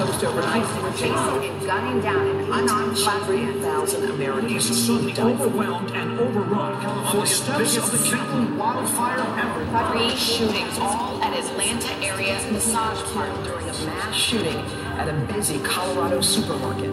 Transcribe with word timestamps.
Coast 0.00 0.24
overnight. 0.24 0.96
Chasing 0.96 1.12
and 1.12 1.66
gunning 1.66 2.00
down 2.00 2.26
an 2.26 2.50
unarmed 2.50 2.94
black 2.94 3.28
man. 3.28 3.60
1,000 3.60 4.10
Americans 4.12 4.86
suddenly 4.86 5.12
died 5.12 5.36
from 5.36 5.48
overwhelmed 5.48 5.90
and 5.90 6.18
overrun 6.18 7.12
for 7.12 7.26
steps 7.26 7.76
of 7.76 7.92
the 7.92 7.98
Cali 8.08 8.46
wildfire 8.56 9.18
ever. 9.18 9.92
Three 9.92 10.16
shootings, 10.16 10.78
all 10.78 11.22
at 11.22 11.38
Atlanta 11.38 11.92
area 12.02 12.32
massage 12.50 13.02
parlor. 13.12 13.44
during 13.44 13.68
a 13.68 13.72
mass 13.84 14.16
shooting 14.16 14.56
at 14.96 15.06
a 15.06 15.34
busy 15.34 15.58
Colorado 15.58 16.22
supermarket. 16.22 16.88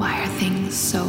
Why 0.00 0.22
are 0.22 0.28
things 0.38 0.74
so 0.74 1.04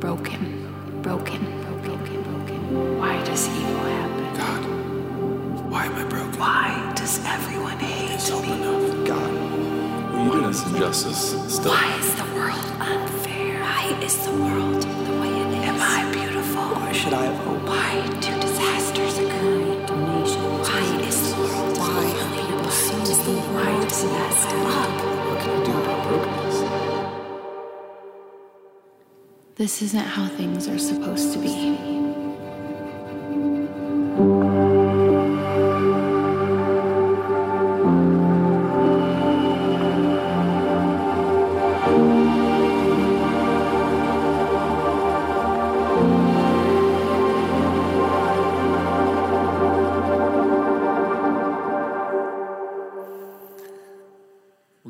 broken? 0.00 1.02
Broken, 1.02 1.40
broken, 1.62 1.98
broken. 1.98 2.22
broken. 2.24 2.98
Why 2.98 3.22
does 3.22 3.48
evil 3.48 3.76
happen? 3.76 4.36
God, 4.36 5.70
why 5.70 5.86
am 5.86 5.94
I 5.94 6.04
broken? 6.08 6.40
Why 6.40 6.92
does 6.96 7.24
everyone 7.24 7.78
hate 7.78 8.20
Help 8.28 8.42
me? 8.42 8.77
This 10.48 10.64
injustice 10.66 11.36
still? 11.52 11.72
Why 11.72 11.94
is 11.98 12.14
the 12.14 12.24
world 12.34 12.64
unfair? 12.80 13.60
Why 13.60 13.98
is 14.02 14.16
the 14.24 14.32
world 14.32 14.82
the 14.82 15.20
way 15.20 15.28
it 15.28 15.48
is? 15.48 15.64
Am 15.68 15.80
I 15.80 16.10
beautiful? 16.10 16.62
Why 16.62 16.92
should 16.92 17.12
I 17.12 17.24
have 17.24 17.36
hope? 17.44 17.68
Why 17.68 18.06
do 18.20 18.40
disasters 18.40 19.18
occur? 19.18 19.58
Why 20.68 20.84
is 21.08 21.34
the 21.34 21.40
world 21.40 21.78
why 21.78 22.04
people 22.34 22.70
seem 22.70 23.00
to 23.04 23.14
be 23.24 23.34
Why 23.56 23.70
does 23.84 24.04
it 24.04 24.12
messed 24.12 24.48
up? 24.48 24.90
What 25.28 25.38
can 25.40 25.50
I 25.50 25.64
do 25.64 25.72
about 25.82 26.00
brokenness? 26.06 26.58
This 29.56 29.82
isn't 29.82 30.08
how 30.16 30.28
things 30.28 30.66
are 30.68 30.78
supposed 30.78 31.32
to 31.34 31.38
be. 31.40 32.17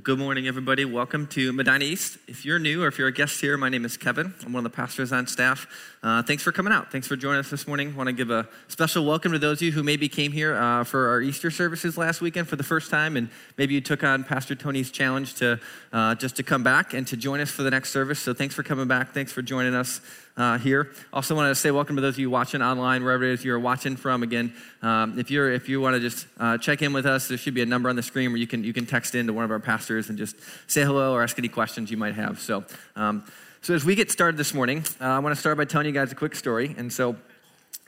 Good 0.08 0.18
morning, 0.18 0.48
everybody. 0.48 0.86
Welcome 0.86 1.26
to 1.26 1.52
Medina 1.52 1.84
East. 1.84 2.16
If 2.26 2.42
you're 2.42 2.58
new 2.58 2.82
or 2.82 2.86
if 2.86 2.98
you're 2.98 3.08
a 3.08 3.12
guest 3.12 3.42
here, 3.42 3.58
my 3.58 3.68
name 3.68 3.84
is 3.84 3.98
Kevin. 3.98 4.32
I'm 4.42 4.54
one 4.54 4.64
of 4.64 4.72
the 4.72 4.74
pastors 4.74 5.12
on 5.12 5.26
staff. 5.26 5.66
Uh, 6.02 6.22
thanks 6.22 6.42
for 6.42 6.50
coming 6.50 6.72
out. 6.72 6.90
Thanks 6.90 7.06
for 7.06 7.14
joining 7.14 7.40
us 7.40 7.50
this 7.50 7.66
morning. 7.68 7.94
want 7.94 8.06
to 8.06 8.14
give 8.14 8.30
a 8.30 8.48
special 8.68 9.04
welcome 9.04 9.32
to 9.32 9.38
those 9.38 9.58
of 9.58 9.64
you 9.64 9.72
who 9.72 9.82
maybe 9.82 10.08
came 10.08 10.32
here 10.32 10.56
uh, 10.56 10.82
for 10.82 11.08
our 11.08 11.20
Easter 11.20 11.50
services 11.50 11.98
last 11.98 12.22
weekend 12.22 12.48
for 12.48 12.56
the 12.56 12.62
first 12.62 12.90
time, 12.90 13.18
and 13.18 13.28
maybe 13.58 13.74
you 13.74 13.82
took 13.82 14.02
on 14.02 14.24
Pastor 14.24 14.54
Tony's 14.54 14.90
challenge 14.90 15.34
to 15.34 15.60
uh, 15.92 16.14
just 16.14 16.36
to 16.36 16.42
come 16.42 16.62
back 16.62 16.94
and 16.94 17.06
to 17.08 17.14
join 17.14 17.40
us 17.40 17.50
for 17.50 17.62
the 17.62 17.70
next 17.70 17.90
service. 17.90 18.18
So 18.18 18.32
thanks 18.32 18.54
for 18.54 18.62
coming 18.62 18.88
back. 18.88 19.12
Thanks 19.12 19.30
for 19.30 19.42
joining 19.42 19.74
us 19.74 20.00
uh, 20.38 20.56
here. 20.56 20.90
Also, 21.12 21.34
want 21.34 21.50
to 21.50 21.54
say 21.54 21.70
welcome 21.70 21.96
to 21.96 22.02
those 22.02 22.14
of 22.14 22.20
you 22.20 22.30
watching 22.30 22.62
online, 22.62 23.04
wherever 23.04 23.24
it 23.24 23.32
is 23.32 23.44
you're 23.44 23.58
watching 23.58 23.96
from. 23.96 24.22
Again, 24.22 24.54
um, 24.80 25.18
if 25.18 25.30
you're 25.30 25.52
if 25.52 25.68
you 25.68 25.80
want 25.80 25.94
to 25.94 26.00
just 26.00 26.26
uh, 26.38 26.56
check 26.56 26.80
in 26.80 26.94
with 26.94 27.04
us, 27.04 27.28
there 27.28 27.36
should 27.36 27.54
be 27.54 27.62
a 27.62 27.66
number 27.66 27.90
on 27.90 27.96
the 27.96 28.02
screen 28.02 28.30
where 28.30 28.38
you 28.38 28.46
can 28.46 28.64
you 28.64 28.72
can 28.72 28.86
text 28.86 29.14
in 29.14 29.26
to 29.26 29.32
one 29.32 29.44
of 29.44 29.50
our 29.50 29.60
pastors 29.60 30.08
and 30.08 30.16
just 30.16 30.36
say 30.66 30.82
hello 30.82 31.12
or 31.12 31.22
ask 31.22 31.38
any 31.38 31.48
questions 31.48 31.90
you 31.90 31.98
might 31.98 32.14
have. 32.14 32.40
So. 32.40 32.64
Um, 32.96 33.24
so 33.60 33.74
as 33.74 33.84
we 33.84 33.96
get 33.96 34.08
started 34.08 34.36
this 34.38 34.54
morning, 34.54 34.84
uh, 35.00 35.06
I 35.06 35.18
want 35.18 35.34
to 35.34 35.38
start 35.38 35.58
by 35.58 35.64
telling 35.64 35.88
you 35.88 35.92
guys 35.92 36.12
a 36.12 36.14
quick 36.14 36.36
story. 36.36 36.76
And 36.78 36.92
so 36.92 37.16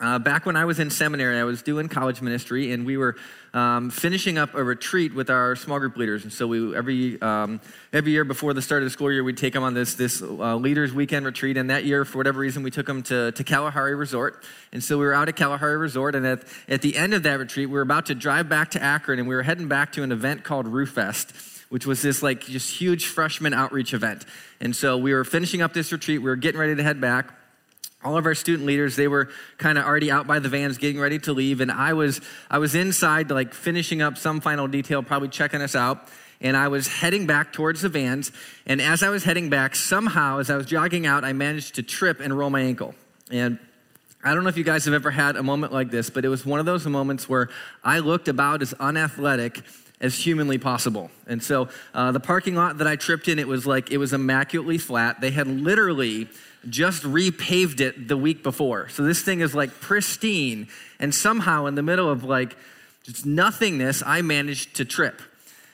uh, 0.01 0.19
back 0.19 0.47
when 0.47 0.57
I 0.57 0.65
was 0.65 0.79
in 0.79 0.89
seminary, 0.91 1.39
I 1.39 1.45
was 1.45 1.63
doing 1.63 1.89
college 1.89 2.23
ministry, 2.23 2.73
and 2.73 2.87
we 2.87 2.97
were 2.97 3.17
um, 3.53 3.91
finishing 3.91 4.39
up 4.39 4.55
a 4.55 4.65
retreat 4.65 5.15
with 5.15 5.29
our 5.29 5.55
small 5.57 5.79
group 5.79 5.97
leaders. 5.97 6.23
And 6.25 6.33
so 6.33 6.47
we 6.47 6.75
every 6.75 7.21
um, 7.21 7.61
every 7.93 8.13
year 8.13 8.25
before 8.25 8.55
the 8.55 8.63
start 8.63 8.83
of 8.83 8.87
the 8.87 8.91
school 8.91 9.13
year, 9.13 9.23
we'd 9.23 9.37
take 9.37 9.53
them 9.53 9.63
on 9.63 9.75
this 9.75 9.95
this 9.95 10.23
uh, 10.23 10.57
leaders 10.57 10.95
weekend 10.95 11.27
retreat. 11.27 11.59
And 11.59 11.69
that 11.69 11.85
year, 11.85 12.07
for 12.07 12.19
whatever 12.19 12.41
reason, 12.41 12.63
we 12.63 12.71
took 12.71 12.87
them 12.87 13.03
to, 13.05 13.33
to 13.33 13.45
Kalahari 13.45 13.95
Resort. 13.95 14.43
And 14.73 14.83
so 14.83 14.97
we 14.97 15.05
were 15.05 15.15
out 15.15 15.29
at 15.29 15.37
Kalahari 15.37 15.77
Resort, 15.77 16.15
and 16.15 16.27
at, 16.27 16.45
at 16.67 16.81
the 16.81 16.97
end 16.97 17.13
of 17.13 17.23
that 17.25 17.39
retreat, 17.39 17.69
we 17.69 17.75
were 17.75 17.83
about 17.83 18.07
to 18.07 18.15
drive 18.15 18.49
back 18.49 18.71
to 18.71 18.83
Akron, 18.83 19.19
and 19.19 19.29
we 19.29 19.35
were 19.35 19.43
heading 19.43 19.69
back 19.69 19.93
to 19.93 20.03
an 20.03 20.13
event 20.13 20.45
called 20.45 20.67
Roof 20.67 20.91
Fest 20.91 21.33
which 21.71 21.87
was 21.87 22.03
this 22.03 22.21
like 22.21 22.41
just 22.41 22.69
huge 22.69 23.07
freshman 23.07 23.55
outreach 23.55 23.95
event. 23.95 24.25
And 24.61 24.75
so 24.75 24.99
we 24.99 25.15
were 25.15 25.23
finishing 25.23 25.63
up 25.63 25.73
this 25.73 25.93
retreat, 25.93 26.21
we 26.21 26.29
were 26.29 26.35
getting 26.35 26.61
ready 26.61 26.75
to 26.75 26.83
head 26.83 27.01
back. 27.01 27.33
All 28.03 28.17
of 28.17 28.25
our 28.25 28.35
student 28.35 28.67
leaders, 28.67 28.97
they 28.97 29.09
were 29.09 29.29
kind 29.59 29.77
of 29.77 29.85
already 29.85 30.11
out 30.11 30.27
by 30.27 30.39
the 30.39 30.49
vans 30.49 30.79
getting 30.79 30.99
ready 30.99 31.19
to 31.21 31.33
leave. 31.33 31.61
And 31.61 31.71
I 31.71 31.93
was, 31.93 32.21
I 32.51 32.59
was 32.59 32.75
inside, 32.75 33.31
like 33.31 33.53
finishing 33.53 34.01
up 34.01 34.17
some 34.17 34.41
final 34.41 34.67
detail, 34.67 35.03
probably 35.03 35.29
checking 35.29 35.61
us 35.61 35.75
out. 35.75 36.09
And 36.41 36.57
I 36.57 36.69
was 36.69 36.89
heading 36.89 37.27
back 37.27 37.53
towards 37.53 37.83
the 37.83 37.91
vans. 37.91 38.33
And 38.67 38.81
as 38.81 39.03
I 39.03 39.11
was 39.11 39.25
heading 39.25 39.51
back, 39.51 39.77
somehow, 39.77 40.39
as 40.39 40.49
I 40.49 40.57
was 40.57 40.65
jogging 40.65 41.07
out, 41.07 41.25
I 41.25 41.35
managed 41.35 41.75
to 41.75 41.83
trip 41.83 42.21
and 42.21 42.37
roll 42.37 42.49
my 42.49 42.63
ankle. 42.63 42.95
And 43.31 43.59
I 44.25 44.35
don't 44.35 44.45
know 44.45 44.49
if 44.49 44.57
you 44.57 44.65
guys 44.65 44.87
have 44.87 44.95
ever 44.95 45.11
had 45.11 45.37
a 45.37 45.43
moment 45.43 45.73
like 45.73 45.91
this, 45.91 46.09
but 46.09 46.25
it 46.25 46.29
was 46.29 46.47
one 46.47 46.59
of 46.61 46.67
those 46.67 46.87
moments 46.87 47.29
where 47.29 47.51
I 47.85 47.99
looked 47.99 48.29
about 48.29 48.63
as 48.63 48.73
unathletic 48.75 49.63
as 50.01 50.19
humanly 50.19 50.57
possible. 50.57 51.11
And 51.27 51.43
so 51.43 51.69
uh, 51.93 52.13
the 52.13 52.21
parking 52.21 52.55
lot 52.55 52.79
that 52.79 52.87
I 52.87 52.97
tripped 52.97 53.29
in, 53.29 53.39
it 53.39 53.47
was 53.47 53.67
like, 53.67 53.91
it 53.91 53.99
was 53.99 54.15
immaculately 54.15 54.79
flat. 54.79 55.21
They 55.21 55.31
had 55.31 55.47
literally 55.47 56.29
just 56.69 57.03
repaved 57.03 57.81
it 57.81 58.09
the 58.09 58.17
week 58.17 58.43
before. 58.43 58.89
So 58.89 59.03
this 59.03 59.23
thing 59.23 59.41
is 59.41 59.55
like 59.55 59.71
pristine. 59.81 60.69
And 60.99 61.15
somehow 61.15 61.67
in 61.67 61.75
the 61.75 61.83
middle 61.83 62.11
of 62.11 62.25
like 62.25 62.57
just 63.03 63.25
nothingness, 63.25 64.03
I 64.05 64.23
managed 64.23 64.77
to 64.77 64.85
trip. 64.85 65.23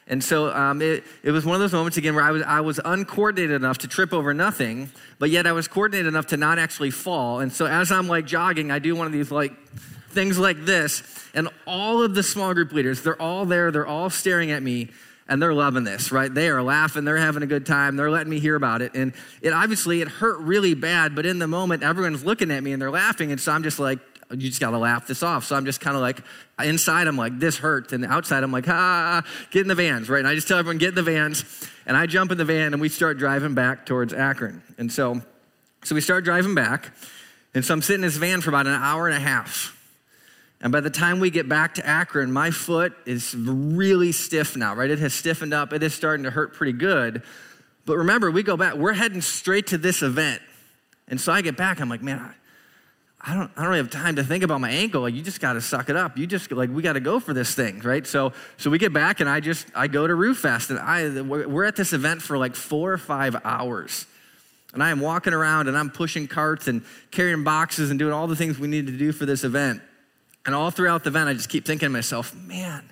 And 0.09 0.23
so 0.23 0.55
um, 0.55 0.81
it, 0.81 1.03
it 1.25 1.33
was 1.33 1.45
one 1.45 1.57
of 1.57 1.61
those 1.61 1.73
moments 1.73 1.97
again 1.97 2.15
where 2.15 2.25
I 2.25 2.31
was, 2.31 2.43
I 2.43 2.61
was 2.61 2.81
uncoordinated 2.85 3.57
enough 3.57 3.79
to 3.79 3.89
trip 3.89 4.13
over 4.13 4.33
nothing, 4.33 4.91
but 5.19 5.31
yet 5.31 5.47
I 5.49 5.53
was 5.53 5.67
coordinated 5.67 6.07
enough 6.07 6.27
to 6.29 6.37
not 6.37 6.61
actually 6.61 6.93
fall. 6.93 7.41
And 7.41 7.53
so 7.53 7.67
as 7.67 7.91
I'm 7.91 8.07
like 8.07 8.25
jogging, 8.25 8.71
I 8.71 8.79
do 8.79 8.95
one 8.95 9.09
of 9.09 9.13
these 9.13 9.33
like 9.33 9.53
things 10.11 10.39
like 10.39 10.65
this, 10.65 11.03
and 11.35 11.49
all 11.67 12.03
of 12.03 12.15
the 12.15 12.23
small 12.23 12.55
group 12.55 12.73
leaders, 12.73 13.03
they're 13.03 13.21
all 13.21 13.45
there, 13.45 13.71
they're 13.71 13.87
all 13.87 14.09
staring 14.09 14.51
at 14.51 14.63
me, 14.63 14.89
and 15.29 15.43
they're 15.43 15.55
loving 15.55 15.85
this, 15.85 16.13
right? 16.13 16.33
They 16.33 16.49
are 16.49 16.63
laughing, 16.63 17.05
they're 17.05 17.17
having 17.17 17.43
a 17.43 17.47
good 17.47 17.67
time, 17.67 17.97
they're 17.97 18.11
letting 18.11 18.31
me 18.31 18.39
hear 18.39 18.55
about 18.55 18.83
it. 18.83 18.95
And 18.95 19.13
it 19.43 19.53
obviously 19.53 20.01
it 20.01 20.09
hurt 20.09 20.39
really 20.41 20.75
bad, 20.75 21.15
but 21.15 21.27
in 21.27 21.39
the 21.39 21.47
moment, 21.47 21.83
everyone's 21.83 22.25
looking 22.25 22.51
at 22.51 22.63
me 22.63 22.73
and 22.73 22.81
they're 22.81 22.91
laughing, 22.91 23.33
and 23.33 23.41
so 23.41 23.53
I'm 23.53 23.63
just 23.63 23.79
like, 23.79 23.99
you 24.31 24.49
just 24.49 24.61
gotta 24.61 24.79
laugh 24.79 25.07
this 25.07 25.23
off. 25.23 25.45
So 25.45 25.55
I'm 25.55 25.65
just 25.65 25.81
kind 25.81 25.97
of 25.97 26.03
like, 26.03 26.21
inside 26.63 27.07
I'm 27.07 27.17
like, 27.17 27.39
this 27.39 27.59
hurts, 27.59 27.93
and 27.93 28.05
outside 28.05 28.43
I'm 28.43 28.53
like, 28.53 28.69
ah, 28.69 29.23
get 29.51 29.63
in 29.63 29.69
the 29.69 29.75
vans, 29.75 30.09
right? 30.09 30.19
And 30.19 30.29
I 30.29 30.35
just 30.35 30.49
tell 30.49 30.59
everyone, 30.59 30.79
get 30.79 30.91
in 30.91 30.95
the 30.95 31.03
vans, 31.03 31.45
and 31.87 31.97
I 31.97 32.07
jump 32.07 32.33
in 32.33 32.39
the 32.39 32.45
van 32.45 32.73
and 32.73 32.81
we 32.81 32.89
start 32.89 33.19
driving 33.19 33.55
back 33.55 33.87
towards 33.87 34.13
Akron. 34.13 34.63
And 34.79 34.91
so, 34.91 35.23
so 35.85 35.95
we 35.95 36.01
start 36.01 36.25
driving 36.25 36.55
back, 36.55 36.93
and 37.55 37.65
so 37.65 37.75
I'm 37.75 37.83
sitting 37.83 38.03
in 38.03 38.09
this 38.09 38.17
van 38.17 38.41
for 38.41 38.51
about 38.51 38.67
an 38.67 38.75
hour 38.75 39.07
and 39.07 39.17
a 39.17 39.21
half. 39.21 39.76
And 40.61 40.73
by 40.73 40.81
the 40.81 40.91
time 40.91 41.21
we 41.21 41.31
get 41.31 41.49
back 41.49 41.75
to 41.75 41.87
Akron, 41.87 42.33
my 42.33 42.51
foot 42.51 42.95
is 43.05 43.35
really 43.35 44.13
stiff 44.13 44.57
now, 44.57 44.75
right? 44.75 44.91
It 44.91 44.99
has 44.99 45.13
stiffened 45.13 45.53
up. 45.53 45.73
It 45.73 45.83
is 45.83 45.95
starting 45.95 46.25
to 46.25 46.31
hurt 46.31 46.55
pretty 46.55 46.73
good. 46.73 47.23
But 47.85 47.99
remember, 47.99 48.31
we 48.31 48.43
go 48.43 48.57
back, 48.57 48.75
we're 48.75 48.95
heading 48.95 49.21
straight 49.21 49.69
to 49.69 49.79
this 49.79 50.03
event. 50.03 50.43
And 51.09 51.21
so 51.21 51.33
I 51.33 51.43
get 51.43 51.57
back, 51.57 51.81
I'm 51.81 51.89
like, 51.89 52.03
man, 52.03 52.35
I, 53.21 53.35
don't, 53.35 53.51
I 53.57 53.65
don't 53.65 53.75
have 53.75 53.91
time 53.91 54.17
to 54.17 54.25
think 54.25 54.43
about 54.43 54.61
my 54.61 54.71
ankle. 54.71 55.03
Like, 55.03 55.15
you 55.15 55.23
just 55.23 55.41
got 55.41 55.53
to 55.53 55.61
suck 55.61 55.89
it 55.89 55.97
up. 55.97 56.17
You 56.17 56.27
just, 56.27 56.51
like, 56.51 56.71
we 56.71 56.83
got 56.83 56.95
to 56.95 57.01
go 57.01 57.21
for 57.21 57.33
this 57.33 57.55
thing, 57.55 57.81
right? 57.81 58.07
So, 58.07 58.33
so 58.57 58.71
we 58.71 58.79
get 58.79 58.93
back, 58.93 59.21
and 59.21 59.29
I 59.29 59.41
just, 59.41 59.67
I 59.75 59.89
go 59.89 60.07
to 60.07 60.15
Roof 60.15 60.39
Fest, 60.39 60.71
and 60.71 60.79
I, 60.79 61.21
we're 61.21 61.65
at 61.65 61.77
this 61.77 61.93
event 61.93 62.23
for 62.23 62.39
like 62.39 62.55
four 62.55 62.93
or 62.93 62.99
five 62.99 63.37
hours. 63.45 64.07
And 64.75 64.83
I 64.83 64.91
am 64.91 65.01
walking 65.01 65.33
around, 65.33 65.69
and 65.69 65.77
I'm 65.77 65.91
pushing 65.91 66.27
carts 66.27 66.67
and 66.67 66.83
carrying 67.11 67.45
boxes 67.45 67.91
and 67.91 67.99
doing 67.99 68.13
all 68.13 68.27
the 68.27 68.37
things 68.37 68.59
we 68.59 68.69
need 68.69 68.87
to 68.87 68.97
do 68.97 69.13
for 69.13 69.27
this 69.27 69.45
event. 69.45 69.81
And 70.47 70.55
all 70.55 70.71
throughout 70.71 71.03
the 71.05 71.11
event, 71.11 71.29
I 71.29 71.35
just 71.35 71.49
keep 71.49 71.67
thinking 71.67 71.87
to 71.87 71.91
myself, 71.91 72.35
man, 72.35 72.91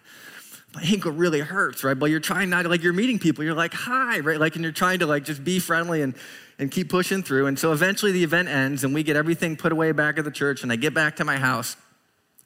my 0.74 0.82
ankle 0.82 1.12
really 1.12 1.40
hurts, 1.40 1.84
right? 1.84 1.96
But 1.96 2.10
you're 2.10 2.20
trying 2.20 2.50
not 2.50 2.62
to, 2.62 2.68
like, 2.68 2.82
you're 2.82 2.92
meeting 2.92 3.20
people, 3.20 3.44
you're 3.44 3.54
like, 3.54 3.72
hi, 3.72 4.18
right? 4.18 4.40
Like, 4.40 4.56
and 4.56 4.64
you're 4.64 4.72
trying 4.72 4.98
to, 4.98 5.06
like, 5.06 5.24
just 5.24 5.44
be 5.44 5.60
friendly 5.60 6.02
and, 6.02 6.14
and 6.58 6.70
keep 6.70 6.90
pushing 6.90 7.22
through. 7.22 7.46
And 7.46 7.56
so 7.56 7.72
eventually 7.72 8.10
the 8.10 8.24
event 8.24 8.48
ends, 8.48 8.82
and 8.82 8.92
we 8.92 9.04
get 9.04 9.14
everything 9.14 9.56
put 9.56 9.70
away 9.70 9.92
back 9.92 10.18
at 10.18 10.24
the 10.24 10.32
church, 10.32 10.64
and 10.64 10.72
I 10.72 10.76
get 10.76 10.92
back 10.92 11.16
to 11.16 11.24
my 11.24 11.36
house, 11.36 11.76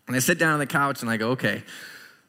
and 0.06 0.14
I 0.14 0.18
sit 0.18 0.38
down 0.38 0.52
on 0.52 0.58
the 0.58 0.66
couch, 0.66 1.00
and 1.00 1.10
I 1.10 1.16
go, 1.16 1.30
okay, 1.30 1.62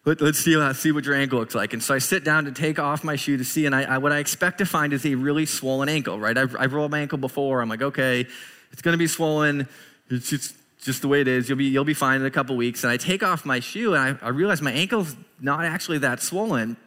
let, 0.06 0.22
us 0.22 0.38
see, 0.38 0.56
uh, 0.56 0.72
see 0.72 0.94
what 0.94 1.04
your 1.04 1.16
ankle 1.16 1.40
looks 1.40 1.54
like. 1.54 1.74
And 1.74 1.84
so 1.84 1.94
I 1.94 1.98
sit 1.98 2.24
down 2.24 2.46
to 2.46 2.52
take 2.54 2.80
off 2.80 3.04
my 3.04 3.18
shoe 3.18 3.36
to 3.36 3.44
see, 3.44 3.66
and 3.66 3.75
I, 3.75 3.84
I, 3.84 3.98
what 3.98 4.14
I 4.14 4.20
expect 4.20 4.60
to 4.60 4.66
find 4.66 4.94
is 4.94 5.06
a 5.06 5.16
really 5.16 5.46
swollen 5.46 5.90
ankle, 5.90 6.18
right? 6.18 6.38
I've, 6.38 6.56
I've 6.58 6.74
rolled 6.74 6.92
my 6.92 7.00
ankle 7.00 7.18
before. 7.18 7.62
I'm 7.62 7.68
like, 7.68 7.82
okay, 7.82 8.25
it's 8.72 8.82
going 8.82 8.94
to 8.94 8.98
be 8.98 9.08
swollen. 9.08 9.68
It's 10.10 10.30
just 10.30 10.56
just 10.81 11.02
the 11.02 11.08
way 11.08 11.22
it 11.22 11.28
is. 11.28 11.50
You'll 11.50 11.58
be, 11.58 11.66
you'll 11.66 11.84
be 11.84 11.94
fine 11.94 12.22
in 12.22 12.26
a 12.26 12.31
couple 12.31 12.56
weeks. 12.56 12.84
And 12.84 12.92
I 12.92 12.98
take 12.98 13.22
off 13.24 13.46
my 13.46 13.60
shoe 13.60 13.94
and 13.94 14.20
I, 14.22 14.26
I 14.26 14.30
realize 14.30 14.62
my 14.62 14.72
ankle's 14.72 15.16
not 15.40 15.66
actually 15.66 16.00
that 16.00 16.22
swollen. 16.22 16.78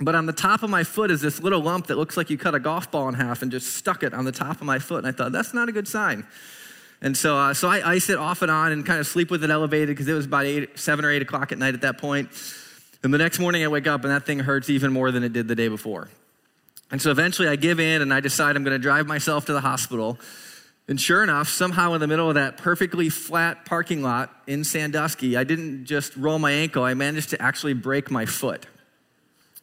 But 0.00 0.14
on 0.14 0.26
the 0.26 0.32
top 0.32 0.62
of 0.62 0.70
my 0.70 0.82
foot 0.82 1.10
is 1.10 1.20
this 1.20 1.40
little 1.40 1.60
lump 1.60 1.86
that 1.86 1.96
looks 1.96 2.16
like 2.16 2.28
you 2.28 2.36
cut 2.36 2.54
a 2.54 2.60
golf 2.60 2.90
ball 2.90 3.08
in 3.08 3.14
half 3.14 3.42
and 3.42 3.50
just 3.50 3.76
stuck 3.76 4.02
it 4.02 4.12
on 4.12 4.24
the 4.24 4.32
top 4.32 4.60
of 4.60 4.62
my 4.62 4.78
foot. 4.78 4.98
And 4.98 5.06
I 5.06 5.12
thought, 5.12 5.32
that's 5.32 5.54
not 5.54 5.68
a 5.68 5.72
good 5.72 5.86
sign. 5.86 6.26
And 7.00 7.16
so, 7.16 7.36
uh, 7.36 7.54
so 7.54 7.68
I 7.68 7.92
ice 7.92 8.08
it 8.10 8.18
off 8.18 8.42
and 8.42 8.50
on 8.50 8.72
and 8.72 8.84
kind 8.84 8.98
of 8.98 9.06
sleep 9.06 9.30
with 9.30 9.44
it 9.44 9.50
elevated 9.50 9.88
because 9.88 10.08
it 10.08 10.14
was 10.14 10.26
about 10.26 10.46
eight, 10.46 10.78
seven 10.78 11.04
or 11.04 11.10
eight 11.10 11.22
o'clock 11.22 11.52
at 11.52 11.58
night 11.58 11.74
at 11.74 11.82
that 11.82 11.98
point. 11.98 12.30
And 13.02 13.12
the 13.12 13.18
next 13.18 13.38
morning 13.38 13.62
I 13.62 13.68
wake 13.68 13.86
up 13.86 14.02
and 14.02 14.10
that 14.10 14.26
thing 14.26 14.38
hurts 14.40 14.70
even 14.70 14.92
more 14.92 15.10
than 15.10 15.22
it 15.22 15.32
did 15.32 15.46
the 15.46 15.54
day 15.54 15.68
before. 15.68 16.08
And 16.90 17.00
so 17.00 17.10
eventually 17.10 17.48
I 17.48 17.56
give 17.56 17.78
in 17.78 18.02
and 18.02 18.12
I 18.12 18.20
decide 18.20 18.56
I'm 18.56 18.64
going 18.64 18.76
to 18.76 18.82
drive 18.82 19.06
myself 19.06 19.46
to 19.46 19.52
the 19.52 19.60
hospital. 19.60 20.18
And 20.86 21.00
sure 21.00 21.22
enough, 21.22 21.48
somehow 21.48 21.94
in 21.94 22.00
the 22.00 22.06
middle 22.06 22.28
of 22.28 22.34
that 22.34 22.58
perfectly 22.58 23.08
flat 23.08 23.64
parking 23.64 24.02
lot 24.02 24.30
in 24.46 24.64
Sandusky, 24.64 25.36
I 25.36 25.44
didn't 25.44 25.86
just 25.86 26.14
roll 26.16 26.38
my 26.38 26.52
ankle, 26.52 26.84
I 26.84 26.94
managed 26.94 27.30
to 27.30 27.40
actually 27.40 27.74
break 27.74 28.10
my 28.10 28.26
foot. 28.26 28.66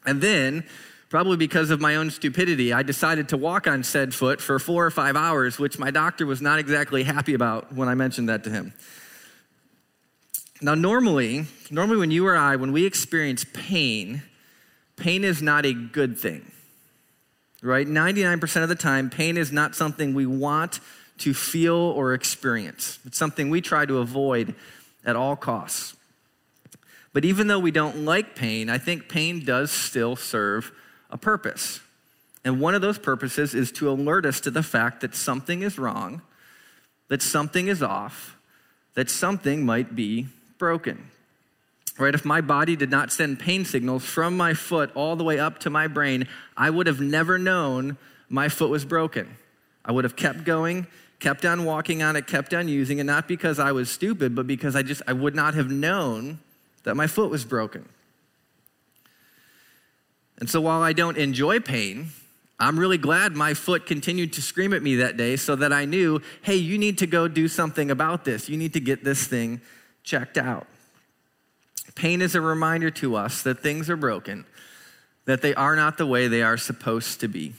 And 0.05 0.21
then 0.21 0.63
Probably 1.11 1.35
because 1.35 1.71
of 1.71 1.81
my 1.81 1.97
own 1.97 2.09
stupidity, 2.09 2.71
I 2.71 2.83
decided 2.83 3.27
to 3.29 3.37
walk 3.37 3.67
on 3.67 3.83
said 3.83 4.15
foot 4.15 4.39
for 4.39 4.59
four 4.59 4.85
or 4.85 4.91
five 4.91 5.17
hours, 5.17 5.59
which 5.59 5.77
my 5.77 5.91
doctor 5.91 6.25
was 6.25 6.41
not 6.41 6.57
exactly 6.57 7.03
happy 7.03 7.33
about 7.33 7.73
when 7.73 7.89
I 7.89 7.95
mentioned 7.95 8.29
that 8.29 8.45
to 8.45 8.49
him. 8.49 8.71
Now, 10.61 10.73
normally, 10.73 11.47
normally 11.69 11.97
when 11.97 12.11
you 12.11 12.25
or 12.25 12.37
I, 12.37 12.55
when 12.55 12.71
we 12.71 12.85
experience 12.85 13.45
pain, 13.51 14.23
pain 14.95 15.25
is 15.25 15.41
not 15.41 15.65
a 15.65 15.73
good 15.73 16.17
thing, 16.17 16.49
right? 17.61 17.85
99% 17.85 18.63
of 18.63 18.69
the 18.69 18.75
time, 18.75 19.09
pain 19.09 19.35
is 19.35 19.51
not 19.51 19.75
something 19.75 20.13
we 20.13 20.25
want 20.25 20.79
to 21.21 21.33
feel 21.33 21.75
or 21.75 22.13
experience. 22.13 22.99
It's 23.05 23.17
something 23.17 23.49
we 23.49 23.61
try 23.61 23.85
to 23.85 23.99
avoid 23.99 24.55
at 25.05 25.15
all 25.15 25.35
costs. 25.35 25.95
But 27.13 27.25
even 27.25 27.47
though 27.47 27.59
we 27.59 27.71
don't 27.71 28.05
like 28.05 28.35
pain, 28.35 28.69
I 28.69 28.77
think 28.77 29.09
pain 29.09 29.43
does 29.43 29.71
still 29.71 30.15
serve 30.15 30.71
a 31.09 31.17
purpose. 31.17 31.79
And 32.43 32.59
one 32.59 32.73
of 32.73 32.81
those 32.81 32.97
purposes 32.97 33.53
is 33.53 33.71
to 33.73 33.89
alert 33.89 34.25
us 34.25 34.39
to 34.41 34.51
the 34.51 34.63
fact 34.63 35.01
that 35.01 35.13
something 35.13 35.61
is 35.61 35.77
wrong, 35.77 36.21
that 37.09 37.21
something 37.21 37.67
is 37.67 37.83
off, 37.83 38.37
that 38.93 39.09
something 39.09 39.65
might 39.65 39.95
be 39.95 40.27
broken. 40.57 41.09
Right? 41.99 42.15
If 42.15 42.25
my 42.25 42.41
body 42.41 42.75
did 42.75 42.89
not 42.89 43.11
send 43.11 43.39
pain 43.39 43.65
signals 43.65 44.05
from 44.05 44.35
my 44.37 44.53
foot 44.53 44.91
all 44.95 45.15
the 45.15 45.23
way 45.23 45.37
up 45.37 45.59
to 45.59 45.69
my 45.69 45.87
brain, 45.87 46.27
I 46.57 46.69
would 46.69 46.87
have 46.87 46.99
never 46.99 47.37
known 47.37 47.97
my 48.29 48.47
foot 48.47 48.69
was 48.69 48.85
broken. 48.85 49.37
I 49.83 49.91
would 49.91 50.05
have 50.05 50.15
kept 50.15 50.45
going, 50.45 50.87
kept 51.21 51.45
on 51.45 51.63
walking 51.63 52.03
on 52.03 52.17
it, 52.17 52.27
kept 52.27 52.53
on 52.53 52.67
using 52.67 52.97
it, 52.97 53.05
not 53.05 53.27
because 53.27 53.59
I 53.59 53.71
was 53.71 53.89
stupid, 53.89 54.35
but 54.35 54.47
because 54.47 54.75
I 54.75 54.81
just 54.81 55.01
I 55.07 55.13
would 55.13 55.35
not 55.35 55.53
have 55.53 55.71
known 55.71 56.39
that 56.83 56.95
my 56.95 57.07
foot 57.07 57.29
was 57.29 57.45
broken. 57.45 57.87
And 60.39 60.49
so 60.49 60.59
while 60.59 60.81
I 60.81 60.91
don't 60.91 61.17
enjoy 61.17 61.59
pain, 61.59 62.07
I'm 62.59 62.77
really 62.77 62.97
glad 62.97 63.35
my 63.35 63.53
foot 63.53 63.85
continued 63.85 64.33
to 64.33 64.41
scream 64.41 64.73
at 64.73 64.81
me 64.81 64.95
that 64.95 65.15
day 65.15 65.35
so 65.35 65.55
that 65.55 65.71
I 65.71 65.85
knew, 65.85 66.21
hey, 66.41 66.55
you 66.55 66.79
need 66.79 66.97
to 66.97 67.07
go 67.07 67.27
do 67.27 67.47
something 67.47 67.91
about 67.91 68.25
this. 68.25 68.49
You 68.49 68.57
need 68.57 68.73
to 68.73 68.79
get 68.79 69.03
this 69.03 69.27
thing 69.27 69.61
checked 70.03 70.37
out. 70.37 70.65
Pain 71.93 72.21
is 72.21 72.33
a 72.33 72.41
reminder 72.41 72.89
to 72.91 73.15
us 73.15 73.43
that 73.43 73.59
things 73.59 73.89
are 73.91 73.95
broken, 73.95 74.45
that 75.25 75.43
they 75.43 75.53
are 75.53 75.75
not 75.75 75.99
the 75.99 76.07
way 76.07 76.27
they 76.27 76.41
are 76.41 76.57
supposed 76.57 77.19
to 77.19 77.27
be. 77.27 77.53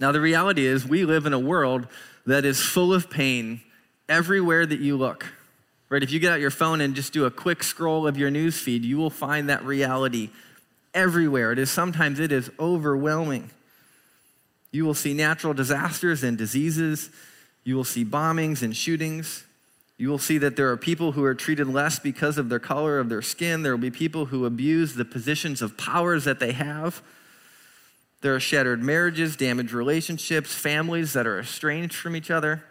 Now, 0.00 0.12
the 0.12 0.20
reality 0.20 0.66
is, 0.66 0.86
we 0.86 1.04
live 1.04 1.26
in 1.26 1.34
a 1.34 1.38
world 1.38 1.86
that 2.26 2.44
is 2.44 2.60
full 2.60 2.92
of 2.92 3.10
pain 3.10 3.60
everywhere 4.08 4.64
that 4.64 4.80
you 4.80 4.96
look. 4.96 5.26
Right? 5.90 6.02
If 6.02 6.10
you 6.10 6.20
get 6.20 6.32
out 6.32 6.40
your 6.40 6.50
phone 6.50 6.80
and 6.80 6.94
just 6.94 7.12
do 7.12 7.26
a 7.26 7.30
quick 7.30 7.62
scroll 7.62 8.06
of 8.06 8.16
your 8.16 8.30
news 8.30 8.58
feed, 8.58 8.84
you 8.84 8.96
will 8.96 9.10
find 9.10 9.48
that 9.48 9.64
reality 9.64 10.30
everywhere. 10.94 11.52
It 11.52 11.58
is 11.58 11.70
sometimes 11.70 12.18
it 12.18 12.32
is 12.32 12.50
overwhelming. 12.58 13.50
You 14.72 14.84
will 14.84 14.94
see 14.94 15.14
natural 15.14 15.52
disasters 15.52 16.22
and 16.22 16.38
diseases. 16.38 17.10
You 17.64 17.76
will 17.76 17.84
see 17.84 18.04
bombings 18.04 18.62
and 18.62 18.74
shootings. 18.74 19.44
You 19.98 20.08
will 20.08 20.18
see 20.18 20.38
that 20.38 20.56
there 20.56 20.70
are 20.70 20.76
people 20.76 21.12
who 21.12 21.24
are 21.24 21.34
treated 21.34 21.66
less 21.66 21.98
because 21.98 22.38
of 22.38 22.48
their 22.48 22.58
color 22.58 22.98
of 22.98 23.08
their 23.08 23.20
skin. 23.20 23.62
There 23.62 23.72
will 23.72 23.82
be 23.82 23.90
people 23.90 24.26
who 24.26 24.46
abuse 24.46 24.94
the 24.94 25.04
positions 25.04 25.60
of 25.60 25.76
powers 25.76 26.24
that 26.24 26.40
they 26.40 26.52
have. 26.52 27.02
There 28.22 28.34
are 28.34 28.40
shattered 28.40 28.82
marriages, 28.82 29.36
damaged 29.36 29.72
relationships, 29.72 30.54
families 30.54 31.14
that 31.14 31.26
are 31.26 31.40
estranged 31.40 31.94
from 31.94 32.14
each 32.14 32.30
other. 32.30 32.64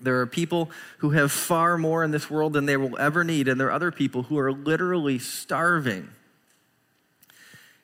There 0.00 0.20
are 0.20 0.26
people 0.26 0.70
who 0.98 1.10
have 1.10 1.32
far 1.32 1.78
more 1.78 2.04
in 2.04 2.10
this 2.10 2.30
world 2.30 2.52
than 2.52 2.66
they 2.66 2.76
will 2.76 2.98
ever 2.98 3.24
need, 3.24 3.48
and 3.48 3.60
there 3.60 3.68
are 3.68 3.72
other 3.72 3.90
people 3.90 4.24
who 4.24 4.38
are 4.38 4.52
literally 4.52 5.18
starving 5.18 6.10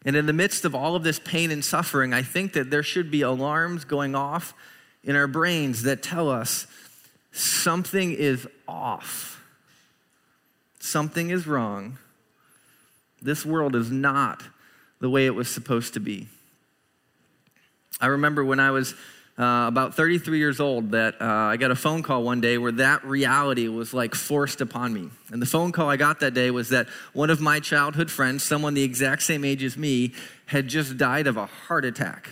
and 0.04 0.16
in 0.16 0.26
the 0.26 0.32
midst 0.32 0.64
of 0.64 0.74
all 0.74 0.96
of 0.96 1.02
this 1.02 1.18
pain 1.18 1.50
and 1.50 1.64
suffering, 1.64 2.12
I 2.12 2.22
think 2.22 2.52
that 2.52 2.70
there 2.70 2.82
should 2.82 3.10
be 3.10 3.22
alarms 3.22 3.84
going 3.84 4.14
off 4.14 4.52
in 5.02 5.16
our 5.16 5.26
brains 5.26 5.82
that 5.82 6.02
tell 6.02 6.28
us 6.28 6.66
something 7.32 8.12
is 8.12 8.46
off, 8.68 9.42
something 10.78 11.30
is 11.30 11.46
wrong. 11.46 11.98
This 13.22 13.46
world 13.46 13.74
is 13.74 13.90
not 13.90 14.42
the 15.00 15.08
way 15.08 15.24
it 15.24 15.34
was 15.34 15.48
supposed 15.48 15.94
to 15.94 16.00
be. 16.00 16.28
I 18.00 18.06
remember 18.06 18.44
when 18.44 18.60
I 18.60 18.70
was 18.70 18.94
uh, 19.38 19.66
about 19.66 19.94
33 19.94 20.38
years 20.38 20.60
old 20.60 20.92
that 20.92 21.20
uh, 21.20 21.24
I 21.24 21.56
got 21.56 21.70
a 21.70 21.76
phone 21.76 22.02
call 22.02 22.22
one 22.22 22.40
day 22.40 22.56
where 22.56 22.72
that 22.72 23.04
reality 23.04 23.66
was 23.66 23.92
like 23.92 24.14
forced 24.14 24.60
upon 24.60 24.94
me. 24.94 25.10
And 25.30 25.42
the 25.42 25.46
phone 25.46 25.72
call 25.72 25.90
I 25.90 25.96
got 25.96 26.20
that 26.20 26.34
day 26.34 26.50
was 26.50 26.68
that 26.68 26.86
one 27.12 27.30
of 27.30 27.40
my 27.40 27.58
childhood 27.58 28.10
friends, 28.10 28.44
someone 28.44 28.74
the 28.74 28.84
exact 28.84 29.22
same 29.22 29.44
age 29.44 29.64
as 29.64 29.76
me, 29.76 30.12
had 30.46 30.68
just 30.68 30.96
died 30.96 31.26
of 31.26 31.36
a 31.36 31.46
heart 31.46 31.84
attack. 31.84 32.28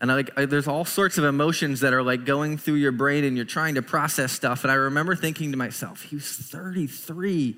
And 0.00 0.12
I, 0.12 0.16
like, 0.16 0.30
I, 0.38 0.44
there's 0.44 0.68
all 0.68 0.84
sorts 0.84 1.16
of 1.16 1.24
emotions 1.24 1.80
that 1.80 1.94
are 1.94 2.02
like 2.02 2.26
going 2.26 2.58
through 2.58 2.74
your 2.74 2.92
brain 2.92 3.24
and 3.24 3.36
you're 3.36 3.46
trying 3.46 3.76
to 3.76 3.82
process 3.82 4.32
stuff. 4.32 4.64
And 4.64 4.70
I 4.70 4.74
remember 4.74 5.16
thinking 5.16 5.52
to 5.52 5.56
myself, 5.56 6.02
he 6.02 6.16
was 6.16 6.30
33. 6.30 7.56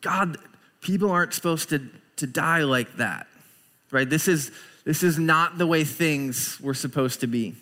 God, 0.00 0.36
people 0.80 1.10
aren't 1.10 1.34
supposed 1.34 1.70
to, 1.70 1.82
to 2.16 2.28
die 2.28 2.62
like 2.62 2.98
that, 2.98 3.26
right? 3.90 4.08
This 4.08 4.28
is 4.28 4.52
this 4.84 5.02
is 5.02 5.18
not 5.18 5.58
the 5.58 5.66
way 5.66 5.84
things 5.84 6.60
were 6.60 6.74
supposed 6.74 7.20
to 7.20 7.26
be. 7.26 7.54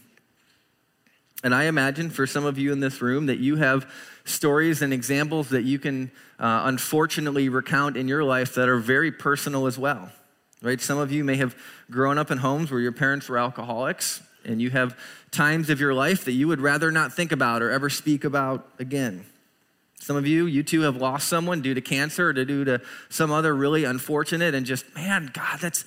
And 1.42 1.54
I 1.54 1.64
imagine 1.64 2.11
for 2.11 2.26
some 2.26 2.45
of 2.45 2.59
you 2.59 2.73
in 2.73 2.80
this 2.80 3.00
room 3.00 3.26
that 3.26 3.38
you 3.38 3.56
have 3.56 3.90
stories 4.25 4.83
and 4.83 4.92
examples 4.92 5.49
that 5.50 5.62
you 5.62 5.78
can 5.78 6.11
uh, 6.38 6.62
unfortunately 6.64 7.49
recount 7.49 7.97
in 7.97 8.09
your 8.09 8.25
life 8.25 8.54
that 8.54 8.68
are 8.68 8.78
very 8.78 9.11
personal 9.11 9.66
as 9.66 9.78
well. 9.78 10.11
Right? 10.62 10.80
Some 10.80 10.99
of 10.99 11.11
you 11.11 11.25
may 11.25 11.37
have 11.37 11.56
grown 11.90 12.18
up 12.18 12.30
in 12.30 12.38
homes 12.38 12.71
where 12.71 12.80
your 12.80 12.92
parents 12.92 13.28
were 13.28 13.38
alcoholics, 13.38 14.23
and 14.45 14.61
you 14.61 14.71
have 14.71 14.99
times 15.30 15.71
of 15.71 15.80
your 15.80 15.95
life 15.95 16.25
that 16.26 16.33
you 16.33 16.49
would 16.49 16.61
rather 16.61 16.90
not 16.90 17.12
think 17.14 17.33
about 17.33 17.62
or 17.62 17.71
ever 17.71 17.88
speak 17.88 18.25
about 18.25 18.68
again. 18.78 19.25
Some 19.99 20.16
of 20.16 20.26
you, 20.26 20.47
you 20.47 20.62
too 20.62 20.83
have 20.83 20.97
lost 20.97 21.28
someone 21.28 21.62
due 21.62 21.75
to 21.75 21.80
cancer 21.80 22.28
or 22.28 22.33
due 22.33 22.64
to 22.64 22.80
some 23.09 23.30
other 23.30 23.54
really 23.54 23.85
unfortunate 23.85 24.54
and 24.54 24.66
just, 24.66 24.95
man, 24.95 25.30
God, 25.33 25.61
that's 25.61 25.85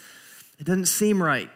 it 0.63 0.67
doesn't 0.67 0.85
seem 0.85 1.21
right. 1.21 1.49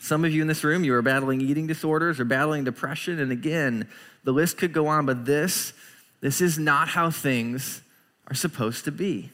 Some 0.00 0.24
of 0.24 0.32
you 0.32 0.42
in 0.42 0.48
this 0.48 0.64
room, 0.64 0.82
you 0.82 0.94
are 0.94 1.02
battling 1.02 1.40
eating 1.40 1.68
disorders 1.68 2.18
or 2.18 2.24
battling 2.24 2.64
depression. 2.64 3.20
And 3.20 3.30
again, 3.30 3.86
the 4.24 4.32
list 4.32 4.56
could 4.56 4.72
go 4.72 4.88
on, 4.88 5.06
but 5.06 5.26
this, 5.26 5.72
this 6.20 6.40
is 6.40 6.58
not 6.58 6.88
how 6.88 7.12
things 7.12 7.80
are 8.26 8.34
supposed 8.34 8.84
to 8.86 8.90
be. 8.90 9.30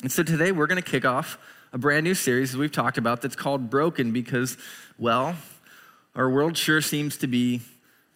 And 0.00 0.10
so 0.10 0.22
today 0.22 0.50
we're 0.50 0.66
going 0.66 0.82
to 0.82 0.90
kick 0.90 1.04
off 1.04 1.36
a 1.74 1.78
brand 1.78 2.04
new 2.04 2.14
series, 2.14 2.52
that 2.52 2.58
we've 2.58 2.72
talked 2.72 2.96
about, 2.96 3.20
that's 3.20 3.36
called 3.36 3.68
Broken 3.68 4.12
because, 4.12 4.56
well, 4.98 5.36
our 6.14 6.30
world 6.30 6.56
sure 6.56 6.80
seems 6.80 7.18
to 7.18 7.26
be 7.26 7.60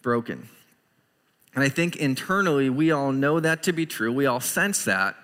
broken. 0.01 0.49
And 1.53 1.63
I 1.63 1.69
think 1.69 1.95
internally 1.97 2.71
we 2.71 2.89
all 2.89 3.11
know 3.11 3.39
that 3.39 3.61
to 3.63 3.71
be 3.71 3.85
true. 3.85 4.11
We 4.11 4.25
all 4.25 4.39
sense 4.39 4.83
that. 4.85 5.15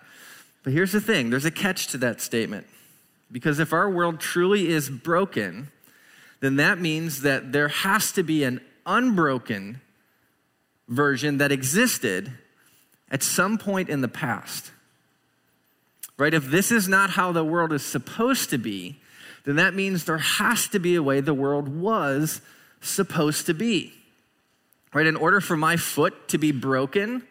But 0.64 0.72
here's 0.72 0.92
the 0.92 1.02
thing 1.02 1.32
there's 1.32 1.46
a 1.46 1.52
catch 1.52 1.88
to 1.88 1.98
that 1.98 2.22
statement. 2.22 2.68
Because 3.32 3.60
if 3.60 3.74
our 3.74 3.90
world 3.90 4.20
truly 4.20 4.70
is 4.70 4.90
broken, 4.90 5.72
then 6.40 6.58
that 6.58 6.80
means 6.80 7.22
that 7.22 7.52
there 7.52 7.68
has 7.68 8.12
to 8.14 8.24
be 8.24 8.44
an 8.44 8.62
unbroken 8.86 9.82
version 10.88 11.38
that 11.38 11.52
existed 11.52 12.32
at 13.10 13.24
some 13.24 13.58
point 13.58 13.90
in 13.90 14.02
the 14.02 14.08
past. 14.08 14.72
Right? 16.18 16.34
If 16.34 16.46
this 16.46 16.72
is 16.72 16.88
not 16.88 17.12
how 17.12 17.32
the 17.32 17.44
world 17.44 17.74
is 17.74 17.84
supposed 17.84 18.50
to 18.52 18.58
be, 18.58 19.02
then 19.44 19.58
that 19.58 19.74
means 19.74 20.06
there 20.06 20.18
has 20.18 20.68
to 20.70 20.80
be 20.80 20.96
a 20.96 21.04
way 21.04 21.20
the 21.20 21.34
world 21.34 21.68
was 21.68 22.42
supposed 22.82 23.46
to 23.48 23.54
be. 23.54 23.94
Right? 24.94 25.08
In 25.08 25.16
order 25.16 25.42
for 25.42 25.58
my 25.58 25.78
foot 25.78 26.30
to 26.30 26.38
be 26.38 26.52
broken, 26.52 27.24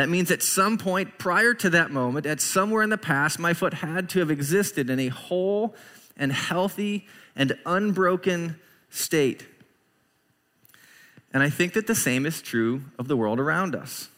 that 0.00 0.08
means 0.08 0.30
at 0.30 0.42
some 0.42 0.78
point 0.78 1.18
prior 1.18 1.52
to 1.52 1.70
that 1.70 1.90
moment, 1.90 2.24
at 2.24 2.40
somewhere 2.40 2.82
in 2.82 2.88
the 2.88 2.96
past, 2.96 3.38
my 3.38 3.52
foot 3.52 3.74
had 3.74 4.08
to 4.10 4.20
have 4.20 4.30
existed 4.30 4.88
in 4.88 4.98
a 4.98 5.08
whole 5.08 5.74
and 6.16 6.32
healthy 6.32 7.06
and 7.36 7.58
unbroken 7.66 8.58
state. 8.88 9.46
And 11.34 11.42
I 11.42 11.50
think 11.50 11.74
that 11.74 11.86
the 11.86 11.94
same 11.94 12.24
is 12.24 12.40
true 12.40 12.82
of 12.98 13.08
the 13.08 13.16
world 13.16 13.38
around 13.38 13.76
us. 13.76 14.08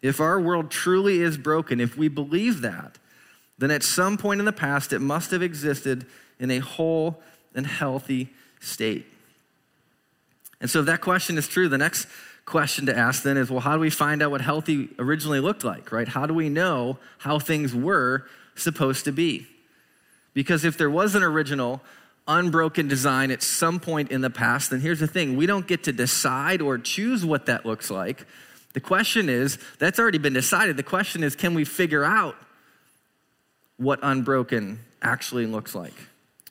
If 0.00 0.20
our 0.20 0.40
world 0.40 0.70
truly 0.70 1.20
is 1.20 1.36
broken, 1.36 1.80
if 1.80 1.98
we 1.98 2.06
believe 2.06 2.60
that, 2.60 2.98
then 3.58 3.72
at 3.72 3.82
some 3.82 4.16
point 4.16 4.38
in 4.38 4.46
the 4.46 4.52
past 4.52 4.92
it 4.92 5.00
must 5.00 5.32
have 5.32 5.42
existed 5.42 6.06
in 6.38 6.52
a 6.52 6.60
whole 6.60 7.20
and 7.52 7.66
healthy 7.66 8.30
state. 8.60 9.06
And 10.60 10.70
so, 10.70 10.80
if 10.80 10.86
that 10.86 11.00
question 11.00 11.36
is 11.36 11.48
true, 11.48 11.68
the 11.68 11.78
next 11.78 12.06
question 12.46 12.86
to 12.86 12.96
ask 12.96 13.24
then 13.24 13.36
is 13.36 13.50
well, 13.50 13.60
how 13.60 13.74
do 13.74 13.80
we 13.80 13.90
find 13.90 14.22
out 14.22 14.30
what 14.30 14.40
healthy 14.40 14.88
originally 14.98 15.40
looked 15.40 15.64
like, 15.64 15.92
right? 15.92 16.08
How 16.08 16.24
do 16.26 16.32
we 16.32 16.48
know 16.48 16.98
how 17.18 17.38
things 17.38 17.74
were 17.74 18.24
supposed 18.54 19.04
to 19.04 19.12
be? 19.12 19.46
Because 20.32 20.64
if 20.64 20.78
there 20.78 20.90
was 20.90 21.14
an 21.14 21.22
original, 21.22 21.82
unbroken 22.28 22.88
design 22.88 23.30
at 23.30 23.42
some 23.42 23.80
point 23.80 24.10
in 24.10 24.20
the 24.20 24.30
past, 24.30 24.70
then 24.70 24.80
here's 24.80 25.00
the 25.00 25.06
thing 25.06 25.36
we 25.36 25.46
don't 25.46 25.66
get 25.66 25.84
to 25.84 25.92
decide 25.92 26.62
or 26.62 26.78
choose 26.78 27.24
what 27.24 27.46
that 27.46 27.66
looks 27.66 27.90
like. 27.90 28.26
The 28.72 28.80
question 28.80 29.28
is, 29.28 29.58
that's 29.78 29.98
already 29.98 30.18
been 30.18 30.34
decided. 30.34 30.76
The 30.76 30.82
question 30.82 31.24
is, 31.24 31.34
can 31.34 31.54
we 31.54 31.64
figure 31.64 32.04
out 32.04 32.36
what 33.78 33.98
unbroken 34.02 34.80
actually 35.00 35.46
looks 35.46 35.74
like? 35.74 35.94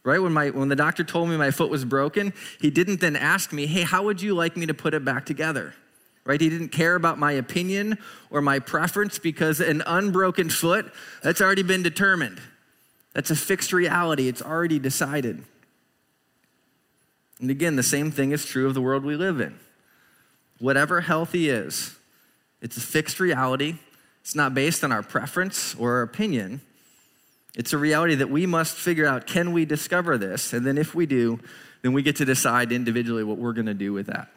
Right? 0.03 0.19
When, 0.19 0.33
my, 0.33 0.49
when 0.49 0.69
the 0.69 0.75
doctor 0.75 1.03
told 1.03 1.29
me 1.29 1.37
my 1.37 1.51
foot 1.51 1.69
was 1.69 1.85
broken, 1.85 2.33
he 2.59 2.69
didn't 2.69 2.99
then 2.99 3.15
ask 3.15 3.53
me, 3.53 3.65
hey, 3.65 3.83
how 3.83 4.03
would 4.03 4.21
you 4.21 4.33
like 4.33 4.57
me 4.57 4.65
to 4.65 4.73
put 4.73 4.93
it 4.93 5.05
back 5.05 5.25
together? 5.25 5.73
Right? 6.25 6.41
He 6.41 6.49
didn't 6.49 6.69
care 6.69 6.95
about 6.95 7.19
my 7.19 7.33
opinion 7.33 7.99
or 8.31 8.41
my 8.41 8.59
preference 8.59 9.19
because 9.19 9.59
an 9.59 9.83
unbroken 9.85 10.49
foot, 10.49 10.91
that's 11.21 11.39
already 11.39 11.63
been 11.63 11.83
determined. 11.83 12.41
That's 13.13 13.31
a 13.31 13.35
fixed 13.35 13.71
reality, 13.71 14.27
it's 14.27 14.41
already 14.41 14.79
decided. 14.79 15.43
And 17.39 17.49
again, 17.49 17.75
the 17.75 17.83
same 17.83 18.11
thing 18.11 18.31
is 18.31 18.45
true 18.45 18.67
of 18.67 18.73
the 18.73 18.81
world 18.81 19.05
we 19.05 19.15
live 19.15 19.39
in. 19.39 19.59
Whatever 20.59 21.01
healthy 21.01 21.49
is, 21.49 21.95
it's 22.61 22.77
a 22.77 22.81
fixed 22.81 23.19
reality. 23.19 23.75
It's 24.21 24.35
not 24.35 24.53
based 24.53 24.83
on 24.83 24.91
our 24.91 25.03
preference 25.03 25.75
or 25.75 25.97
our 25.97 26.01
opinion. 26.01 26.61
It's 27.55 27.73
a 27.73 27.77
reality 27.77 28.15
that 28.15 28.29
we 28.29 28.45
must 28.45 28.75
figure 28.75 29.05
out 29.05 29.27
can 29.27 29.53
we 29.53 29.65
discover 29.65 30.17
this? 30.17 30.51
And 30.51 30.65
then 30.65 30.77
if 30.77 30.95
we 30.95 31.05
do, 31.05 31.39
then 31.83 31.93
we 31.93 32.01
get 32.01 32.15
to 32.17 32.25
decide 32.25 32.71
individually 32.71 33.23
what 33.23 33.37
we're 33.37 33.53
going 33.53 33.67
to 33.67 33.73
do 33.73 33.93
with 33.93 34.07
that. 34.07 34.29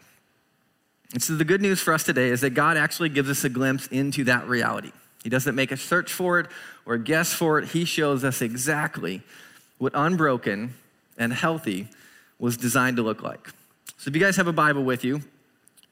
And 1.13 1.23
so 1.23 1.35
the 1.35 1.45
good 1.45 1.63
news 1.63 1.81
for 1.81 1.95
us 1.95 2.05
today 2.05 2.29
is 2.29 2.43
that 2.43 2.51
God 2.51 2.77
actually 2.77 3.09
gives 3.09 3.31
us 3.31 3.45
a 3.45 3.49
glimpse 3.49 3.87
into 3.87 4.25
that 4.25 4.47
reality. 4.47 4.93
He 5.23 5.31
doesn't 5.31 5.55
make 5.55 5.73
us 5.73 5.81
search 5.81 6.13
for 6.13 6.39
it 6.41 6.47
or 6.85 6.99
guess 6.99 7.33
for 7.33 7.59
it. 7.59 7.69
He 7.69 7.85
shows 7.85 8.25
us 8.25 8.43
exactly 8.43 9.23
what 9.79 9.93
unbroken 9.95 10.75
and 11.17 11.33
healthy 11.33 11.89
was 12.39 12.57
designed 12.57 12.97
to 12.99 13.03
look 13.03 13.23
like. 13.23 13.49
So 13.97 14.09
if 14.09 14.15
you 14.15 14.21
guys 14.21 14.37
have 14.37 14.47
a 14.47 14.53
Bible 14.53 14.85
with 14.85 15.03
you, 15.03 15.23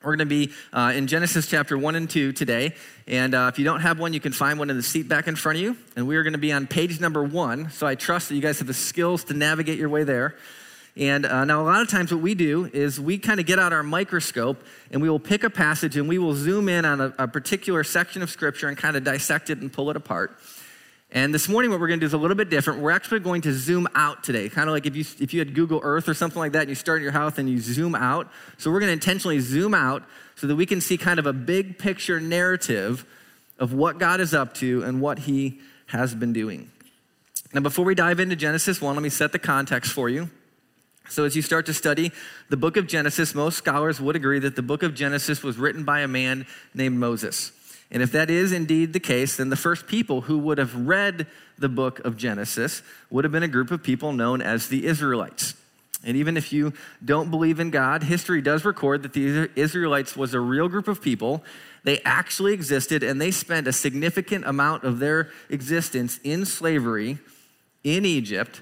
we're 0.02 0.14
going 0.14 0.28
to 0.28 0.46
be 0.46 0.52
uh, 0.72 0.92
in 0.94 1.08
Genesis 1.08 1.48
chapter 1.48 1.76
1 1.76 1.96
and 1.96 2.08
2 2.08 2.32
today. 2.32 2.74
And 3.08 3.34
uh, 3.34 3.50
if 3.52 3.58
you 3.58 3.64
don't 3.64 3.80
have 3.80 3.98
one, 3.98 4.12
you 4.12 4.20
can 4.20 4.32
find 4.32 4.58
one 4.58 4.70
in 4.70 4.76
the 4.76 4.82
seat 4.82 5.08
back 5.08 5.26
in 5.26 5.34
front 5.34 5.58
of 5.58 5.62
you. 5.62 5.76
And 5.96 6.06
we 6.06 6.14
are 6.16 6.22
going 6.22 6.34
to 6.34 6.38
be 6.38 6.52
on 6.52 6.68
page 6.68 7.00
number 7.00 7.24
one. 7.24 7.70
So 7.70 7.86
I 7.86 7.96
trust 7.96 8.28
that 8.28 8.36
you 8.36 8.40
guys 8.40 8.58
have 8.58 8.68
the 8.68 8.74
skills 8.74 9.24
to 9.24 9.34
navigate 9.34 9.78
your 9.78 9.88
way 9.88 10.04
there. 10.04 10.36
And 10.96 11.26
uh, 11.26 11.44
now, 11.44 11.60
a 11.60 11.64
lot 11.64 11.82
of 11.82 11.88
times, 11.88 12.10
what 12.10 12.22
we 12.22 12.34
do 12.34 12.70
is 12.72 12.98
we 12.98 13.18
kind 13.18 13.38
of 13.38 13.44
get 13.44 13.58
out 13.58 13.72
our 13.72 13.82
microscope 13.82 14.64
and 14.90 15.02
we 15.02 15.10
will 15.10 15.20
pick 15.20 15.44
a 15.44 15.50
passage 15.50 15.96
and 15.96 16.08
we 16.08 16.18
will 16.18 16.34
zoom 16.34 16.70
in 16.70 16.86
on 16.86 17.00
a, 17.00 17.14
a 17.18 17.28
particular 17.28 17.84
section 17.84 18.22
of 18.22 18.30
scripture 18.30 18.68
and 18.68 18.78
kind 18.78 18.96
of 18.96 19.04
dissect 19.04 19.50
it 19.50 19.58
and 19.58 19.70
pull 19.70 19.90
it 19.90 19.96
apart. 19.96 20.38
And 21.10 21.34
this 21.34 21.48
morning, 21.48 21.70
what 21.70 21.80
we're 21.80 21.88
going 21.88 22.00
to 22.00 22.04
do 22.04 22.06
is 22.08 22.14
a 22.14 22.18
little 22.18 22.34
bit 22.34 22.48
different. 22.48 22.80
We're 22.80 22.90
actually 22.92 23.20
going 23.20 23.42
to 23.42 23.52
zoom 23.52 23.86
out 23.94 24.24
today, 24.24 24.48
kind 24.48 24.68
of 24.68 24.74
like 24.74 24.86
if 24.86 24.96
you, 24.96 25.04
if 25.20 25.34
you 25.34 25.38
had 25.38 25.54
Google 25.54 25.80
Earth 25.82 26.08
or 26.08 26.14
something 26.14 26.38
like 26.38 26.52
that, 26.52 26.62
and 26.62 26.68
you 26.70 26.74
start 26.74 26.98
in 26.98 27.02
your 27.02 27.12
house 27.12 27.38
and 27.38 27.48
you 27.48 27.58
zoom 27.58 27.94
out. 27.94 28.30
So 28.56 28.72
we're 28.72 28.80
going 28.80 28.88
to 28.88 28.94
intentionally 28.94 29.38
zoom 29.38 29.74
out 29.74 30.02
so 30.34 30.46
that 30.46 30.56
we 30.56 30.66
can 30.66 30.80
see 30.80 30.96
kind 30.96 31.18
of 31.18 31.26
a 31.26 31.32
big 31.32 31.78
picture 31.78 32.20
narrative 32.20 33.04
of 33.58 33.72
what 33.72 33.98
God 33.98 34.20
is 34.20 34.34
up 34.34 34.54
to 34.54 34.82
and 34.82 35.00
what 35.00 35.20
He 35.20 35.60
has 35.86 36.14
been 36.14 36.32
doing. 36.32 36.70
Now, 37.52 37.60
before 37.60 37.84
we 37.84 37.94
dive 37.94 38.18
into 38.18 38.34
Genesis 38.34 38.80
1, 38.80 38.94
let 38.94 39.02
me 39.02 39.08
set 39.08 39.32
the 39.32 39.38
context 39.38 39.92
for 39.92 40.08
you. 40.08 40.30
So, 41.08 41.24
as 41.24 41.36
you 41.36 41.42
start 41.42 41.66
to 41.66 41.74
study 41.74 42.12
the 42.48 42.56
book 42.56 42.76
of 42.76 42.86
Genesis, 42.86 43.34
most 43.34 43.56
scholars 43.56 44.00
would 44.00 44.16
agree 44.16 44.38
that 44.40 44.56
the 44.56 44.62
book 44.62 44.82
of 44.82 44.94
Genesis 44.94 45.42
was 45.42 45.56
written 45.56 45.84
by 45.84 46.00
a 46.00 46.08
man 46.08 46.46
named 46.74 46.98
Moses. 46.98 47.52
And 47.90 48.02
if 48.02 48.10
that 48.12 48.30
is 48.30 48.52
indeed 48.52 48.92
the 48.92 49.00
case, 49.00 49.36
then 49.36 49.48
the 49.48 49.56
first 49.56 49.86
people 49.86 50.22
who 50.22 50.38
would 50.38 50.58
have 50.58 50.74
read 50.74 51.26
the 51.58 51.68
book 51.68 52.00
of 52.00 52.16
Genesis 52.16 52.82
would 53.10 53.24
have 53.24 53.32
been 53.32 53.44
a 53.44 53.48
group 53.48 53.70
of 53.70 53.82
people 53.82 54.12
known 54.12 54.42
as 54.42 54.68
the 54.68 54.86
Israelites. 54.86 55.54
And 56.04 56.16
even 56.16 56.36
if 56.36 56.52
you 56.52 56.72
don't 57.04 57.30
believe 57.30 57.58
in 57.58 57.70
God, 57.70 58.02
history 58.02 58.42
does 58.42 58.64
record 58.64 59.02
that 59.02 59.12
the 59.12 59.48
Israelites 59.56 60.16
was 60.16 60.34
a 60.34 60.40
real 60.40 60.68
group 60.68 60.88
of 60.88 61.00
people. 61.00 61.42
They 61.84 62.00
actually 62.04 62.52
existed 62.52 63.02
and 63.02 63.20
they 63.20 63.30
spent 63.30 63.66
a 63.66 63.72
significant 63.72 64.44
amount 64.46 64.84
of 64.84 64.98
their 64.98 65.30
existence 65.48 66.18
in 66.22 66.44
slavery 66.44 67.18
in 67.82 68.04
Egypt 68.04 68.60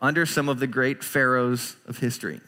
under 0.00 0.26
some 0.26 0.48
of 0.48 0.60
the 0.60 0.66
great 0.66 1.02
pharaohs 1.02 1.76
of 1.86 1.98
history. 1.98 2.40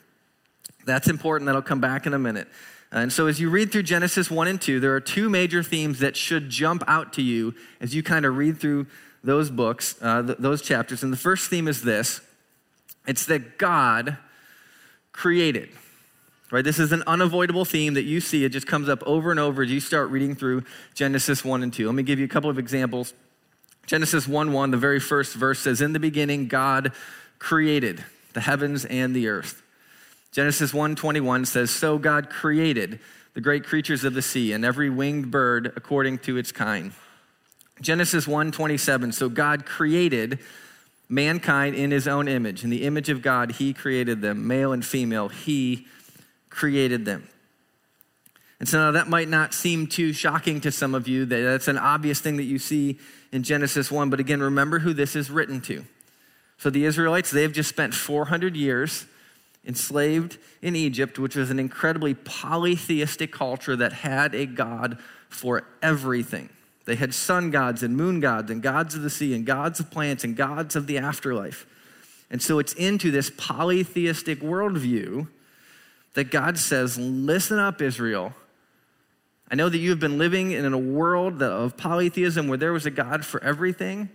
That's 0.86 1.08
important. 1.08 1.46
That'll 1.46 1.62
come 1.62 1.80
back 1.80 2.06
in 2.06 2.14
a 2.14 2.18
minute. 2.18 2.48
And 2.92 3.12
so, 3.12 3.26
as 3.28 3.38
you 3.38 3.50
read 3.50 3.70
through 3.70 3.84
Genesis 3.84 4.30
1 4.30 4.48
and 4.48 4.60
2, 4.60 4.80
there 4.80 4.94
are 4.94 5.00
two 5.00 5.28
major 5.28 5.62
themes 5.62 6.00
that 6.00 6.16
should 6.16 6.50
jump 6.50 6.82
out 6.88 7.12
to 7.14 7.22
you 7.22 7.54
as 7.80 7.94
you 7.94 8.02
kind 8.02 8.26
of 8.26 8.36
read 8.36 8.58
through 8.58 8.86
those 9.22 9.50
books, 9.50 9.96
uh, 10.02 10.22
th- 10.22 10.38
those 10.38 10.62
chapters. 10.62 11.02
And 11.02 11.12
the 11.12 11.16
first 11.16 11.50
theme 11.50 11.68
is 11.68 11.82
this 11.82 12.20
it's 13.06 13.26
that 13.26 13.58
God 13.58 14.18
created. 15.12 15.68
Right? 16.50 16.64
This 16.64 16.80
is 16.80 16.90
an 16.90 17.04
unavoidable 17.06 17.64
theme 17.64 17.94
that 17.94 18.02
you 18.02 18.20
see. 18.20 18.44
It 18.44 18.48
just 18.48 18.66
comes 18.66 18.88
up 18.88 19.04
over 19.06 19.30
and 19.30 19.38
over 19.38 19.62
as 19.62 19.70
you 19.70 19.78
start 19.78 20.10
reading 20.10 20.34
through 20.34 20.64
Genesis 20.94 21.44
1 21.44 21.62
and 21.62 21.72
2. 21.72 21.86
Let 21.86 21.94
me 21.94 22.02
give 22.02 22.18
you 22.18 22.24
a 22.24 22.28
couple 22.28 22.50
of 22.50 22.58
examples. 22.58 23.14
Genesis 23.86 24.26
1 24.26 24.52
1, 24.52 24.70
the 24.72 24.76
very 24.76 24.98
first 24.98 25.34
verse 25.34 25.60
says, 25.60 25.80
In 25.80 25.92
the 25.92 26.00
beginning, 26.00 26.48
God 26.48 26.92
created 27.40 28.04
the 28.34 28.40
heavens 28.40 28.84
and 28.84 29.16
the 29.16 29.26
earth. 29.26 29.62
Genesis 30.30 30.72
1:21 30.72 31.44
says, 31.44 31.72
"So 31.72 31.98
God 31.98 32.30
created 32.30 33.00
the 33.34 33.40
great 33.40 33.64
creatures 33.64 34.04
of 34.04 34.14
the 34.14 34.22
sea 34.22 34.52
and 34.52 34.64
every 34.64 34.88
winged 34.88 35.32
bird 35.32 35.72
according 35.74 36.18
to 36.18 36.36
its 36.36 36.52
kind." 36.52 36.92
Genesis 37.80 38.28
1:27, 38.28 39.10
"So 39.10 39.28
God 39.28 39.66
created 39.66 40.38
mankind 41.08 41.74
in 41.74 41.90
his 41.90 42.06
own 42.06 42.28
image. 42.28 42.62
In 42.62 42.70
the 42.70 42.84
image 42.84 43.08
of 43.08 43.22
God 43.22 43.52
he 43.52 43.72
created 43.72 44.22
them, 44.22 44.46
male 44.46 44.72
and 44.72 44.84
female, 44.84 45.28
he 45.28 45.88
created 46.50 47.04
them." 47.04 47.24
And 48.60 48.68
so 48.68 48.78
now 48.78 48.90
that 48.92 49.08
might 49.08 49.28
not 49.28 49.54
seem 49.54 49.86
too 49.86 50.12
shocking 50.12 50.60
to 50.60 50.70
some 50.70 50.94
of 50.94 51.08
you 51.08 51.24
that 51.24 51.40
that's 51.40 51.66
an 51.66 51.78
obvious 51.78 52.20
thing 52.20 52.36
that 52.36 52.44
you 52.44 52.58
see 52.58 53.00
in 53.32 53.42
Genesis 53.42 53.90
1, 53.90 54.10
but 54.10 54.20
again, 54.20 54.40
remember 54.40 54.80
who 54.80 54.92
this 54.92 55.16
is 55.16 55.30
written 55.30 55.60
to. 55.62 55.84
So 56.60 56.68
the 56.68 56.84
Israelites, 56.84 57.30
they've 57.30 57.50
just 57.50 57.70
spent 57.70 57.94
400 57.94 58.54
years 58.54 59.06
enslaved 59.66 60.36
in 60.60 60.76
Egypt, 60.76 61.18
which 61.18 61.34
was 61.34 61.50
an 61.50 61.58
incredibly 61.58 62.12
polytheistic 62.12 63.32
culture 63.32 63.74
that 63.76 63.94
had 63.94 64.34
a 64.34 64.44
God 64.44 64.98
for 65.30 65.64
everything. 65.80 66.50
They 66.84 66.96
had 66.96 67.14
sun 67.14 67.50
gods 67.50 67.82
and 67.82 67.96
moon 67.96 68.20
gods 68.20 68.50
and 68.50 68.60
gods 68.60 68.94
of 68.94 69.00
the 69.00 69.08
sea 69.08 69.34
and 69.34 69.46
gods 69.46 69.80
of 69.80 69.90
plants 69.90 70.22
and 70.22 70.36
gods 70.36 70.76
of 70.76 70.86
the 70.86 70.98
afterlife. 70.98 71.64
And 72.30 72.42
so 72.42 72.58
it's 72.58 72.74
into 72.74 73.10
this 73.10 73.30
polytheistic 73.38 74.40
worldview 74.42 75.28
that 76.12 76.30
God 76.30 76.58
says, 76.58 76.98
Listen 76.98 77.58
up, 77.58 77.80
Israel. 77.80 78.34
I 79.50 79.54
know 79.54 79.70
that 79.70 79.78
you 79.78 79.88
have 79.88 79.98
been 79.98 80.18
living 80.18 80.52
in 80.52 80.70
a 80.70 80.78
world 80.78 81.42
of 81.42 81.78
polytheism 81.78 82.48
where 82.48 82.58
there 82.58 82.74
was 82.74 82.84
a 82.84 82.90
God 82.90 83.24
for 83.24 83.42
everything, 83.42 84.10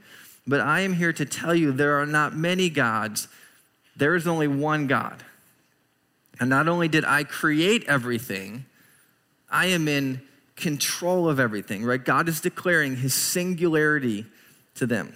but 0.47 0.61
I 0.61 0.81
am 0.81 0.93
here 0.93 1.13
to 1.13 1.25
tell 1.25 1.55
you 1.55 1.71
there 1.71 1.99
are 1.99 2.05
not 2.05 2.35
many 2.35 2.69
gods. 2.69 3.27
There 3.95 4.15
is 4.15 4.27
only 4.27 4.47
one 4.47 4.87
God. 4.87 5.23
And 6.39 6.49
not 6.49 6.67
only 6.67 6.87
did 6.87 7.05
I 7.05 7.23
create 7.23 7.85
everything, 7.87 8.65
I 9.49 9.67
am 9.67 9.87
in 9.87 10.21
control 10.55 11.29
of 11.29 11.39
everything, 11.39 11.83
right? 11.83 12.03
God 12.03 12.29
is 12.29 12.41
declaring 12.41 12.97
his 12.97 13.13
singularity 13.13 14.25
to 14.75 14.85
them. 14.85 15.15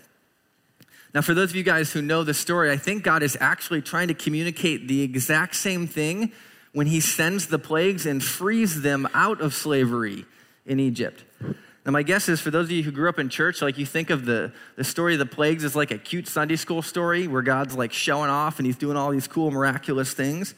Now, 1.13 1.21
for 1.21 1.33
those 1.33 1.49
of 1.49 1.55
you 1.55 1.63
guys 1.63 1.91
who 1.91 2.01
know 2.01 2.23
the 2.23 2.33
story, 2.33 2.71
I 2.71 2.77
think 2.77 3.03
God 3.03 3.23
is 3.23 3.37
actually 3.39 3.81
trying 3.81 4.09
to 4.09 4.13
communicate 4.13 4.87
the 4.87 5.01
exact 5.01 5.55
same 5.55 5.87
thing 5.87 6.31
when 6.71 6.87
he 6.87 6.99
sends 6.99 7.47
the 7.47 7.57
plagues 7.57 8.05
and 8.05 8.23
frees 8.23 8.81
them 8.81 9.07
out 9.13 9.41
of 9.41 9.53
slavery 9.53 10.25
in 10.65 10.79
Egypt. 10.79 11.23
Now, 11.85 11.91
my 11.91 12.03
guess 12.03 12.27
is 12.27 12.41
for 12.41 12.51
those 12.51 12.65
of 12.65 12.71
you 12.71 12.83
who 12.83 12.91
grew 12.91 13.09
up 13.09 13.19
in 13.19 13.29
church, 13.29 13.61
like 13.61 13.77
you 13.77 13.85
think 13.85 14.09
of 14.09 14.25
the, 14.25 14.51
the 14.75 14.83
story 14.83 15.13
of 15.13 15.19
the 15.19 15.25
plagues 15.25 15.63
as 15.63 15.75
like 15.75 15.91
a 15.91 15.97
cute 15.97 16.27
Sunday 16.27 16.57
school 16.57 16.81
story 16.81 17.27
where 17.27 17.41
God's 17.41 17.75
like 17.75 17.93
showing 17.93 18.29
off 18.29 18.59
and 18.59 18.65
he's 18.65 18.75
doing 18.75 18.97
all 18.97 19.11
these 19.11 19.27
cool, 19.27 19.49
miraculous 19.49 20.13
things. 20.13 20.53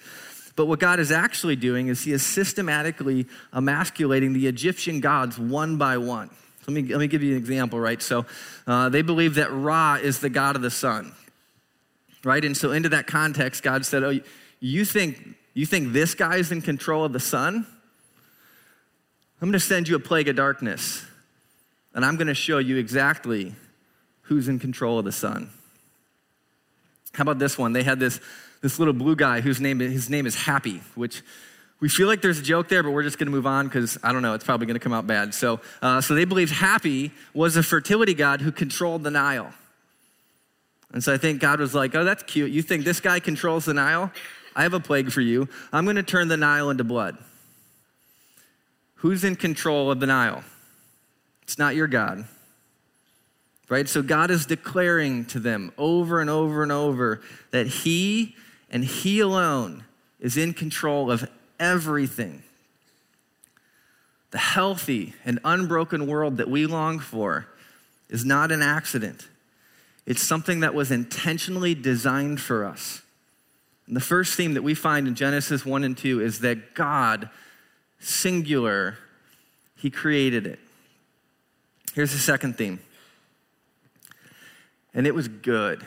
But 0.55 0.65
what 0.65 0.79
God 0.79 0.99
is 0.99 1.11
actually 1.11 1.55
doing 1.55 1.87
is 1.87 2.03
he 2.03 2.11
is 2.11 2.25
systematically 2.25 3.27
emasculating 3.53 4.33
the 4.33 4.47
Egyptian 4.47 4.99
gods 4.99 5.39
one 5.39 5.77
by 5.77 5.97
one. 5.97 6.29
Let 6.67 6.73
me, 6.73 6.83
let 6.83 6.99
me 6.99 7.07
give 7.07 7.23
you 7.23 7.31
an 7.31 7.37
example, 7.37 7.79
right? 7.79 8.01
So 8.01 8.25
uh, 8.67 8.89
they 8.89 9.01
believe 9.01 9.35
that 9.35 9.51
Ra 9.51 9.95
is 9.95 10.19
the 10.19 10.29
god 10.29 10.55
of 10.55 10.61
the 10.61 10.69
sun, 10.69 11.13
right? 12.23 12.43
And 12.43 12.55
so 12.55 12.71
into 12.71 12.89
that 12.89 13.07
context, 13.07 13.63
God 13.63 13.85
said, 13.85 14.03
Oh, 14.03 14.19
you 14.59 14.85
think, 14.85 15.35
you 15.53 15.65
think 15.65 15.93
this 15.93 16.13
guy 16.13 16.37
is 16.37 16.51
in 16.51 16.61
control 16.61 17.03
of 17.03 17.13
the 17.13 17.19
sun? 17.19 17.65
I'm 19.41 19.47
going 19.47 19.53
to 19.53 19.59
send 19.59 19.87
you 19.87 19.95
a 19.95 19.99
plague 19.99 20.27
of 20.27 20.35
darkness, 20.35 21.03
and 21.93 22.05
I'm 22.05 22.15
going 22.15 22.27
to 22.27 22.33
show 22.33 22.57
you 22.57 22.77
exactly 22.77 23.53
who's 24.23 24.47
in 24.47 24.59
control 24.59 24.99
of 24.99 25.05
the 25.05 25.11
sun. 25.11 25.49
How 27.13 27.23
about 27.23 27.39
this 27.39 27.57
one? 27.57 27.73
They 27.73 27.83
had 27.83 27.99
this 27.99 28.19
this 28.61 28.77
little 28.77 28.93
blue 28.93 29.15
guy 29.15 29.41
whose 29.41 29.59
name 29.59 29.79
his 29.79 30.09
name 30.09 30.25
is 30.25 30.35
Happy, 30.35 30.81
which 30.95 31.23
we 31.79 31.89
feel 31.89 32.07
like 32.07 32.21
there's 32.21 32.39
a 32.39 32.43
joke 32.43 32.69
there, 32.69 32.83
but 32.83 32.91
we're 32.91 33.03
just 33.03 33.17
going 33.17 33.25
to 33.25 33.31
move 33.31 33.47
on 33.47 33.67
because 33.67 33.97
I 34.03 34.13
don't 34.13 34.21
know, 34.21 34.35
it's 34.35 34.43
probably 34.43 34.67
going 34.67 34.75
to 34.75 34.83
come 34.83 34.93
out 34.93 35.07
bad. 35.07 35.33
So, 35.33 35.59
uh, 35.81 35.99
so 35.99 36.13
they 36.13 36.25
believed 36.25 36.53
Happy 36.53 37.11
was 37.33 37.57
a 37.57 37.63
fertility 37.63 38.13
god 38.13 38.41
who 38.41 38.51
controlled 38.51 39.03
the 39.03 39.11
Nile. 39.11 39.51
And 40.93 41.03
so 41.03 41.13
I 41.13 41.17
think 41.17 41.41
God 41.41 41.59
was 41.59 41.73
like, 41.73 41.95
oh, 41.95 42.03
that's 42.03 42.21
cute. 42.23 42.51
You 42.51 42.61
think 42.61 42.85
this 42.85 42.99
guy 42.99 43.19
controls 43.19 43.65
the 43.65 43.73
Nile? 43.73 44.11
I 44.55 44.63
have 44.63 44.73
a 44.73 44.79
plague 44.79 45.11
for 45.11 45.21
you. 45.21 45.49
I'm 45.73 45.85
going 45.85 45.95
to 45.95 46.03
turn 46.03 46.27
the 46.27 46.37
Nile 46.37 46.69
into 46.69 46.83
blood. 46.83 47.17
Who's 48.95 49.23
in 49.23 49.35
control 49.35 49.89
of 49.89 49.99
the 49.99 50.05
Nile? 50.05 50.43
It's 51.51 51.57
not 51.57 51.75
your 51.75 51.87
God. 51.87 52.23
Right? 53.67 53.89
So 53.89 54.01
God 54.01 54.31
is 54.31 54.45
declaring 54.45 55.25
to 55.25 55.39
them 55.39 55.73
over 55.77 56.21
and 56.21 56.29
over 56.29 56.63
and 56.63 56.71
over 56.71 57.19
that 57.51 57.67
He 57.67 58.37
and 58.69 58.85
He 58.85 59.19
alone 59.19 59.83
is 60.21 60.37
in 60.37 60.53
control 60.53 61.11
of 61.11 61.29
everything. 61.59 62.43
The 64.29 64.37
healthy 64.37 65.13
and 65.25 65.41
unbroken 65.43 66.07
world 66.07 66.37
that 66.37 66.49
we 66.49 66.67
long 66.67 66.99
for 66.99 67.47
is 68.09 68.23
not 68.23 68.53
an 68.53 68.61
accident. 68.61 69.27
It's 70.05 70.23
something 70.23 70.61
that 70.61 70.73
was 70.73 70.89
intentionally 70.89 71.75
designed 71.75 72.39
for 72.39 72.63
us. 72.63 73.01
And 73.87 73.95
the 73.97 73.99
first 73.99 74.35
theme 74.35 74.53
that 74.53 74.63
we 74.63 74.73
find 74.73 75.05
in 75.05 75.15
Genesis 75.15 75.65
1 75.65 75.83
and 75.83 75.97
2 75.97 76.21
is 76.21 76.39
that 76.39 76.75
God, 76.75 77.29
singular, 77.99 78.97
He 79.75 79.89
created 79.89 80.47
it. 80.47 80.59
Here's 81.93 82.11
the 82.11 82.19
second 82.19 82.57
theme. 82.57 82.79
And 84.93 85.07
it 85.07 85.15
was 85.15 85.27
good. 85.27 85.85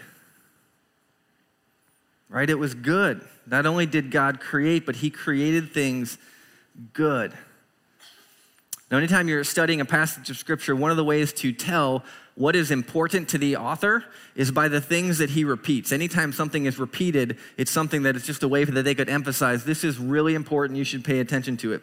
Right? 2.29 2.49
It 2.49 2.59
was 2.59 2.75
good. 2.75 3.27
Not 3.47 3.67
only 3.67 3.87
did 3.87 4.11
God 4.11 4.41
create, 4.41 4.87
but 4.87 4.97
He 4.97 5.11
created 5.11 5.73
things 5.73 6.19
good. 6.93 7.33
Now, 8.91 8.99
anytime 8.99 9.29
you're 9.29 9.45
studying 9.45 9.81
a 9.81 9.85
passage 9.85 10.31
of 10.31 10.37
Scripture, 10.37 10.77
one 10.77 10.91
of 10.91 10.97
the 10.97 11.05
ways 11.05 11.33
to 11.35 11.53
tell 11.53 12.05
what 12.35 12.57
is 12.57 12.71
important 12.71 13.29
to 13.31 13.39
the 13.39 13.57
author 13.57 14.05
is 14.35 14.51
by 14.51 14.69
the 14.69 14.81
things 14.81 15.19
that 15.19 15.31
he 15.31 15.45
repeats. 15.45 15.93
Anytime 15.93 16.33
something 16.33 16.67
is 16.67 16.79
repeated, 16.79 17.39
it's 17.57 17.71
something 17.71 18.03
that 18.03 18.17
is 18.17 18.25
just 18.25 18.43
a 18.43 18.49
way 18.49 18.65
that 18.65 18.83
they 18.83 18.95
could 18.95 19.09
emphasize 19.09 19.65
this 19.65 19.85
is 19.85 19.99
really 19.99 20.35
important, 20.35 20.77
you 20.77 20.85
should 20.85 21.05
pay 21.05 21.21
attention 21.21 21.57
to 21.59 21.73
it. 21.73 21.83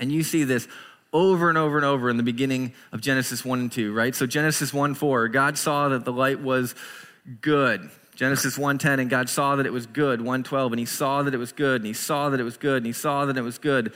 And 0.00 0.10
you 0.10 0.22
see 0.22 0.44
this 0.44 0.68
over 1.12 1.48
and 1.48 1.56
over 1.56 1.76
and 1.76 1.86
over 1.86 2.10
in 2.10 2.16
the 2.16 2.22
beginning 2.22 2.72
of 2.92 3.00
Genesis 3.00 3.44
1 3.44 3.60
and 3.60 3.72
2, 3.72 3.92
right? 3.92 4.14
So 4.14 4.26
Genesis 4.26 4.72
1 4.72 4.94
4, 4.94 5.28
God 5.28 5.56
saw 5.56 5.88
that 5.88 6.04
the 6.04 6.12
light 6.12 6.40
was 6.40 6.74
good. 7.40 7.90
Genesis 8.18 8.58
1:10 8.58 8.98
and 8.98 9.08
God 9.08 9.28
saw 9.28 9.54
that 9.54 9.64
it 9.64 9.72
was 9.72 9.86
good 9.86 10.20
112 10.20 10.72
and 10.72 10.80
he 10.80 10.84
saw 10.84 11.22
that 11.22 11.32
it 11.32 11.36
was 11.36 11.52
good 11.52 11.76
and 11.76 11.86
he 11.86 11.92
saw 11.92 12.30
that 12.30 12.40
it 12.40 12.42
was 12.42 12.56
good 12.56 12.78
and 12.78 12.86
he 12.86 12.92
saw 12.92 13.24
that 13.24 13.36
it 13.36 13.42
was 13.42 13.58
good. 13.58 13.92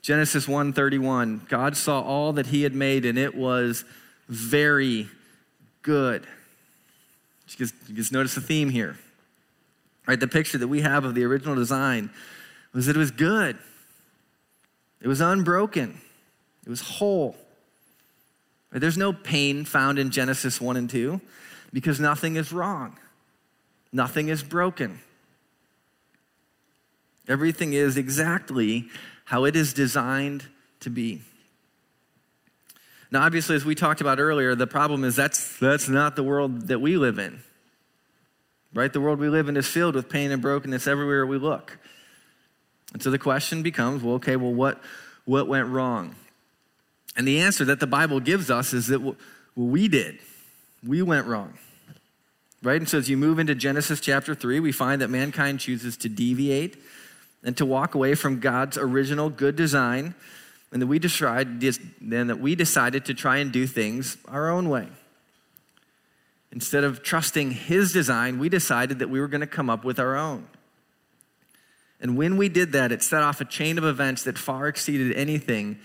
Genesis 0.00 0.46
1:31 0.46 1.46
God 1.46 1.76
saw 1.76 2.00
all 2.00 2.32
that 2.32 2.46
he 2.46 2.62
had 2.62 2.74
made 2.74 3.04
and 3.04 3.18
it 3.18 3.34
was 3.34 3.84
very 4.28 5.10
good. 5.82 6.22
You 7.48 7.56
just, 7.58 7.74
just 7.92 8.12
notice 8.12 8.34
the 8.34 8.40
theme 8.40 8.70
here. 8.70 8.96
Right, 10.06 10.18
the 10.18 10.26
picture 10.26 10.56
that 10.56 10.68
we 10.68 10.80
have 10.80 11.04
of 11.04 11.14
the 11.14 11.24
original 11.24 11.54
design 11.54 12.08
was 12.72 12.86
that 12.86 12.96
it 12.96 12.98
was 12.98 13.10
good. 13.10 13.58
It 15.02 15.08
was 15.08 15.20
unbroken. 15.20 16.00
It 16.66 16.70
was 16.70 16.80
whole. 16.80 17.36
There's 18.72 18.98
no 18.98 19.12
pain 19.12 19.64
found 19.64 19.98
in 19.98 20.10
Genesis 20.10 20.60
1 20.60 20.76
and 20.76 20.90
2 20.90 21.20
because 21.72 22.00
nothing 22.00 22.36
is 22.36 22.52
wrong. 22.52 22.98
Nothing 23.92 24.28
is 24.28 24.42
broken. 24.42 24.98
Everything 27.28 27.72
is 27.72 27.96
exactly 27.96 28.88
how 29.24 29.44
it 29.44 29.56
is 29.56 29.72
designed 29.72 30.44
to 30.80 30.90
be. 30.90 31.22
Now, 33.10 33.22
obviously, 33.22 33.54
as 33.54 33.64
we 33.64 33.74
talked 33.74 34.00
about 34.00 34.18
earlier, 34.18 34.54
the 34.54 34.66
problem 34.66 35.04
is 35.04 35.16
that's, 35.16 35.56
that's 35.58 35.88
not 35.88 36.16
the 36.16 36.22
world 36.22 36.68
that 36.68 36.80
we 36.80 36.96
live 36.96 37.18
in. 37.18 37.42
Right? 38.74 38.92
The 38.92 39.00
world 39.00 39.20
we 39.20 39.28
live 39.28 39.48
in 39.48 39.56
is 39.56 39.66
filled 39.66 39.94
with 39.94 40.08
pain 40.08 40.32
and 40.32 40.42
brokenness 40.42 40.86
everywhere 40.86 41.24
we 41.24 41.38
look. 41.38 41.78
And 42.92 43.02
so 43.02 43.10
the 43.10 43.18
question 43.18 43.62
becomes 43.62 44.02
well, 44.02 44.16
okay, 44.16 44.36
well, 44.36 44.52
what, 44.52 44.80
what 45.24 45.48
went 45.48 45.68
wrong? 45.68 46.14
And 47.16 47.26
the 47.26 47.40
answer 47.40 47.64
that 47.64 47.80
the 47.80 47.86
Bible 47.86 48.20
gives 48.20 48.50
us 48.50 48.72
is 48.72 48.88
that 48.88 49.00
well, 49.00 49.16
we 49.54 49.88
did. 49.88 50.18
We 50.86 51.02
went 51.02 51.26
wrong. 51.26 51.54
Right? 52.62 52.76
And 52.76 52.88
so 52.88 52.98
as 52.98 53.08
you 53.08 53.16
move 53.16 53.38
into 53.38 53.54
Genesis 53.54 54.00
chapter 54.00 54.34
3, 54.34 54.60
we 54.60 54.72
find 54.72 55.00
that 55.00 55.08
mankind 55.08 55.60
chooses 55.60 55.96
to 55.98 56.08
deviate 56.08 56.76
and 57.42 57.56
to 57.56 57.64
walk 57.64 57.94
away 57.94 58.14
from 58.14 58.40
God's 58.40 58.76
original 58.76 59.30
good 59.30 59.56
design 59.56 60.14
and 60.72 60.82
that 60.82 60.86
we 60.86 60.98
decided, 60.98 61.60
then 62.00 62.26
that 62.26 62.40
we 62.40 62.54
decided 62.54 63.04
to 63.06 63.14
try 63.14 63.38
and 63.38 63.52
do 63.52 63.66
things 63.66 64.16
our 64.26 64.50
own 64.50 64.68
way. 64.68 64.88
Instead 66.50 66.84
of 66.84 67.02
trusting 67.02 67.52
his 67.52 67.92
design, 67.92 68.38
we 68.38 68.48
decided 68.48 68.98
that 68.98 69.08
we 69.08 69.20
were 69.20 69.28
going 69.28 69.40
to 69.42 69.46
come 69.46 69.70
up 69.70 69.84
with 69.84 69.98
our 69.98 70.16
own. 70.16 70.46
And 72.00 72.16
when 72.16 72.36
we 72.36 72.48
did 72.48 72.72
that, 72.72 72.92
it 72.92 73.02
set 73.02 73.22
off 73.22 73.40
a 73.40 73.44
chain 73.44 73.78
of 73.78 73.84
events 73.84 74.24
that 74.24 74.36
far 74.36 74.66
exceeded 74.68 75.12
anything 75.14 75.78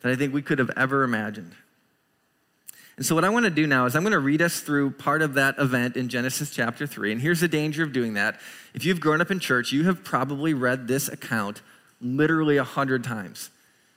that 0.00 0.12
I 0.12 0.16
think 0.16 0.32
we 0.32 0.42
could 0.42 0.58
have 0.58 0.70
ever 0.76 1.02
imagined. 1.02 1.52
And 2.96 3.06
so, 3.06 3.14
what 3.14 3.24
I 3.24 3.30
want 3.30 3.44
to 3.44 3.50
do 3.50 3.66
now 3.66 3.86
is 3.86 3.96
I'm 3.96 4.02
going 4.02 4.12
to 4.12 4.18
read 4.18 4.42
us 4.42 4.60
through 4.60 4.90
part 4.90 5.22
of 5.22 5.34
that 5.34 5.58
event 5.58 5.96
in 5.96 6.08
Genesis 6.08 6.50
chapter 6.50 6.86
3. 6.86 7.12
And 7.12 7.20
here's 7.20 7.40
the 7.40 7.48
danger 7.48 7.82
of 7.82 7.92
doing 7.92 8.14
that. 8.14 8.38
If 8.74 8.84
you've 8.84 9.00
grown 9.00 9.20
up 9.20 9.30
in 9.30 9.40
church, 9.40 9.72
you 9.72 9.84
have 9.84 10.04
probably 10.04 10.52
read 10.52 10.86
this 10.86 11.08
account 11.08 11.62
literally 12.00 12.58
a 12.58 12.64
hundred 12.64 13.02
times. 13.02 13.50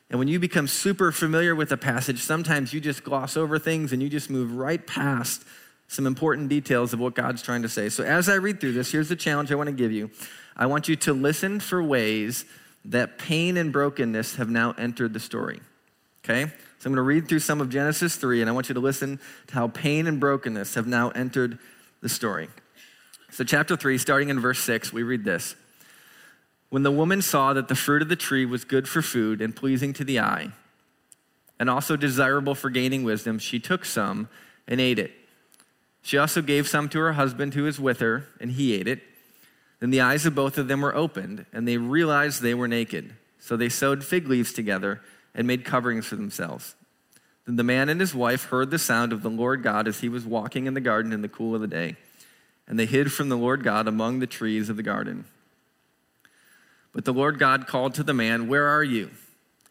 And 0.09 0.19
when 0.19 0.27
you 0.27 0.39
become 0.39 0.67
super 0.67 1.11
familiar 1.11 1.55
with 1.55 1.71
a 1.71 1.77
passage, 1.77 2.19
sometimes 2.19 2.73
you 2.73 2.79
just 2.79 3.03
gloss 3.03 3.35
over 3.35 3.57
things 3.59 3.91
and 3.91 4.01
you 4.01 4.09
just 4.09 4.29
move 4.29 4.53
right 4.53 4.85
past 4.85 5.43
some 5.87 6.07
important 6.07 6.49
details 6.49 6.93
of 6.93 6.99
what 6.99 7.13
God's 7.13 7.41
trying 7.41 7.63
to 7.63 7.69
say. 7.69 7.89
So, 7.89 8.03
as 8.03 8.29
I 8.29 8.35
read 8.35 8.61
through 8.61 8.73
this, 8.73 8.91
here's 8.91 9.09
the 9.09 9.15
challenge 9.15 9.51
I 9.51 9.55
want 9.55 9.67
to 9.67 9.73
give 9.73 9.91
you 9.91 10.11
I 10.55 10.67
want 10.67 10.87
you 10.87 10.95
to 10.97 11.13
listen 11.13 11.59
for 11.59 11.83
ways 11.83 12.45
that 12.85 13.17
pain 13.17 13.57
and 13.57 13.71
brokenness 13.71 14.35
have 14.35 14.49
now 14.49 14.75
entered 14.77 15.13
the 15.13 15.19
story. 15.19 15.61
Okay? 16.23 16.51
So, 16.79 16.89
I'm 16.89 16.93
going 16.93 16.97
to 16.97 17.01
read 17.01 17.27
through 17.27 17.39
some 17.39 17.61
of 17.61 17.69
Genesis 17.69 18.15
3, 18.15 18.41
and 18.41 18.49
I 18.49 18.53
want 18.53 18.69
you 18.69 18.73
to 18.73 18.81
listen 18.81 19.19
to 19.47 19.53
how 19.53 19.67
pain 19.67 20.07
and 20.07 20.19
brokenness 20.19 20.75
have 20.75 20.87
now 20.87 21.09
entered 21.11 21.59
the 22.01 22.09
story. 22.09 22.49
So, 23.31 23.43
chapter 23.43 23.75
3, 23.75 23.97
starting 23.97 24.29
in 24.29 24.39
verse 24.39 24.59
6, 24.59 24.91
we 24.91 25.03
read 25.03 25.23
this. 25.23 25.55
When 26.69 26.83
the 26.83 26.91
woman 26.91 27.21
saw 27.21 27.53
that 27.53 27.67
the 27.67 27.75
fruit 27.75 28.01
of 28.01 28.09
the 28.09 28.15
tree 28.15 28.45
was 28.45 28.65
good 28.65 28.87
for 28.87 29.01
food 29.01 29.41
and 29.41 29.55
pleasing 29.55 29.93
to 29.93 30.03
the 30.03 30.19
eye, 30.19 30.49
and 31.59 31.69
also 31.69 31.95
desirable 31.95 32.55
for 32.55 32.69
gaining 32.69 33.03
wisdom, 33.03 33.39
she 33.39 33.59
took 33.59 33.85
some 33.85 34.27
and 34.67 34.81
ate 34.81 34.99
it. 34.99 35.11
She 36.01 36.17
also 36.17 36.41
gave 36.41 36.67
some 36.67 36.89
to 36.89 36.99
her 36.99 37.13
husband 37.13 37.53
who 37.53 37.63
was 37.63 37.79
with 37.79 37.99
her, 37.99 38.27
and 38.41 38.51
he 38.51 38.73
ate 38.73 38.87
it. 38.87 39.01
Then 39.79 39.89
the 39.89 40.01
eyes 40.01 40.25
of 40.25 40.35
both 40.35 40.57
of 40.57 40.67
them 40.67 40.81
were 40.81 40.95
opened, 40.95 41.45
and 41.53 41.67
they 41.67 41.77
realized 41.77 42.41
they 42.41 42.53
were 42.53 42.67
naked. 42.67 43.13
So 43.39 43.55
they 43.55 43.69
sewed 43.69 44.03
fig 44.03 44.27
leaves 44.27 44.51
together 44.51 45.01
and 45.35 45.47
made 45.47 45.65
coverings 45.65 46.05
for 46.05 46.15
themselves. 46.15 46.75
Then 47.45 47.55
the 47.55 47.63
man 47.63 47.89
and 47.89 47.99
his 47.99 48.15
wife 48.15 48.45
heard 48.45 48.71
the 48.71 48.79
sound 48.79 49.11
of 49.11 49.21
the 49.21 49.29
Lord 49.29 49.63
God 49.63 49.87
as 49.87 49.99
he 49.99 50.09
was 50.09 50.25
walking 50.25 50.65
in 50.65 50.73
the 50.73 50.81
garden 50.81 51.11
in 51.11 51.21
the 51.21 51.27
cool 51.27 51.55
of 51.55 51.61
the 51.61 51.67
day. 51.67 51.95
And 52.67 52.79
they 52.79 52.85
hid 52.85 53.11
from 53.11 53.29
the 53.29 53.35
Lord 53.35 53.63
God 53.63 53.87
among 53.87 54.19
the 54.19 54.27
trees 54.27 54.69
of 54.69 54.77
the 54.77 54.83
garden. 54.83 55.25
But 56.93 57.05
the 57.05 57.13
Lord 57.13 57.39
God 57.39 57.67
called 57.67 57.95
to 57.95 58.03
the 58.03 58.13
man, 58.13 58.47
Where 58.47 58.67
are 58.67 58.83
you? 58.83 59.09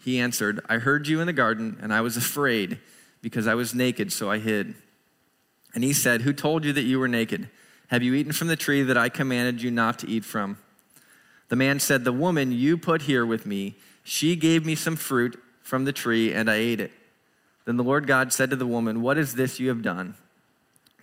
He 0.04 0.18
answered, 0.18 0.60
I 0.68 0.78
heard 0.78 1.06
you 1.06 1.20
in 1.20 1.26
the 1.26 1.32
garden, 1.32 1.78
and 1.80 1.94
I 1.94 2.00
was 2.00 2.16
afraid 2.16 2.78
because 3.22 3.46
I 3.46 3.54
was 3.54 3.74
naked, 3.74 4.12
so 4.12 4.30
I 4.30 4.38
hid. 4.38 4.74
And 5.74 5.84
he 5.84 5.92
said, 5.92 6.22
Who 6.22 6.32
told 6.32 6.64
you 6.64 6.72
that 6.72 6.82
you 6.82 6.98
were 6.98 7.08
naked? 7.08 7.48
Have 7.86 8.02
you 8.02 8.14
eaten 8.14 8.32
from 8.32 8.48
the 8.48 8.56
tree 8.56 8.82
that 8.82 8.96
I 8.96 9.08
commanded 9.08 9.62
you 9.62 9.70
not 9.70 9.98
to 10.00 10.08
eat 10.08 10.24
from? 10.24 10.58
The 11.48 11.56
man 11.56 11.78
said, 11.78 12.04
The 12.04 12.12
woman 12.12 12.50
you 12.52 12.76
put 12.76 13.02
here 13.02 13.24
with 13.24 13.46
me, 13.46 13.76
she 14.02 14.34
gave 14.34 14.66
me 14.66 14.74
some 14.74 14.96
fruit 14.96 15.40
from 15.62 15.84
the 15.84 15.92
tree, 15.92 16.32
and 16.32 16.50
I 16.50 16.56
ate 16.56 16.80
it. 16.80 16.92
Then 17.64 17.76
the 17.76 17.84
Lord 17.84 18.06
God 18.06 18.32
said 18.32 18.50
to 18.50 18.56
the 18.56 18.66
woman, 18.66 19.02
What 19.02 19.18
is 19.18 19.34
this 19.34 19.60
you 19.60 19.68
have 19.68 19.82
done? 19.82 20.14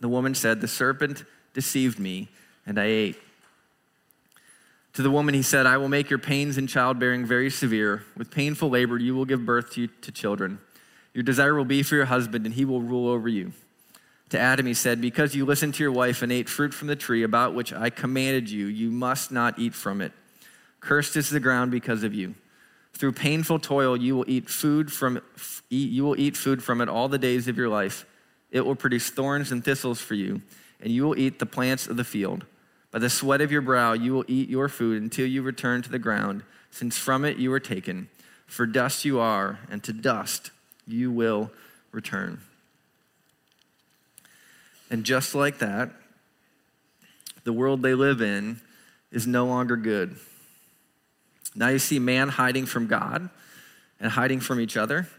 The 0.02 0.10
woman 0.10 0.36
said, 0.36 0.62
The 0.62 0.68
serpent 0.68 1.24
deceived 1.54 2.00
me, 2.00 2.30
and 2.66 2.80
I 2.80 2.86
ate. 2.86 3.18
To 4.94 5.02
the 5.02 5.12
woman, 5.12 5.34
he 5.34 5.42
said, 5.42 5.66
I 5.66 5.78
will 5.78 5.88
make 5.88 6.10
your 6.10 6.20
pains 6.20 6.58
in 6.58 6.68
childbearing 6.68 7.26
very 7.26 7.50
severe. 7.50 8.04
With 8.18 8.32
painful 8.32 8.70
labor, 8.70 8.98
you 8.98 9.16
will 9.16 9.26
give 9.26 9.46
birth 9.46 9.72
to, 9.74 9.88
to 9.88 10.12
children. 10.12 10.60
Your 11.14 11.24
desire 11.24 11.56
will 11.56 11.66
be 11.66 11.84
for 11.84 11.96
your 11.96 12.06
husband, 12.06 12.46
and 12.46 12.56
he 12.56 12.66
will 12.66 12.82
rule 12.82 13.08
over 13.08 13.30
you. 13.30 13.54
To 14.30 14.40
Adam, 14.40 14.66
he 14.66 14.74
said, 14.74 15.02
Because 15.02 15.36
you 15.36 15.46
listened 15.46 15.76
to 15.76 15.84
your 15.84 15.92
wife 15.92 16.22
and 16.22 16.32
ate 16.32 16.50
fruit 16.50 16.74
from 16.74 16.88
the 16.88 16.96
tree 16.96 17.24
about 17.24 17.56
which 17.56 17.74
I 17.74 17.90
commanded 17.90 18.50
you, 18.50 18.66
you 18.66 18.92
must 18.92 19.32
not 19.32 19.58
eat 19.58 19.74
from 19.74 20.02
it. 20.02 20.12
Cursed 20.80 21.16
is 21.16 21.30
the 21.30 21.40
ground 21.40 21.72
because 21.72 22.04
of 22.04 22.14
you. 22.14 22.36
Through 23.00 23.14
painful 23.14 23.60
toil, 23.60 23.96
you 23.96 24.14
will 24.14 24.26
eat 24.28 24.50
food 24.50 24.92
from 24.92 25.22
you 25.70 26.04
will 26.04 26.20
eat 26.20 26.36
food 26.36 26.62
from 26.62 26.82
it 26.82 26.90
all 26.90 27.08
the 27.08 27.18
days 27.18 27.48
of 27.48 27.58
your 27.58 27.70
life. 27.70 28.06
It 28.52 28.66
will 28.66 28.76
produce 28.76 29.10
thorns 29.10 29.54
and 29.54 29.64
thistles 29.64 30.02
for 30.02 30.16
you, 30.16 30.42
and 30.82 30.92
you 30.92 31.08
will 31.08 31.18
eat 31.18 31.40
the 31.40 31.46
plants 31.46 31.88
of 31.88 31.96
the 31.96 32.04
field. 32.04 32.46
By 32.92 33.00
the 33.00 33.10
sweat 33.10 33.40
of 33.40 33.54
your 33.54 33.62
brow 33.62 33.94
you 33.94 34.12
will 34.12 34.26
eat 34.28 34.50
your 34.50 34.68
food 34.68 35.02
until 35.02 35.26
you 35.26 35.42
return 35.42 35.82
to 35.84 35.90
the 35.90 35.98
ground, 35.98 36.44
since 36.72 36.98
from 36.98 37.24
it 37.24 37.38
you 37.38 37.52
were 37.52 37.62
taken. 37.62 38.10
For 38.48 38.66
dust 38.66 39.06
you 39.06 39.18
are, 39.18 39.60
and 39.72 39.82
to 39.86 39.94
dust 39.94 40.52
you 40.86 41.10
will 41.10 41.52
return. 41.94 42.42
And 44.92 45.06
just 45.06 45.34
like 45.34 45.60
that, 45.60 45.92
the 47.46 47.54
world 47.54 47.82
they 47.82 47.94
live 47.94 48.22
in 48.22 48.60
is 49.10 49.26
no 49.26 49.46
longer 49.46 49.78
good. 49.78 50.18
Now 51.60 51.68
you 51.68 51.78
see 51.78 52.00
man 52.00 52.30
hiding 52.30 52.66
from 52.66 52.88
God 52.88 53.30
and 54.00 54.12
hiding 54.14 54.40
from 54.40 54.62
each 54.62 54.78
other. 54.78 55.10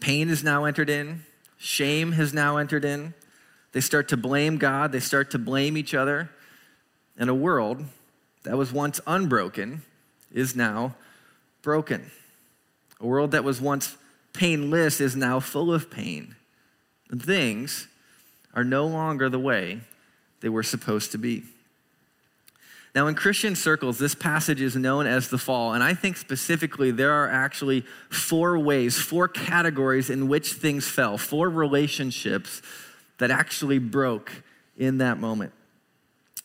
Pain 0.00 0.28
is 0.28 0.44
now 0.44 0.66
entered 0.66 0.90
in, 0.90 1.24
shame 1.56 2.12
has 2.12 2.34
now 2.34 2.58
entered 2.58 2.84
in. 2.84 3.14
They 3.72 3.80
start 3.80 4.08
to 4.08 4.18
blame 4.18 4.58
God, 4.58 4.92
they 4.92 5.00
start 5.00 5.30
to 5.30 5.38
blame 5.38 5.78
each 5.78 5.94
other. 5.94 6.28
And 7.16 7.30
a 7.30 7.34
world 7.34 7.82
that 8.42 8.58
was 8.58 8.70
once 8.70 9.00
unbroken 9.06 9.80
is 10.30 10.54
now 10.54 10.94
broken. 11.62 12.10
A 13.00 13.06
world 13.06 13.30
that 13.30 13.42
was 13.42 13.58
once 13.58 13.96
painless 14.34 15.00
is 15.00 15.16
now 15.16 15.40
full 15.40 15.72
of 15.72 15.90
pain. 15.90 16.36
And 17.10 17.22
things 17.22 17.88
are 18.52 18.64
no 18.64 18.86
longer 18.86 19.30
the 19.30 19.38
way 19.38 19.80
they 20.40 20.50
were 20.50 20.62
supposed 20.62 21.12
to 21.12 21.18
be. 21.18 21.44
Now, 22.96 23.08
in 23.08 23.14
Christian 23.14 23.54
circles, 23.54 23.98
this 23.98 24.14
passage 24.14 24.62
is 24.62 24.74
known 24.74 25.06
as 25.06 25.28
the 25.28 25.36
fall, 25.36 25.74
and 25.74 25.84
I 25.84 25.92
think 25.92 26.16
specifically 26.16 26.90
there 26.90 27.12
are 27.12 27.28
actually 27.28 27.82
four 28.08 28.58
ways, 28.58 28.96
four 28.96 29.28
categories 29.28 30.08
in 30.08 30.28
which 30.28 30.54
things 30.54 30.88
fell, 30.88 31.18
four 31.18 31.50
relationships 31.50 32.62
that 33.18 33.30
actually 33.30 33.78
broke 33.78 34.42
in 34.78 34.96
that 34.96 35.18
moment. 35.18 35.52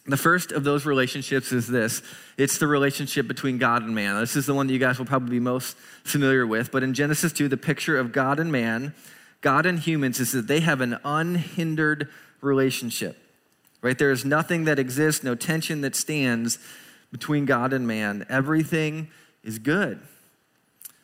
The 0.06 0.18
first 0.18 0.52
of 0.52 0.66
those 0.66 0.86
relationships 0.86 1.54
is 1.54 1.68
this 1.68 2.02
it's 2.38 2.58
the 2.58 2.68
relationship 2.68 3.30
between 3.30 3.58
God 3.58 3.84
and 3.84 3.96
man. 3.96 4.20
This 4.20 4.36
is 4.36 4.46
the 4.46 4.54
one 4.54 4.68
that 4.68 4.74
you 4.74 4.80
guys 4.80 5.00
will 5.00 5.06
probably 5.06 5.30
be 5.30 5.40
most 5.40 5.78
familiar 6.04 6.46
with. 6.46 6.70
But 6.70 6.84
in 6.84 6.94
Genesis 6.94 7.32
2, 7.32 7.48
the 7.48 7.56
picture 7.56 7.98
of 7.98 8.12
God 8.12 8.42
and 8.42 8.52
man, 8.52 8.94
God 9.40 9.66
and 9.66 9.80
humans, 9.80 10.20
is 10.20 10.34
that 10.34 10.48
they 10.48 10.60
have 10.60 10.82
an 10.82 10.98
unhindered 11.06 12.10
relationship 12.42 13.18
right? 13.82 13.98
There 13.98 14.12
is 14.12 14.26
nothing 14.26 14.66
that 14.66 14.80
exists, 14.80 15.24
no 15.24 15.36
tension 15.36 15.82
that 15.82 15.96
stands 15.96 16.60
between 17.12 17.46
God 17.46 17.74
and 17.74 17.88
man. 17.88 18.26
Everything 18.30 19.10
is 19.44 19.60
good. 19.60 20.00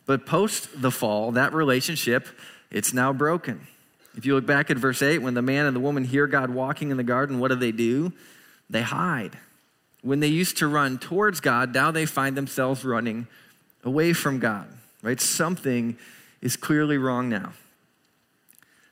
But 0.06 0.26
post 0.26 0.82
the 0.82 0.92
fall, 0.92 1.32
that 1.34 1.54
relationship, 1.54 2.28
it's 2.72 2.94
now 2.94 3.12
broken. 3.12 3.68
If 4.16 4.26
you 4.26 4.36
look 4.36 4.46
back 4.46 4.72
at 4.72 4.78
verse 4.78 5.02
8, 5.02 5.20
when 5.20 5.34
the 5.34 5.42
man 5.42 5.66
and 5.66 5.76
the 5.76 5.80
woman 5.80 6.04
hear 6.04 6.26
God 6.28 6.50
walking 6.50 6.90
in 6.92 6.98
the 6.98 7.04
garden, 7.04 7.40
what 7.40 7.50
do 7.50 7.56
they 7.56 7.72
do? 7.72 8.14
They 8.70 8.82
hide. 8.82 9.38
When 10.02 10.20
they 10.22 10.28
used 10.28 10.58
to 10.58 10.68
run 10.68 10.98
towards 10.98 11.40
God, 11.40 11.74
now 11.74 11.92
they 11.92 12.06
find 12.06 12.38
themselves 12.38 12.86
running 12.86 13.28
away 13.84 14.14
from 14.14 14.40
God, 14.40 14.68
right? 15.02 15.20
Something 15.20 15.98
is 16.42 16.56
clearly 16.56 16.98
wrong 16.98 17.30
now. 17.30 17.54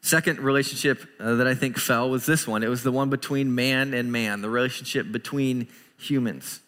Second 0.06 0.40
relationship 0.40 1.04
uh, 1.20 1.34
that 1.34 1.48
I 1.48 1.56
think 1.56 1.80
fell 1.80 2.12
was 2.12 2.28
this 2.28 2.48
one. 2.48 2.62
It 2.62 2.68
was 2.68 2.84
the 2.84 2.92
one 2.92 3.10
between 3.10 3.56
man 3.56 3.96
and 3.96 4.12
man, 4.12 4.42
the 4.42 4.50
relationship 4.52 5.12
between 5.12 5.68
humans. 5.98 6.60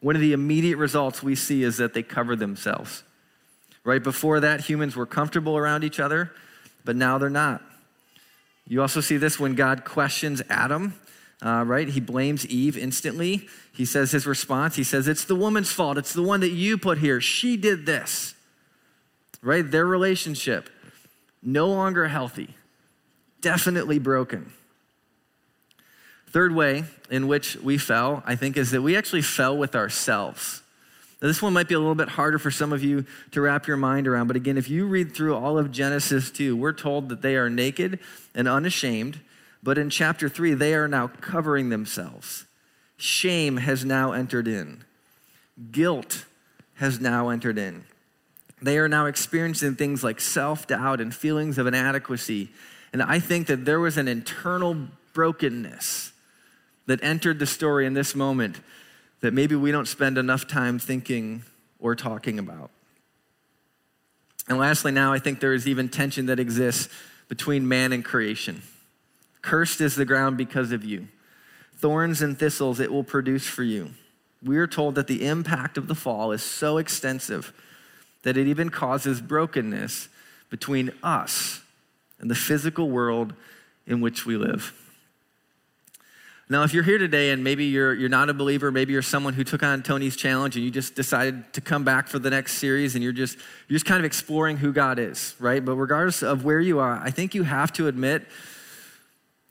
One 0.00 0.14
of 0.14 0.20
the 0.20 0.34
immediate 0.34 0.76
results 0.76 1.22
we 1.22 1.36
see 1.36 1.62
is 1.62 1.78
that 1.78 1.94
they 1.94 2.02
cover 2.02 2.36
themselves. 2.36 3.02
Right 3.82 4.02
before 4.02 4.40
that, 4.40 4.60
humans 4.60 4.94
were 4.94 5.06
comfortable 5.06 5.56
around 5.56 5.84
each 5.84 5.98
other, 5.98 6.32
but 6.84 6.96
now 6.96 7.16
they're 7.16 7.30
not. 7.30 7.62
You 8.68 8.82
also 8.82 9.00
see 9.00 9.16
this 9.16 9.40
when 9.40 9.54
God 9.54 9.86
questions 9.86 10.42
Adam, 10.50 11.00
uh, 11.40 11.64
right? 11.66 11.88
He 11.88 12.00
blames 12.00 12.46
Eve 12.46 12.76
instantly. 12.76 13.48
He 13.72 13.86
says 13.86 14.10
his 14.10 14.26
response, 14.26 14.76
he 14.76 14.84
says, 14.84 15.08
It's 15.08 15.24
the 15.24 15.34
woman's 15.34 15.72
fault. 15.72 15.96
It's 15.96 16.12
the 16.12 16.22
one 16.22 16.40
that 16.40 16.52
you 16.52 16.76
put 16.76 16.98
here. 16.98 17.22
She 17.22 17.56
did 17.56 17.86
this. 17.86 18.34
Right? 19.40 19.62
Their 19.62 19.86
relationship, 19.86 20.68
no 21.42 21.68
longer 21.68 22.08
healthy 22.08 22.54
definitely 23.40 23.98
broken. 23.98 24.52
Third 26.28 26.54
way 26.54 26.84
in 27.10 27.28
which 27.28 27.56
we 27.56 27.78
fell, 27.78 28.22
I 28.26 28.36
think, 28.36 28.56
is 28.56 28.70
that 28.72 28.82
we 28.82 28.96
actually 28.96 29.22
fell 29.22 29.56
with 29.56 29.74
ourselves. 29.74 30.62
Now, 31.22 31.28
this 31.28 31.40
one 31.40 31.54
might 31.54 31.68
be 31.68 31.74
a 31.74 31.78
little 31.78 31.94
bit 31.94 32.10
harder 32.10 32.38
for 32.38 32.50
some 32.50 32.72
of 32.72 32.84
you 32.84 33.06
to 33.30 33.40
wrap 33.40 33.66
your 33.66 33.78
mind 33.78 34.06
around, 34.06 34.26
but 34.26 34.36
again, 34.36 34.58
if 34.58 34.68
you 34.68 34.86
read 34.86 35.14
through 35.14 35.34
all 35.34 35.58
of 35.58 35.72
Genesis 35.72 36.30
2, 36.30 36.54
we're 36.54 36.74
told 36.74 37.08
that 37.08 37.22
they 37.22 37.36
are 37.36 37.48
naked 37.48 37.98
and 38.34 38.46
unashamed, 38.46 39.20
but 39.62 39.78
in 39.78 39.88
chapter 39.88 40.28
3, 40.28 40.52
they 40.54 40.74
are 40.74 40.88
now 40.88 41.06
covering 41.06 41.70
themselves. 41.70 42.44
Shame 42.98 43.56
has 43.58 43.84
now 43.84 44.12
entered 44.12 44.46
in, 44.46 44.84
guilt 45.70 46.26
has 46.74 47.00
now 47.00 47.30
entered 47.30 47.56
in. 47.56 47.84
They 48.60 48.78
are 48.78 48.88
now 48.88 49.06
experiencing 49.06 49.76
things 49.76 50.04
like 50.04 50.20
self 50.20 50.66
doubt 50.66 51.00
and 51.00 51.14
feelings 51.14 51.56
of 51.58 51.66
inadequacy 51.66 52.50
and 52.92 53.02
I 53.02 53.18
think 53.18 53.46
that 53.48 53.64
there 53.64 53.80
was 53.80 53.96
an 53.96 54.08
internal 54.08 54.76
brokenness 55.12 56.12
that 56.86 57.02
entered 57.02 57.38
the 57.38 57.46
story 57.46 57.86
in 57.86 57.94
this 57.94 58.14
moment 58.14 58.60
that 59.20 59.34
maybe 59.34 59.54
we 59.54 59.72
don't 59.72 59.88
spend 59.88 60.18
enough 60.18 60.46
time 60.46 60.78
thinking 60.78 61.42
or 61.78 61.94
talking 61.96 62.38
about. 62.38 62.70
And 64.48 64.58
lastly, 64.58 64.92
now 64.92 65.12
I 65.12 65.18
think 65.18 65.40
there 65.40 65.54
is 65.54 65.66
even 65.66 65.88
tension 65.88 66.26
that 66.26 66.38
exists 66.38 66.88
between 67.28 67.66
man 67.66 67.92
and 67.92 68.04
creation. 68.04 68.62
Cursed 69.42 69.80
is 69.80 69.96
the 69.96 70.04
ground 70.04 70.36
because 70.36 70.70
of 70.72 70.84
you. 70.84 71.08
Thorns 71.76 72.22
and 72.22 72.38
thistles 72.38 72.80
it 72.80 72.92
will 72.92 73.04
produce 73.04 73.46
for 73.46 73.64
you. 73.64 73.90
We 74.42 74.58
are 74.58 74.66
told 74.66 74.94
that 74.94 75.08
the 75.08 75.26
impact 75.26 75.76
of 75.76 75.88
the 75.88 75.94
fall 75.94 76.30
is 76.32 76.42
so 76.42 76.78
extensive 76.78 77.52
that 78.22 78.36
it 78.36 78.46
even 78.46 78.70
causes 78.70 79.20
brokenness 79.20 80.08
between 80.50 80.92
us 81.02 81.62
and 82.18 82.30
the 82.30 82.34
physical 82.34 82.90
world 82.90 83.34
in 83.86 84.00
which 84.00 84.26
we 84.26 84.36
live. 84.36 84.72
Now, 86.48 86.62
if 86.62 86.72
you're 86.72 86.84
here 86.84 86.98
today 86.98 87.30
and 87.30 87.42
maybe 87.42 87.64
you're, 87.64 87.92
you're 87.92 88.08
not 88.08 88.30
a 88.30 88.34
believer, 88.34 88.70
maybe 88.70 88.92
you're 88.92 89.02
someone 89.02 89.34
who 89.34 89.42
took 89.42 89.64
on 89.64 89.82
Tony's 89.82 90.14
challenge 90.14 90.54
and 90.54 90.64
you 90.64 90.70
just 90.70 90.94
decided 90.94 91.52
to 91.54 91.60
come 91.60 91.82
back 91.82 92.06
for 92.06 92.20
the 92.20 92.30
next 92.30 92.54
series 92.54 92.94
and 92.94 93.02
you're 93.02 93.12
just, 93.12 93.36
you're 93.66 93.74
just 93.74 93.84
kind 93.84 93.98
of 93.98 94.04
exploring 94.04 94.56
who 94.56 94.72
God 94.72 95.00
is, 95.00 95.34
right? 95.40 95.64
But 95.64 95.74
regardless 95.74 96.22
of 96.22 96.44
where 96.44 96.60
you 96.60 96.78
are, 96.78 97.00
I 97.02 97.10
think 97.10 97.34
you 97.34 97.42
have 97.42 97.72
to 97.74 97.88
admit 97.88 98.26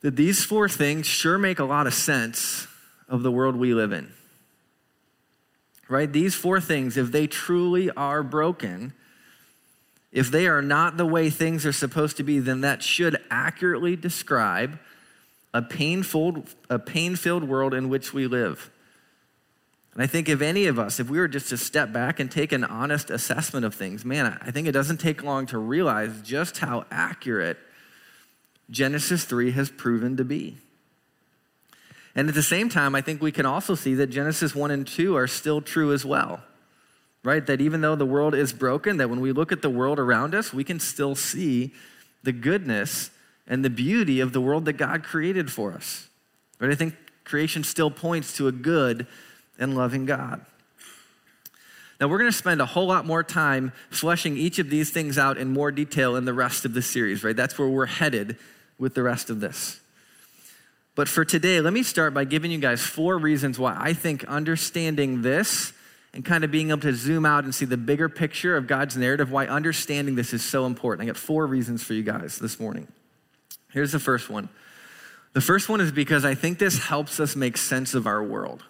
that 0.00 0.16
these 0.16 0.42
four 0.42 0.70
things 0.70 1.06
sure 1.06 1.36
make 1.36 1.58
a 1.58 1.64
lot 1.64 1.86
of 1.86 1.92
sense 1.92 2.66
of 3.08 3.22
the 3.22 3.30
world 3.30 3.56
we 3.56 3.74
live 3.74 3.92
in. 3.92 4.12
Right? 5.88 6.10
These 6.10 6.34
four 6.34 6.60
things, 6.60 6.96
if 6.96 7.12
they 7.12 7.26
truly 7.26 7.90
are 7.90 8.22
broken, 8.22 8.94
if 10.12 10.30
they 10.30 10.46
are 10.46 10.62
not 10.62 10.96
the 10.96 11.06
way 11.06 11.30
things 11.30 11.66
are 11.66 11.72
supposed 11.72 12.16
to 12.16 12.22
be, 12.22 12.38
then 12.38 12.62
that 12.62 12.82
should 12.82 13.16
accurately 13.30 13.96
describe 13.96 14.78
a 15.52 15.62
painful, 15.62 16.44
a 16.70 16.78
pain-filled 16.78 17.44
world 17.44 17.74
in 17.74 17.88
which 17.88 18.12
we 18.12 18.26
live. 18.26 18.70
And 19.94 20.02
I 20.02 20.06
think 20.06 20.28
if 20.28 20.42
any 20.42 20.66
of 20.66 20.78
us, 20.78 21.00
if 21.00 21.08
we 21.08 21.18
were 21.18 21.28
just 21.28 21.48
to 21.48 21.56
step 21.56 21.92
back 21.92 22.20
and 22.20 22.30
take 22.30 22.52
an 22.52 22.64
honest 22.64 23.08
assessment 23.08 23.64
of 23.64 23.74
things, 23.74 24.04
man, 24.04 24.38
I 24.42 24.50
think 24.50 24.68
it 24.68 24.72
doesn't 24.72 25.00
take 25.00 25.22
long 25.22 25.46
to 25.46 25.58
realize 25.58 26.20
just 26.22 26.58
how 26.58 26.84
accurate 26.90 27.56
Genesis 28.70 29.24
3 29.24 29.52
has 29.52 29.70
proven 29.70 30.16
to 30.18 30.24
be. 30.24 30.58
And 32.14 32.28
at 32.28 32.34
the 32.34 32.42
same 32.42 32.68
time, 32.68 32.94
I 32.94 33.00
think 33.00 33.22
we 33.22 33.32
can 33.32 33.46
also 33.46 33.74
see 33.74 33.94
that 33.94 34.08
Genesis 34.08 34.54
1 34.54 34.70
and 34.70 34.86
2 34.86 35.16
are 35.16 35.26
still 35.26 35.62
true 35.62 35.92
as 35.92 36.04
well 36.04 36.42
right? 37.26 37.44
That 37.44 37.60
even 37.60 37.80
though 37.80 37.96
the 37.96 38.06
world 38.06 38.36
is 38.36 38.52
broken, 38.52 38.98
that 38.98 39.10
when 39.10 39.20
we 39.20 39.32
look 39.32 39.50
at 39.50 39.60
the 39.60 39.68
world 39.68 39.98
around 39.98 40.32
us, 40.32 40.52
we 40.52 40.62
can 40.62 40.78
still 40.78 41.16
see 41.16 41.74
the 42.22 42.30
goodness 42.30 43.10
and 43.48 43.64
the 43.64 43.70
beauty 43.70 44.20
of 44.20 44.32
the 44.32 44.40
world 44.40 44.64
that 44.66 44.74
God 44.74 45.02
created 45.02 45.50
for 45.50 45.72
us. 45.72 46.08
Right? 46.60 46.70
I 46.70 46.76
think 46.76 46.94
creation 47.24 47.64
still 47.64 47.90
points 47.90 48.36
to 48.36 48.46
a 48.46 48.52
good 48.52 49.08
and 49.58 49.74
loving 49.74 50.06
God. 50.06 50.46
Now, 52.00 52.06
we're 52.06 52.18
going 52.18 52.30
to 52.30 52.36
spend 52.36 52.60
a 52.60 52.66
whole 52.66 52.86
lot 52.86 53.06
more 53.06 53.24
time 53.24 53.72
fleshing 53.90 54.36
each 54.36 54.60
of 54.60 54.70
these 54.70 54.90
things 54.90 55.18
out 55.18 55.36
in 55.36 55.52
more 55.52 55.72
detail 55.72 56.14
in 56.14 56.26
the 56.26 56.34
rest 56.34 56.64
of 56.64 56.74
the 56.74 56.82
series, 56.82 57.24
right? 57.24 57.34
That's 57.34 57.58
where 57.58 57.68
we're 57.68 57.86
headed 57.86 58.36
with 58.78 58.94
the 58.94 59.02
rest 59.02 59.30
of 59.30 59.40
this. 59.40 59.80
But 60.94 61.08
for 61.08 61.24
today, 61.24 61.60
let 61.60 61.72
me 61.72 61.82
start 61.82 62.14
by 62.14 62.22
giving 62.22 62.52
you 62.52 62.58
guys 62.58 62.82
four 62.82 63.18
reasons 63.18 63.58
why 63.58 63.76
I 63.76 63.94
think 63.94 64.22
understanding 64.26 65.22
this 65.22 65.72
and 66.16 66.24
kind 66.24 66.44
of 66.44 66.50
being 66.50 66.70
able 66.70 66.80
to 66.80 66.94
zoom 66.94 67.26
out 67.26 67.44
and 67.44 67.54
see 67.54 67.66
the 67.66 67.76
bigger 67.76 68.08
picture 68.08 68.56
of 68.56 68.66
God's 68.66 68.96
narrative, 68.96 69.30
why 69.30 69.46
understanding 69.46 70.14
this 70.14 70.32
is 70.32 70.42
so 70.42 70.64
important. 70.64 71.02
I 71.02 71.12
got 71.12 71.18
four 71.18 71.46
reasons 71.46 71.82
for 71.82 71.92
you 71.92 72.02
guys 72.02 72.38
this 72.38 72.58
morning. 72.58 72.88
Here's 73.70 73.92
the 73.92 73.98
first 73.98 74.30
one. 74.30 74.48
The 75.34 75.42
first 75.42 75.68
one 75.68 75.82
is 75.82 75.92
because 75.92 76.24
I 76.24 76.34
think 76.34 76.58
this 76.58 76.78
helps 76.78 77.20
us 77.20 77.36
make 77.36 77.58
sense 77.58 77.92
of 77.92 78.06
our 78.06 78.22
world. 78.22 78.64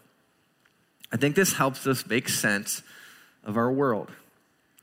I 1.12 1.18
think 1.18 1.37
this 1.37 1.52
helps 1.52 1.87
us 1.87 2.04
make 2.04 2.28
sense 2.28 2.82
of 3.44 3.56
our 3.56 3.70
world. 3.70 4.11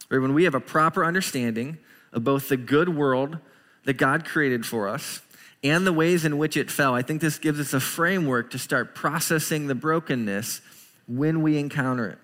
Right? 0.09 0.19
When 0.19 0.33
we 0.33 0.45
have 0.45 0.55
a 0.55 0.61
proper 0.61 1.03
understanding 1.03 1.79
of 2.13 2.23
both 2.23 2.47
the 2.47 2.55
good 2.55 2.87
world 2.87 3.39
that 3.83 3.95
God 3.95 4.23
created 4.23 4.65
for 4.65 4.87
us 4.87 5.19
and 5.65 5.85
the 5.85 5.91
ways 5.91 6.23
in 6.23 6.37
which 6.37 6.55
it 6.55 6.71
fell, 6.71 6.95
I 6.95 7.01
think 7.01 7.19
this 7.19 7.39
gives 7.39 7.59
us 7.59 7.73
a 7.73 7.81
framework 7.81 8.51
to 8.51 8.57
start 8.57 8.95
processing 8.95 9.67
the 9.67 9.75
brokenness 9.75 10.61
when 11.09 11.41
we 11.41 11.57
encounter 11.57 12.07
it. 12.07 12.19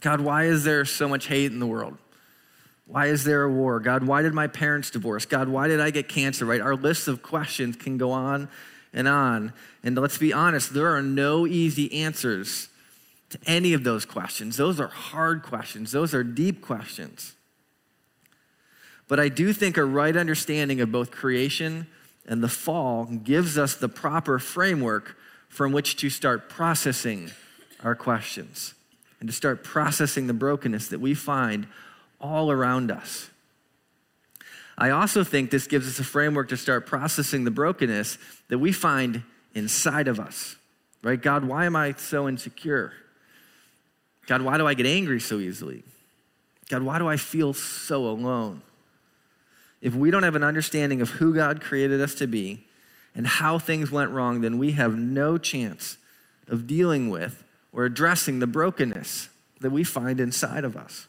God, 0.00 0.20
why 0.20 0.44
is 0.44 0.64
there 0.64 0.84
so 0.84 1.08
much 1.08 1.26
hate 1.26 1.52
in 1.52 1.58
the 1.58 1.66
world? 1.66 1.96
Why 2.86 3.06
is 3.06 3.24
there 3.24 3.42
a 3.42 3.50
war? 3.50 3.80
God, 3.80 4.04
why 4.04 4.22
did 4.22 4.32
my 4.32 4.46
parents 4.46 4.90
divorce? 4.90 5.26
God, 5.26 5.48
why 5.48 5.68
did 5.68 5.80
I 5.80 5.90
get 5.90 6.08
cancer? 6.08 6.44
Right? 6.44 6.60
Our 6.60 6.76
list 6.76 7.08
of 7.08 7.22
questions 7.22 7.76
can 7.76 7.98
go 7.98 8.12
on 8.12 8.48
and 8.92 9.08
on. 9.08 9.52
And 9.82 9.96
let's 9.96 10.18
be 10.18 10.32
honest, 10.32 10.72
there 10.72 10.94
are 10.94 11.02
no 11.02 11.46
easy 11.46 11.92
answers 11.92 12.68
to 13.30 13.38
any 13.46 13.72
of 13.72 13.82
those 13.82 14.04
questions. 14.04 14.56
Those 14.56 14.78
are 14.78 14.88
hard 14.88 15.42
questions, 15.42 15.92
those 15.92 16.14
are 16.14 16.22
deep 16.22 16.62
questions. 16.62 17.34
But 19.08 19.20
I 19.20 19.28
do 19.28 19.52
think 19.52 19.76
a 19.76 19.84
right 19.84 20.16
understanding 20.16 20.80
of 20.80 20.90
both 20.90 21.10
creation 21.10 21.86
and 22.26 22.42
the 22.42 22.48
fall 22.48 23.04
gives 23.04 23.56
us 23.56 23.74
the 23.74 23.88
proper 23.88 24.38
framework 24.38 25.16
from 25.48 25.72
which 25.72 25.96
to 25.96 26.10
start 26.10 26.48
processing 26.48 27.30
our 27.84 27.94
questions 27.94 28.74
and 29.26 29.32
to 29.32 29.36
start 29.36 29.64
processing 29.64 30.28
the 30.28 30.32
brokenness 30.32 30.86
that 30.86 31.00
we 31.00 31.12
find 31.12 31.66
all 32.20 32.48
around 32.48 32.92
us. 32.92 33.28
I 34.78 34.90
also 34.90 35.24
think 35.24 35.50
this 35.50 35.66
gives 35.66 35.88
us 35.88 35.98
a 35.98 36.04
framework 36.04 36.48
to 36.50 36.56
start 36.56 36.86
processing 36.86 37.42
the 37.42 37.50
brokenness 37.50 38.18
that 38.46 38.58
we 38.58 38.70
find 38.70 39.24
inside 39.52 40.06
of 40.06 40.20
us. 40.20 40.54
Right? 41.02 41.20
God, 41.20 41.44
why 41.44 41.64
am 41.64 41.74
I 41.74 41.94
so 41.94 42.28
insecure? 42.28 42.92
God, 44.28 44.42
why 44.42 44.58
do 44.58 44.68
I 44.68 44.74
get 44.74 44.86
angry 44.86 45.18
so 45.18 45.40
easily? 45.40 45.82
God, 46.68 46.84
why 46.84 47.00
do 47.00 47.08
I 47.08 47.16
feel 47.16 47.52
so 47.52 48.06
alone? 48.06 48.62
If 49.82 49.96
we 49.96 50.12
don't 50.12 50.22
have 50.22 50.36
an 50.36 50.44
understanding 50.44 51.00
of 51.00 51.10
who 51.10 51.34
God 51.34 51.60
created 51.60 52.00
us 52.00 52.14
to 52.16 52.28
be 52.28 52.64
and 53.12 53.26
how 53.26 53.58
things 53.58 53.90
went 53.90 54.12
wrong, 54.12 54.40
then 54.42 54.56
we 54.56 54.72
have 54.72 54.96
no 54.96 55.36
chance 55.36 55.96
of 56.46 56.68
dealing 56.68 57.10
with 57.10 57.42
or 57.76 57.84
addressing 57.84 58.38
the 58.38 58.46
brokenness 58.46 59.28
that 59.60 59.70
we 59.70 59.84
find 59.84 60.18
inside 60.18 60.64
of 60.64 60.76
us. 60.76 61.06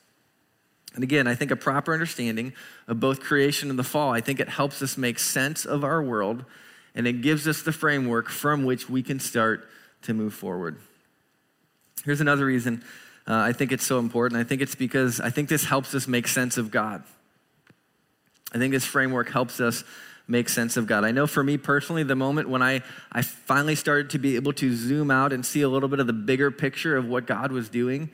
And 0.93 1.03
again, 1.03 1.25
I 1.25 1.33
think 1.33 1.49
a 1.49 1.55
proper 1.55 1.93
understanding 1.93 2.53
of 2.87 2.99
both 2.99 3.21
creation 3.21 3.69
and 3.69 3.79
the 3.79 3.83
fall, 3.83 4.11
I 4.11 4.19
think 4.19 4.41
it 4.41 4.49
helps 4.49 4.81
us 4.81 4.97
make 4.97 5.17
sense 5.17 5.65
of 5.65 5.85
our 5.85 6.03
world 6.03 6.43
and 6.93 7.07
it 7.07 7.21
gives 7.21 7.47
us 7.47 7.61
the 7.61 7.71
framework 7.71 8.27
from 8.27 8.65
which 8.65 8.89
we 8.89 9.01
can 9.01 9.19
start 9.19 9.69
to 10.01 10.13
move 10.13 10.33
forward. 10.33 10.77
Here's 12.03 12.21
another 12.21 12.45
reason 12.45 12.83
uh, 13.27 13.33
I 13.33 13.53
think 13.53 13.71
it's 13.71 13.85
so 13.85 13.99
important. 13.99 14.39
I 14.39 14.43
think 14.43 14.61
it's 14.61 14.75
because 14.75 15.19
I 15.21 15.29
think 15.29 15.49
this 15.49 15.63
helps 15.63 15.95
us 15.95 16.07
make 16.07 16.27
sense 16.27 16.57
of 16.57 16.71
God. 16.71 17.03
I 18.53 18.57
think 18.57 18.73
this 18.73 18.85
framework 18.85 19.29
helps 19.29 19.59
us 19.59 19.83
make 20.27 20.49
sense 20.49 20.75
of 20.75 20.87
God. 20.87 21.03
I 21.05 21.11
know 21.11 21.25
for 21.25 21.43
me 21.43 21.57
personally, 21.57 22.03
the 22.03 22.15
moment 22.15 22.49
when 22.49 22.61
I, 22.61 22.81
I 23.11 23.21
finally 23.21 23.75
started 23.75 24.09
to 24.11 24.19
be 24.19 24.35
able 24.35 24.53
to 24.53 24.75
zoom 24.75 25.09
out 25.09 25.31
and 25.31 25.45
see 25.45 25.61
a 25.61 25.69
little 25.69 25.89
bit 25.89 25.99
of 25.99 26.07
the 26.07 26.13
bigger 26.13 26.51
picture 26.51 26.97
of 26.97 27.07
what 27.07 27.25
God 27.25 27.51
was 27.51 27.69
doing, 27.69 28.09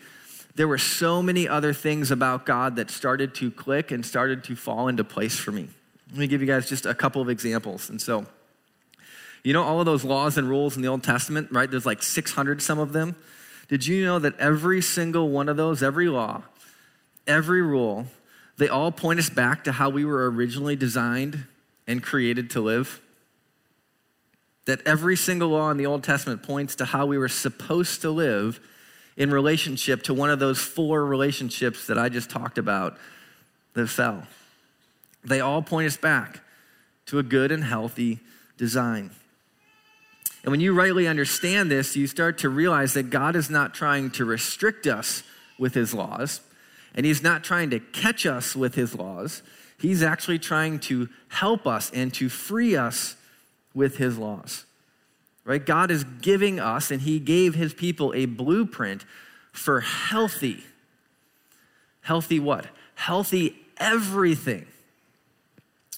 there 0.56 0.68
were 0.68 0.78
so 0.78 1.24
many 1.24 1.48
other 1.48 1.74
things 1.74 2.12
about 2.12 2.46
God 2.46 2.76
that 2.76 2.92
started 2.92 3.34
to 3.36 3.50
click 3.50 3.92
and 3.92 4.06
started 4.06 4.44
to 4.46 4.56
fall 4.56 4.88
into 4.88 5.04
place 5.04 5.38
for 5.38 5.52
me. 5.52 5.68
Let 6.12 6.20
me 6.20 6.28
give 6.28 6.42
you 6.42 6.48
guys 6.48 6.70
just 6.70 6.86
a 6.86 6.94
couple 6.94 7.22
of 7.22 7.30
examples. 7.30 7.90
And 7.90 8.00
so, 8.00 8.28
you 9.44 9.52
know, 9.52 9.64
all 9.64 9.80
of 9.80 9.88
those 9.88 10.04
laws 10.04 10.38
and 10.38 10.48
rules 10.48 10.76
in 10.76 10.84
the 10.84 10.88
Old 10.90 11.04
Testament, 11.04 11.48
right? 11.52 11.70
There's 11.70 11.88
like 11.88 12.04
600 12.04 12.62
some 12.62 12.78
of 12.78 12.94
them. 12.94 13.16
Did 13.68 13.88
you 13.88 14.06
know 14.06 14.20
that 14.20 14.38
every 14.38 14.82
single 14.82 15.30
one 15.30 15.50
of 15.50 15.58
those, 15.58 15.82
every 15.82 16.08
law, 16.08 16.44
every 17.26 17.64
rule, 17.64 18.06
they 18.58 18.70
all 18.70 18.92
point 18.92 19.18
us 19.18 19.32
back 19.32 19.64
to 19.64 19.72
how 19.72 19.90
we 19.90 20.06
were 20.06 20.30
originally 20.30 20.76
designed 20.76 21.46
and 21.88 22.02
created 22.02 22.50
to 22.52 22.62
live. 22.62 23.02
That 24.66 24.82
every 24.86 25.16
single 25.16 25.50
law 25.50 25.70
in 25.72 25.78
the 25.78 25.86
Old 25.86 26.04
Testament 26.04 26.44
points 26.44 26.76
to 26.76 26.86
how 26.86 27.06
we 27.06 27.18
were 27.18 27.28
supposed 27.28 28.02
to 28.02 28.10
live 28.10 28.60
in 29.18 29.30
relationship 29.30 30.04
to 30.04 30.14
one 30.14 30.30
of 30.30 30.40
those 30.40 30.60
four 30.60 31.06
relationships 31.06 31.88
that 31.88 31.98
I 31.98 32.10
just 32.10 32.30
talked 32.30 32.58
about 32.58 32.98
that 33.74 33.88
fell. 33.88 34.24
They 35.24 35.40
all 35.40 35.62
point 35.62 35.88
us 35.88 35.98
back 35.98 36.42
to 37.08 37.20
a 37.20 37.24
good 37.24 37.52
and 37.52 37.64
healthy 37.64 38.20
design. 38.58 39.12
And 40.44 40.52
when 40.52 40.60
you 40.60 40.74
rightly 40.74 41.08
understand 41.08 41.72
this, 41.72 41.96
you 41.96 42.08
start 42.08 42.38
to 42.40 42.50
realize 42.50 42.94
that 42.94 43.10
God 43.10 43.36
is 43.36 43.50
not 43.50 43.74
trying 43.74 44.12
to 44.12 44.26
restrict 44.26 44.88
us 44.88 45.24
with 45.58 45.74
his 45.74 45.94
laws, 45.94 46.42
and 46.94 47.06
he's 47.06 47.24
not 47.24 47.44
trying 47.44 47.70
to 47.70 47.80
catch 47.80 48.26
us 48.26 48.56
with 48.56 48.76
his 48.76 48.94
laws. 48.94 49.42
He's 49.78 50.04
actually 50.04 50.40
trying 50.40 50.80
to 50.80 51.10
help 51.30 51.68
us 51.68 51.92
and 51.92 52.14
to 52.16 52.30
free 52.30 52.76
us 52.76 53.16
with 53.74 53.98
his 53.98 54.18
laws. 54.18 54.66
Right? 55.46 55.66
God 55.66 55.92
is 55.92 56.06
giving 56.22 56.60
us, 56.60 56.90
and 56.90 57.02
he 57.02 57.20
gave 57.20 57.56
his 57.56 57.74
people 57.74 58.14
a 58.16 58.26
blueprint 58.26 59.04
for 59.52 59.82
healthy. 59.82 60.64
Healthy 62.02 62.40
what? 62.40 62.68
Healthy 62.96 63.56
everything. 63.78 64.66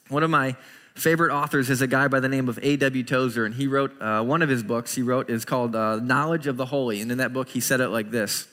One 0.10 0.24
of 0.24 0.30
my 0.30 0.56
favorite 0.96 1.32
authors 1.32 1.70
is 1.70 1.82
a 1.82 1.88
guy 1.88 2.08
by 2.08 2.20
the 2.20 2.30
name 2.30 2.48
of 2.48 2.58
A.W. 2.62 3.04
Tozer, 3.04 3.46
and 3.46 3.54
he 3.54 3.68
wrote 3.68 4.00
uh, 4.02 4.24
one 4.24 4.42
of 4.42 4.50
his 4.50 4.64
books 4.64 4.96
he 4.96 5.02
wrote 5.02 5.30
is 5.30 5.46
called 5.46 5.76
uh, 5.76 5.98
Knowledge 5.98 6.48
of 6.48 6.58
the 6.58 6.66
Holy. 6.66 7.02
And 7.02 7.12
in 7.12 7.18
that 7.18 7.34
book, 7.34 7.50
he 7.50 7.60
said 7.60 7.82
it 7.82 7.90
like 7.90 8.12
this 8.12 8.48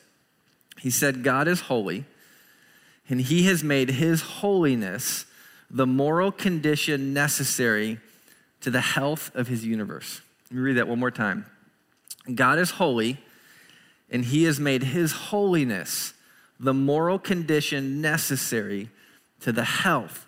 He 0.79 0.89
said, 0.89 1.23
God 1.23 1.47
is 1.47 1.61
holy, 1.61 2.05
and 3.09 3.21
he 3.21 3.43
has 3.43 3.63
made 3.63 3.91
his 3.91 4.21
holiness 4.21 5.25
the 5.69 5.87
moral 5.87 6.31
condition 6.31 7.13
necessary 7.13 7.99
to 8.61 8.69
the 8.69 8.81
health 8.81 9.31
of 9.35 9.47
his 9.47 9.65
universe. 9.65 10.21
Let 10.49 10.57
me 10.57 10.61
read 10.61 10.77
that 10.77 10.87
one 10.87 10.99
more 10.99 11.11
time. 11.11 11.45
God 12.33 12.59
is 12.59 12.71
holy, 12.71 13.17
and 14.09 14.25
he 14.25 14.43
has 14.43 14.59
made 14.59 14.83
his 14.83 15.11
holiness 15.11 16.13
the 16.59 16.73
moral 16.73 17.19
condition 17.19 17.99
necessary 18.01 18.89
to 19.41 19.51
the 19.51 19.65
health 19.65 20.25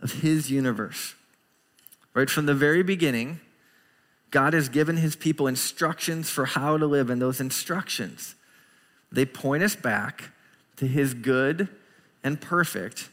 of 0.00 0.20
his 0.20 0.50
universe. 0.50 1.14
Right 2.12 2.28
from 2.28 2.46
the 2.46 2.54
very 2.54 2.82
beginning, 2.82 3.40
God 4.30 4.52
has 4.52 4.68
given 4.68 4.96
his 4.96 5.16
people 5.16 5.46
instructions 5.46 6.28
for 6.28 6.44
how 6.44 6.76
to 6.76 6.86
live, 6.86 7.08
and 7.08 7.22
those 7.22 7.40
instructions, 7.40 8.34
they 9.10 9.24
point 9.24 9.62
us 9.62 9.76
back 9.76 10.30
to 10.76 10.86
his 10.86 11.14
good 11.14 11.68
and 12.24 12.40
perfect, 12.40 13.08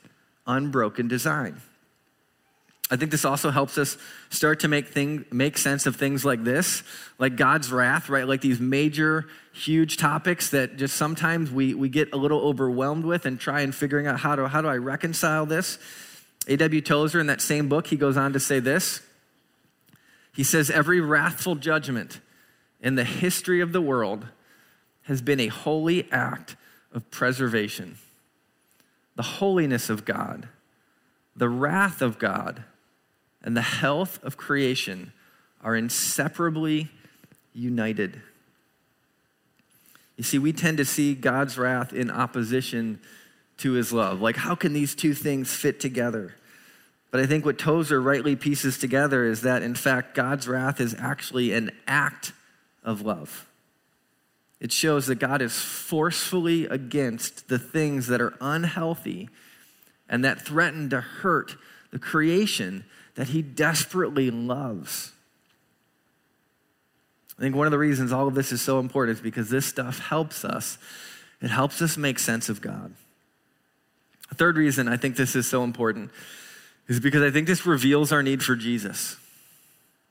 unbroken 0.46 1.08
design. 1.08 1.62
I 2.92 2.96
think 2.96 3.12
this 3.12 3.24
also 3.24 3.52
helps 3.52 3.78
us 3.78 3.98
start 4.32 4.62
to 4.62 4.68
make 4.68 4.88
thing, 4.88 5.26
make 5.32 5.60
sense 5.60 5.86
of 5.86 5.96
things 5.96 6.26
like 6.26 6.44
this, 6.44 6.82
like 7.20 7.36
God's 7.36 7.72
wrath, 7.72 8.10
right? 8.10 8.28
Like 8.28 8.42
these 8.42 8.60
major, 8.60 9.28
huge 9.54 9.98
topics 9.98 10.50
that 10.52 10.78
just 10.78 10.98
sometimes 10.98 11.52
we, 11.52 11.76
we 11.76 11.88
get 11.88 12.12
a 12.14 12.18
little 12.18 12.40
overwhelmed 12.42 13.06
with 13.06 13.28
and 13.28 13.40
try 13.40 13.62
and 13.62 13.76
figuring 13.76 14.08
out 14.08 14.20
how 14.20 14.36
do, 14.36 14.46
how 14.46 14.62
do 14.62 14.68
I 14.68 14.78
reconcile 14.78 15.46
this. 15.46 15.78
A.W. 16.48 16.82
Tozer, 16.82 17.20
in 17.20 17.28
that 17.28 17.42
same 17.42 17.70
book, 17.70 17.86
he 17.86 17.96
goes 17.96 18.18
on 18.18 18.34
to 18.34 18.40
say 18.40 18.60
this. 18.60 19.02
He 20.34 20.44
says, 20.44 20.72
Every 20.72 21.00
wrathful 21.00 21.56
judgment 21.56 22.20
in 22.82 22.96
the 22.96 23.04
history 23.04 23.62
of 23.62 23.72
the 23.72 23.82
world 23.82 24.26
has 25.04 25.22
been 25.22 25.40
a 25.40 25.48
holy 25.48 26.12
act 26.12 26.56
of 26.92 27.12
preservation 27.12 27.98
the 29.20 29.24
holiness 29.24 29.90
of 29.90 30.06
God, 30.06 30.48
the 31.36 31.50
wrath 31.50 32.02
of 32.02 32.18
God, 32.20 32.64
and 33.44 33.58
the 33.58 33.62
health 33.62 34.18
of 34.24 34.38
creation 34.38 35.12
are 35.62 35.76
inseparably 35.76 36.88
united. 37.54 38.22
You 40.16 40.24
see, 40.24 40.40
we 40.40 40.54
tend 40.54 40.78
to 40.78 40.86
see 40.86 41.16
God's 41.16 41.58
wrath 41.58 41.92
in 41.92 42.10
opposition 42.10 43.02
to 43.58 43.74
his 43.74 43.92
love. 43.92 44.22
Like, 44.22 44.38
how 44.38 44.56
can 44.56 44.72
these 44.72 44.96
two 44.96 45.14
things 45.14 45.54
fit 45.54 45.82
together? 45.82 46.36
But 47.12 47.20
I 47.20 47.26
think 47.26 47.44
what 47.44 47.58
Tozer 47.58 48.02
rightly 48.02 48.38
pieces 48.38 48.78
together 48.78 49.26
is 49.26 49.42
that, 49.42 49.64
in 49.64 49.76
fact, 49.76 50.16
God's 50.16 50.48
wrath 50.48 50.80
is 50.80 50.96
actually 50.98 51.52
an 51.52 51.72
act 51.88 52.32
of 52.86 53.02
love. 53.02 53.49
It 54.60 54.72
shows 54.72 55.08
that 55.08 55.16
God 55.16 55.42
is 55.42 55.58
forcefully 55.58 56.66
against 56.66 57.48
the 57.48 57.60
things 57.60 58.08
that 58.08 58.20
are 58.20 58.34
unhealthy 58.42 59.30
and 60.10 60.24
that 60.26 60.42
threaten 60.42 60.90
to 60.90 61.00
hurt 61.00 61.56
the 61.92 62.00
creation 62.00 62.84
that 63.16 63.30
He 63.30 63.42
desperately 63.42 64.32
loves. 64.32 65.14
I 67.38 67.42
think 67.42 67.56
one 67.56 67.68
of 67.68 67.72
the 67.72 67.78
reasons 67.78 68.12
all 68.12 68.28
of 68.28 68.36
this 68.36 68.52
is 68.52 68.62
so 68.62 68.80
important 68.80 69.18
is 69.18 69.22
because 69.22 69.50
this 69.50 69.66
stuff 69.66 70.00
helps 70.00 70.44
us. 70.44 70.78
It 71.42 71.50
helps 71.50 71.82
us 71.82 71.96
make 71.96 72.20
sense 72.20 72.50
of 72.50 72.60
God. 72.60 72.94
A 74.30 74.36
third 74.36 74.58
reason 74.58 74.90
I 74.90 74.98
think 74.98 75.16
this 75.16 75.38
is 75.38 75.48
so 75.48 75.64
important 75.64 76.12
is 76.90 77.00
because 77.00 77.22
I 77.22 77.32
think 77.32 77.48
this 77.48 77.66
reveals 77.66 78.12
our 78.12 78.22
need 78.22 78.44
for 78.44 78.58
Jesus. 78.58 79.16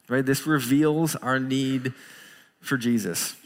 Right? 0.08 0.24
This 0.24 0.46
reveals 0.46 1.16
our 1.16 1.38
need 1.38 1.92
for 2.60 2.78
Jesus. 2.78 3.36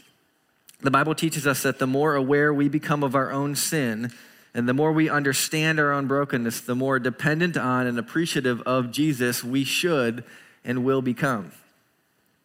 The 0.83 0.91
Bible 0.91 1.15
teaches 1.15 1.47
us 1.47 1.63
that 1.63 1.79
the 1.79 1.87
more 1.87 2.13
aware 2.13 2.53
we 2.53 2.67
become 2.67 3.03
of 3.03 3.15
our 3.15 3.31
own 3.31 3.55
sin 3.55 4.11
and 4.53 4.67
the 4.67 4.73
more 4.73 4.91
we 4.91 5.09
understand 5.09 5.79
our 5.79 5.93
own 5.93 6.07
brokenness, 6.07 6.61
the 6.61 6.75
more 6.75 6.99
dependent 6.99 7.55
on 7.55 7.87
and 7.87 7.97
appreciative 7.97 8.61
of 8.63 8.91
Jesus 8.91 9.43
we 9.43 9.63
should 9.63 10.25
and 10.65 10.83
will 10.83 11.01
become. 11.01 11.53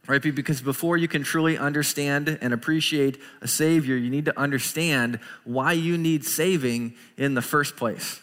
Right? 0.06 0.22
Because 0.22 0.62
before 0.62 0.96
you 0.96 1.08
can 1.08 1.24
truly 1.24 1.58
understand 1.58 2.38
and 2.40 2.54
appreciate 2.54 3.18
a 3.42 3.48
Savior, 3.48 3.96
you 3.96 4.08
need 4.08 4.24
to 4.26 4.38
understand 4.38 5.18
why 5.44 5.72
you 5.72 5.98
need 5.98 6.24
saving 6.24 6.94
in 7.16 7.34
the 7.34 7.42
first 7.42 7.76
place. 7.76 8.20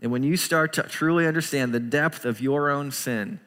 And 0.00 0.12
when 0.12 0.22
you 0.22 0.36
start 0.36 0.74
to 0.74 0.82
truly 0.82 1.26
understand 1.26 1.72
the 1.72 1.80
depth 1.80 2.24
of 2.26 2.40
your 2.40 2.70
own 2.70 2.92
sin, 2.92 3.40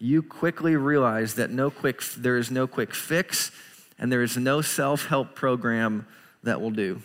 you 0.00 0.22
quickly 0.22 0.74
realize 0.74 1.34
that 1.34 1.50
no 1.50 1.70
quick, 1.70 2.02
there 2.16 2.38
is 2.38 2.50
no 2.50 2.66
quick 2.66 2.92
fix 2.92 3.52
and 3.98 4.10
there 4.10 4.22
is 4.22 4.36
no 4.36 4.60
self 4.60 5.06
help 5.06 5.34
program 5.34 6.06
that 6.42 6.60
will 6.60 6.70
do. 6.70 7.02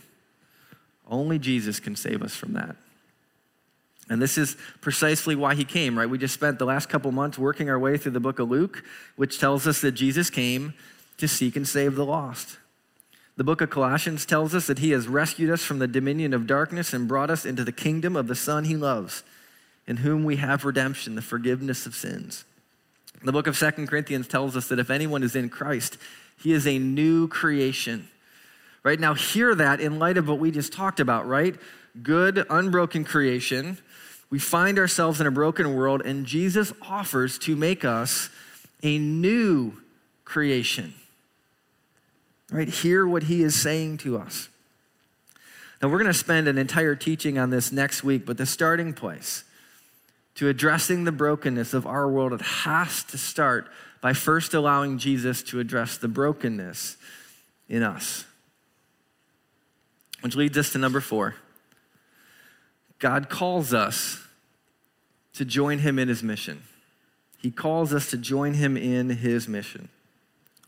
Only 1.08 1.40
Jesus 1.40 1.80
can 1.80 1.96
save 1.96 2.22
us 2.22 2.36
from 2.36 2.54
that. 2.54 2.76
And 4.10 4.22
this 4.22 4.38
is 4.38 4.58
precisely 4.82 5.36
why 5.36 5.54
he 5.54 5.64
came, 5.64 5.98
right? 5.98 6.10
We 6.10 6.18
just 6.18 6.34
spent 6.34 6.58
the 6.58 6.66
last 6.66 6.90
couple 6.90 7.12
months 7.12 7.38
working 7.38 7.70
our 7.70 7.78
way 7.78 7.98
through 7.98 8.14
the 8.14 8.20
book 8.20 8.40
of 8.40 8.50
Luke, 8.50 8.84
which 9.16 9.40
tells 9.40 9.68
us 9.68 9.82
that 9.82 9.92
Jesus 9.92 10.30
came 10.30 10.74
to 11.18 11.28
seek 11.28 11.56
and 11.56 11.68
save 11.68 11.96
the 11.96 12.06
lost. 12.06 12.58
The 13.38 13.44
book 13.44 13.62
of 13.62 13.70
Colossians 13.70 14.26
tells 14.26 14.56
us 14.56 14.68
that 14.68 14.80
he 14.80 14.92
has 14.92 15.08
rescued 15.08 15.50
us 15.50 15.64
from 15.64 15.80
the 15.80 15.88
dominion 15.88 16.34
of 16.34 16.48
darkness 16.48 16.92
and 16.92 17.08
brought 17.08 17.30
us 17.30 17.46
into 17.46 17.64
the 17.64 17.72
kingdom 17.72 18.16
of 18.16 18.28
the 18.28 18.36
Son 18.36 18.66
he 18.66 18.76
loves, 18.76 19.24
in 19.88 19.98
whom 19.98 20.24
we 20.24 20.38
have 20.38 20.66
redemption, 20.66 21.16
the 21.16 21.22
forgiveness 21.22 21.86
of 21.86 21.96
sins. 21.96 22.44
The 23.24 23.32
book 23.32 23.48
of 23.48 23.58
Second 23.58 23.88
Corinthians 23.88 24.28
tells 24.28 24.56
us 24.56 24.68
that 24.70 24.80
if 24.80 24.90
anyone 24.90 25.24
is 25.24 25.36
in 25.36 25.50
Christ, 25.50 25.98
he 26.38 26.54
is 26.54 26.66
a 26.66 26.80
new 26.80 27.28
creation. 27.28 28.08
Right 28.84 29.00
now, 29.00 29.14
hear 29.14 29.54
that 29.56 29.82
in 29.82 30.00
light 30.00 30.18
of 30.18 30.28
what 30.28 30.40
we 30.40 30.52
just 30.52 30.72
talked 30.72 31.00
about, 31.00 31.28
right? 31.28 31.56
Good, 32.02 32.46
unbroken 32.50 33.04
creation. 33.04 33.78
We 34.30 34.40
find 34.40 34.80
ourselves 34.80 35.20
in 35.20 35.28
a 35.28 35.32
broken 35.32 35.76
world, 35.76 36.02
and 36.06 36.26
Jesus 36.26 36.72
offers 36.82 37.38
to 37.40 37.56
make 37.56 37.84
us 37.84 38.30
a 38.84 38.98
new 38.98 39.74
creation. 40.24 40.94
Right? 42.52 42.70
Hear 42.70 43.06
what 43.06 43.24
he 43.24 43.44
is 43.44 43.60
saying 43.60 43.98
to 44.00 44.18
us. 44.18 44.48
Now, 45.82 45.90
we're 45.90 46.00
going 46.00 46.12
to 46.12 46.14
spend 46.14 46.48
an 46.48 46.58
entire 46.58 46.96
teaching 46.96 47.38
on 47.38 47.50
this 47.50 47.72
next 47.72 48.04
week, 48.04 48.26
but 48.26 48.38
the 48.38 48.46
starting 48.46 48.94
place 48.94 49.44
to 50.36 50.48
addressing 50.48 51.04
the 51.04 51.12
brokenness 51.12 51.74
of 51.74 51.86
our 51.86 52.10
world, 52.10 52.34
it 52.34 52.42
has 52.42 53.04
to 53.06 53.18
start 53.18 53.68
by 54.02 54.14
first 54.14 54.54
allowing 54.54 54.98
Jesus 54.98 55.44
to 55.44 55.60
address 55.60 55.98
the 55.98 56.08
brokenness 56.08 56.98
in 57.68 57.84
us. 57.84 58.26
Which 60.22 60.36
leads 60.36 60.58
us 60.58 60.72
to 60.72 60.78
number 60.78 61.02
four. 61.02 61.36
God 63.00 63.30
calls 63.30 63.74
us 63.74 64.22
to 65.34 65.46
join 65.46 65.80
him 65.80 65.98
in 65.98 66.08
his 66.10 66.22
mission. 66.22 66.64
He 67.38 67.52
calls 67.52 67.94
us 67.94 68.10
to 68.12 68.18
join 68.18 68.56
him 68.56 68.76
in 68.76 69.10
his 69.10 69.48
mission. 69.48 69.90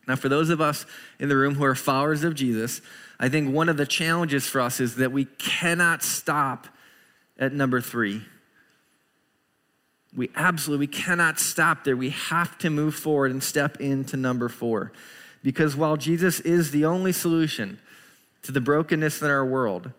Now, 0.08 0.16
for 0.16 0.30
those 0.30 0.50
of 0.50 0.62
us 0.62 0.86
in 1.20 1.30
the 1.30 1.36
room 1.36 1.56
who 1.56 1.64
are 1.64 1.76
followers 1.76 2.24
of 2.24 2.34
Jesus, 2.34 2.82
I 3.20 3.30
think 3.30 3.54
one 3.54 3.70
of 3.70 3.78
the 3.78 3.86
challenges 3.86 4.48
for 4.48 4.62
us 4.62 4.80
is 4.80 4.96
that 4.96 5.12
we 5.12 5.26
cannot 5.26 6.02
stop 6.02 6.68
at 7.38 7.54
number 7.54 7.82
three. 7.82 8.24
We 10.16 10.30
absolutely 10.36 10.88
we 10.88 10.92
cannot 10.92 11.40
stop 11.40 11.84
there. 11.84 11.96
We 11.96 12.10
have 12.10 12.58
to 12.60 12.70
move 12.70 12.96
forward 12.96 13.32
and 13.32 13.42
step 13.42 13.80
into 13.80 14.18
number 14.18 14.50
four. 14.50 14.92
Because 15.44 15.76
while 15.76 15.98
Jesus 15.98 16.40
is 16.42 16.72
the 16.72 16.86
only 16.86 17.12
solution 17.12 17.80
to 18.44 18.52
the 18.52 18.62
brokenness 18.62 19.22
in 19.22 19.30
our 19.30 19.46
world, 19.46 19.92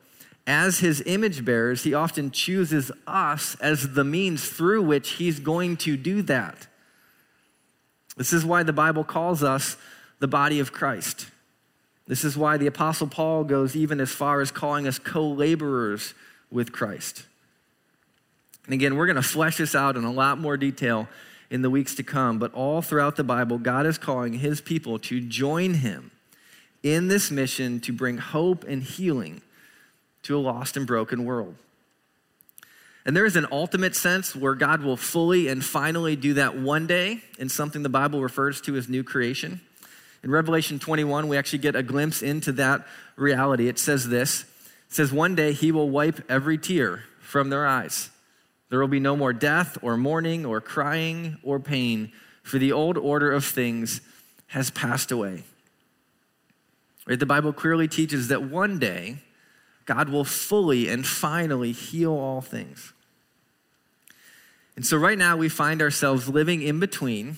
as 0.46 0.80
his 0.80 1.02
image 1.06 1.44
bearers, 1.44 1.84
he 1.84 1.94
often 1.94 2.30
chooses 2.30 2.90
us 3.06 3.56
as 3.60 3.94
the 3.94 4.04
means 4.04 4.48
through 4.48 4.82
which 4.82 5.12
he's 5.12 5.40
going 5.40 5.76
to 5.78 5.96
do 5.96 6.22
that. 6.22 6.66
This 8.16 8.32
is 8.32 8.44
why 8.44 8.62
the 8.62 8.72
Bible 8.72 9.04
calls 9.04 9.42
us 9.42 9.76
the 10.18 10.28
body 10.28 10.60
of 10.60 10.72
Christ. 10.72 11.28
This 12.06 12.24
is 12.24 12.36
why 12.36 12.56
the 12.56 12.66
Apostle 12.66 13.06
Paul 13.06 13.44
goes 13.44 13.74
even 13.74 14.00
as 14.00 14.10
far 14.10 14.40
as 14.40 14.50
calling 14.50 14.86
us 14.86 14.98
co 14.98 15.26
laborers 15.26 16.14
with 16.50 16.72
Christ. 16.72 17.24
And 18.64 18.74
again, 18.74 18.96
we're 18.96 19.06
going 19.06 19.16
to 19.16 19.22
flesh 19.22 19.56
this 19.56 19.74
out 19.74 19.96
in 19.96 20.04
a 20.04 20.12
lot 20.12 20.38
more 20.38 20.56
detail 20.56 21.08
in 21.50 21.62
the 21.62 21.70
weeks 21.70 21.94
to 21.96 22.02
come, 22.02 22.38
but 22.38 22.52
all 22.54 22.80
throughout 22.80 23.16
the 23.16 23.24
Bible, 23.24 23.58
God 23.58 23.86
is 23.86 23.98
calling 23.98 24.34
his 24.34 24.60
people 24.60 24.98
to 25.00 25.20
join 25.20 25.74
him 25.74 26.10
in 26.82 27.08
this 27.08 27.30
mission 27.30 27.80
to 27.80 27.92
bring 27.92 28.18
hope 28.18 28.64
and 28.64 28.82
healing 28.82 29.42
to 30.22 30.36
a 30.36 30.40
lost 30.40 30.76
and 30.76 30.86
broken 30.86 31.24
world. 31.24 31.56
And 33.04 33.16
there 33.16 33.26
is 33.26 33.36
an 33.36 33.46
ultimate 33.50 33.96
sense 33.96 34.34
where 34.34 34.54
God 34.54 34.82
will 34.82 34.96
fully 34.96 35.48
and 35.48 35.64
finally 35.64 36.14
do 36.14 36.34
that 36.34 36.56
one 36.56 36.86
day 36.86 37.20
in 37.38 37.48
something 37.48 37.82
the 37.82 37.88
Bible 37.88 38.22
refers 38.22 38.60
to 38.62 38.76
as 38.76 38.88
new 38.88 39.02
creation. 39.02 39.60
In 40.22 40.30
Revelation 40.30 40.78
21, 40.78 41.26
we 41.26 41.36
actually 41.36 41.58
get 41.58 41.74
a 41.74 41.82
glimpse 41.82 42.22
into 42.22 42.52
that 42.52 42.86
reality. 43.16 43.68
It 43.68 43.78
says 43.78 44.08
this 44.08 44.42
It 44.88 44.94
says, 44.94 45.12
One 45.12 45.34
day 45.34 45.52
he 45.52 45.72
will 45.72 45.90
wipe 45.90 46.30
every 46.30 46.58
tear 46.58 47.02
from 47.20 47.50
their 47.50 47.66
eyes. 47.66 48.10
There 48.72 48.80
will 48.80 48.88
be 48.88 49.00
no 49.00 49.16
more 49.18 49.34
death 49.34 49.76
or 49.82 49.98
mourning 49.98 50.46
or 50.46 50.58
crying 50.62 51.36
or 51.42 51.60
pain, 51.60 52.10
for 52.42 52.56
the 52.56 52.72
old 52.72 52.96
order 52.96 53.30
of 53.30 53.44
things 53.44 54.00
has 54.46 54.70
passed 54.70 55.12
away. 55.12 55.42
Right? 57.06 57.18
The 57.18 57.26
Bible 57.26 57.52
clearly 57.52 57.86
teaches 57.86 58.28
that 58.28 58.44
one 58.44 58.78
day, 58.78 59.18
God 59.84 60.08
will 60.08 60.24
fully 60.24 60.88
and 60.88 61.06
finally 61.06 61.72
heal 61.72 62.12
all 62.14 62.40
things. 62.40 62.94
And 64.74 64.86
so, 64.86 64.96
right 64.96 65.18
now, 65.18 65.36
we 65.36 65.50
find 65.50 65.82
ourselves 65.82 66.30
living 66.30 66.62
in 66.62 66.80
between 66.80 67.36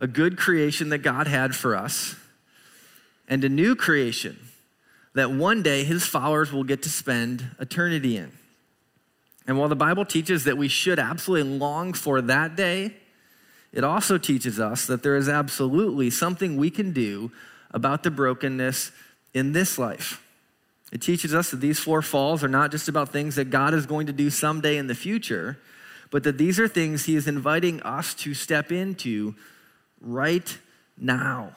a 0.00 0.08
good 0.08 0.36
creation 0.36 0.88
that 0.88 0.98
God 0.98 1.28
had 1.28 1.54
for 1.54 1.76
us 1.76 2.16
and 3.28 3.44
a 3.44 3.48
new 3.48 3.76
creation 3.76 4.36
that 5.14 5.30
one 5.30 5.62
day 5.62 5.84
his 5.84 6.04
followers 6.04 6.52
will 6.52 6.64
get 6.64 6.82
to 6.82 6.90
spend 6.90 7.54
eternity 7.60 8.16
in. 8.16 8.32
And 9.46 9.58
while 9.58 9.68
the 9.68 9.76
Bible 9.76 10.04
teaches 10.04 10.44
that 10.44 10.56
we 10.56 10.68
should 10.68 10.98
absolutely 10.98 11.58
long 11.58 11.92
for 11.92 12.20
that 12.22 12.56
day, 12.56 12.94
it 13.72 13.84
also 13.84 14.18
teaches 14.18 14.60
us 14.60 14.86
that 14.86 15.02
there 15.02 15.16
is 15.16 15.28
absolutely 15.28 16.10
something 16.10 16.56
we 16.56 16.70
can 16.70 16.92
do 16.92 17.32
about 17.70 18.02
the 18.02 18.10
brokenness 18.10 18.92
in 19.34 19.52
this 19.52 19.78
life. 19.78 20.22
It 20.92 21.00
teaches 21.00 21.34
us 21.34 21.50
that 21.50 21.60
these 21.60 21.78
four 21.78 22.02
falls 22.02 22.44
are 22.44 22.48
not 22.48 22.70
just 22.70 22.86
about 22.86 23.08
things 23.08 23.36
that 23.36 23.46
God 23.46 23.72
is 23.72 23.86
going 23.86 24.06
to 24.08 24.12
do 24.12 24.28
someday 24.28 24.76
in 24.76 24.88
the 24.88 24.94
future, 24.94 25.58
but 26.10 26.22
that 26.24 26.36
these 26.36 26.60
are 26.60 26.68
things 26.68 27.06
He 27.06 27.16
is 27.16 27.26
inviting 27.26 27.80
us 27.82 28.12
to 28.16 28.34
step 28.34 28.70
into 28.70 29.34
right 30.02 30.58
now. 30.98 31.52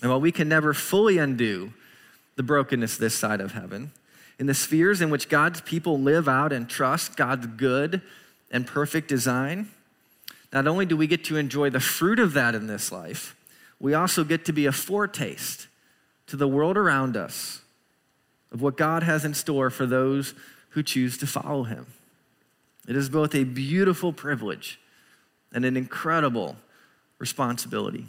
And 0.00 0.10
while 0.10 0.20
we 0.20 0.32
can 0.32 0.48
never 0.48 0.72
fully 0.72 1.18
undo 1.18 1.74
the 2.36 2.42
brokenness 2.42 2.96
this 2.96 3.14
side 3.14 3.42
of 3.42 3.52
heaven, 3.52 3.92
in 4.40 4.46
the 4.46 4.54
spheres 4.54 5.02
in 5.02 5.10
which 5.10 5.28
God's 5.28 5.60
people 5.60 6.00
live 6.00 6.26
out 6.26 6.50
and 6.50 6.66
trust 6.66 7.14
God's 7.14 7.46
good 7.46 8.00
and 8.50 8.66
perfect 8.66 9.06
design, 9.06 9.68
not 10.50 10.66
only 10.66 10.86
do 10.86 10.96
we 10.96 11.06
get 11.06 11.24
to 11.24 11.36
enjoy 11.36 11.68
the 11.68 11.78
fruit 11.78 12.18
of 12.18 12.32
that 12.32 12.54
in 12.54 12.66
this 12.66 12.90
life, 12.90 13.36
we 13.78 13.92
also 13.92 14.24
get 14.24 14.46
to 14.46 14.52
be 14.52 14.64
a 14.64 14.72
foretaste 14.72 15.68
to 16.26 16.36
the 16.36 16.48
world 16.48 16.78
around 16.78 17.18
us 17.18 17.60
of 18.50 18.62
what 18.62 18.78
God 18.78 19.02
has 19.02 19.26
in 19.26 19.34
store 19.34 19.68
for 19.68 19.84
those 19.84 20.32
who 20.70 20.82
choose 20.82 21.18
to 21.18 21.26
follow 21.26 21.64
him. 21.64 21.86
It 22.88 22.96
is 22.96 23.10
both 23.10 23.34
a 23.34 23.44
beautiful 23.44 24.10
privilege 24.10 24.80
and 25.52 25.66
an 25.66 25.76
incredible 25.76 26.56
responsibility. 27.18 28.06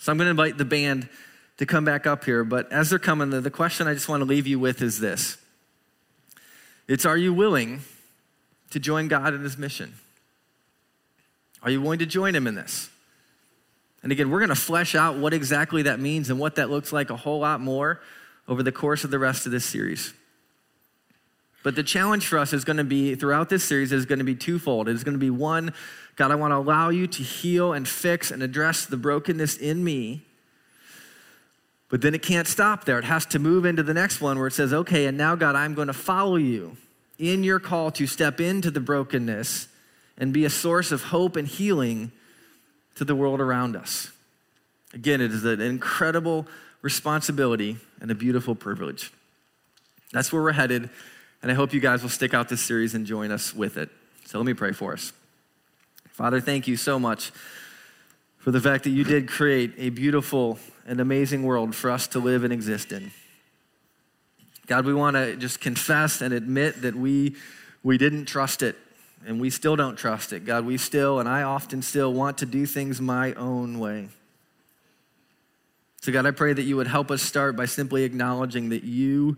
So 0.00 0.10
I'm 0.10 0.18
going 0.18 0.26
to 0.26 0.30
invite 0.30 0.58
the 0.58 0.64
band 0.64 1.08
to 1.60 1.66
come 1.66 1.84
back 1.84 2.06
up 2.06 2.24
here, 2.24 2.42
but 2.42 2.72
as 2.72 2.88
they're 2.88 2.98
coming, 2.98 3.28
the 3.28 3.50
question 3.50 3.86
I 3.86 3.92
just 3.92 4.08
want 4.08 4.22
to 4.22 4.24
leave 4.24 4.46
you 4.46 4.58
with 4.58 4.80
is 4.80 4.98
this 4.98 5.36
It's 6.88 7.04
are 7.04 7.18
you 7.18 7.34
willing 7.34 7.82
to 8.70 8.80
join 8.80 9.08
God 9.08 9.34
in 9.34 9.42
his 9.42 9.58
mission? 9.58 9.92
Are 11.62 11.70
you 11.70 11.82
willing 11.82 11.98
to 11.98 12.06
join 12.06 12.34
him 12.34 12.46
in 12.46 12.54
this? 12.54 12.88
And 14.02 14.10
again, 14.10 14.30
we're 14.30 14.38
going 14.38 14.48
to 14.48 14.54
flesh 14.54 14.94
out 14.94 15.18
what 15.18 15.34
exactly 15.34 15.82
that 15.82 16.00
means 16.00 16.30
and 16.30 16.40
what 16.40 16.54
that 16.54 16.70
looks 16.70 16.94
like 16.94 17.10
a 17.10 17.16
whole 17.16 17.40
lot 17.40 17.60
more 17.60 18.00
over 18.48 18.62
the 18.62 18.72
course 18.72 19.04
of 19.04 19.10
the 19.10 19.18
rest 19.18 19.44
of 19.44 19.52
this 19.52 19.66
series. 19.66 20.14
But 21.62 21.76
the 21.76 21.82
challenge 21.82 22.26
for 22.26 22.38
us 22.38 22.54
is 22.54 22.64
going 22.64 22.78
to 22.78 22.84
be 22.84 23.14
throughout 23.16 23.50
this 23.50 23.64
series 23.64 23.92
is 23.92 24.06
going 24.06 24.20
to 24.20 24.24
be 24.24 24.34
twofold. 24.34 24.88
It's 24.88 25.04
going 25.04 25.12
to 25.12 25.18
be 25.18 25.28
one, 25.28 25.74
God, 26.16 26.30
I 26.30 26.36
want 26.36 26.52
to 26.52 26.56
allow 26.56 26.88
you 26.88 27.06
to 27.06 27.22
heal 27.22 27.74
and 27.74 27.86
fix 27.86 28.30
and 28.30 28.42
address 28.42 28.86
the 28.86 28.96
brokenness 28.96 29.58
in 29.58 29.84
me. 29.84 30.24
But 31.90 32.02
then 32.02 32.14
it 32.14 32.22
can't 32.22 32.46
stop 32.46 32.84
there. 32.84 32.98
It 32.98 33.04
has 33.04 33.26
to 33.26 33.38
move 33.38 33.66
into 33.66 33.82
the 33.82 33.92
next 33.92 34.20
one 34.20 34.38
where 34.38 34.46
it 34.46 34.52
says, 34.52 34.72
okay, 34.72 35.06
and 35.06 35.18
now, 35.18 35.34
God, 35.34 35.56
I'm 35.56 35.74
going 35.74 35.88
to 35.88 35.92
follow 35.92 36.36
you 36.36 36.76
in 37.18 37.44
your 37.44 37.58
call 37.58 37.90
to 37.90 38.06
step 38.06 38.40
into 38.40 38.70
the 38.70 38.80
brokenness 38.80 39.68
and 40.16 40.32
be 40.32 40.44
a 40.44 40.50
source 40.50 40.92
of 40.92 41.02
hope 41.04 41.34
and 41.34 41.48
healing 41.48 42.12
to 42.94 43.04
the 43.04 43.14
world 43.14 43.40
around 43.40 43.76
us. 43.76 44.12
Again, 44.94 45.20
it 45.20 45.32
is 45.32 45.44
an 45.44 45.60
incredible 45.60 46.46
responsibility 46.80 47.76
and 48.00 48.10
a 48.10 48.14
beautiful 48.14 48.54
privilege. 48.54 49.12
That's 50.12 50.32
where 50.32 50.42
we're 50.42 50.52
headed, 50.52 50.90
and 51.42 51.50
I 51.50 51.54
hope 51.54 51.72
you 51.72 51.80
guys 51.80 52.02
will 52.02 52.08
stick 52.08 52.34
out 52.34 52.48
this 52.48 52.60
series 52.60 52.94
and 52.94 53.04
join 53.04 53.30
us 53.30 53.54
with 53.54 53.76
it. 53.76 53.90
So 54.26 54.38
let 54.38 54.46
me 54.46 54.54
pray 54.54 54.72
for 54.72 54.92
us. 54.92 55.12
Father, 56.10 56.40
thank 56.40 56.68
you 56.68 56.76
so 56.76 56.98
much 56.98 57.32
for 58.40 58.50
the 58.50 58.60
fact 58.60 58.84
that 58.84 58.90
you 58.90 59.04
did 59.04 59.28
create 59.28 59.72
a 59.76 59.90
beautiful 59.90 60.58
and 60.86 60.98
amazing 60.98 61.42
world 61.42 61.74
for 61.74 61.90
us 61.90 62.08
to 62.08 62.18
live 62.18 62.42
and 62.42 62.52
exist 62.52 62.90
in. 62.90 63.12
God, 64.66 64.86
we 64.86 64.94
want 64.94 65.16
to 65.16 65.36
just 65.36 65.60
confess 65.60 66.20
and 66.20 66.32
admit 66.32 66.82
that 66.82 66.94
we, 66.94 67.36
we 67.82 67.98
didn't 67.98 68.24
trust 68.24 68.62
it 68.62 68.76
and 69.26 69.40
we 69.40 69.50
still 69.50 69.76
don't 69.76 69.96
trust 69.96 70.32
it. 70.32 70.46
God, 70.46 70.64
we 70.64 70.78
still, 70.78 71.20
and 71.20 71.28
I 71.28 71.42
often 71.42 71.82
still, 71.82 72.12
want 72.12 72.38
to 72.38 72.46
do 72.46 72.64
things 72.64 73.00
my 73.00 73.34
own 73.34 73.78
way. 73.78 74.08
So, 76.00 76.10
God, 76.10 76.24
I 76.24 76.30
pray 76.30 76.54
that 76.54 76.62
you 76.62 76.76
would 76.76 76.86
help 76.86 77.10
us 77.10 77.20
start 77.20 77.56
by 77.56 77.66
simply 77.66 78.04
acknowledging 78.04 78.70
that 78.70 78.84
you 78.84 79.36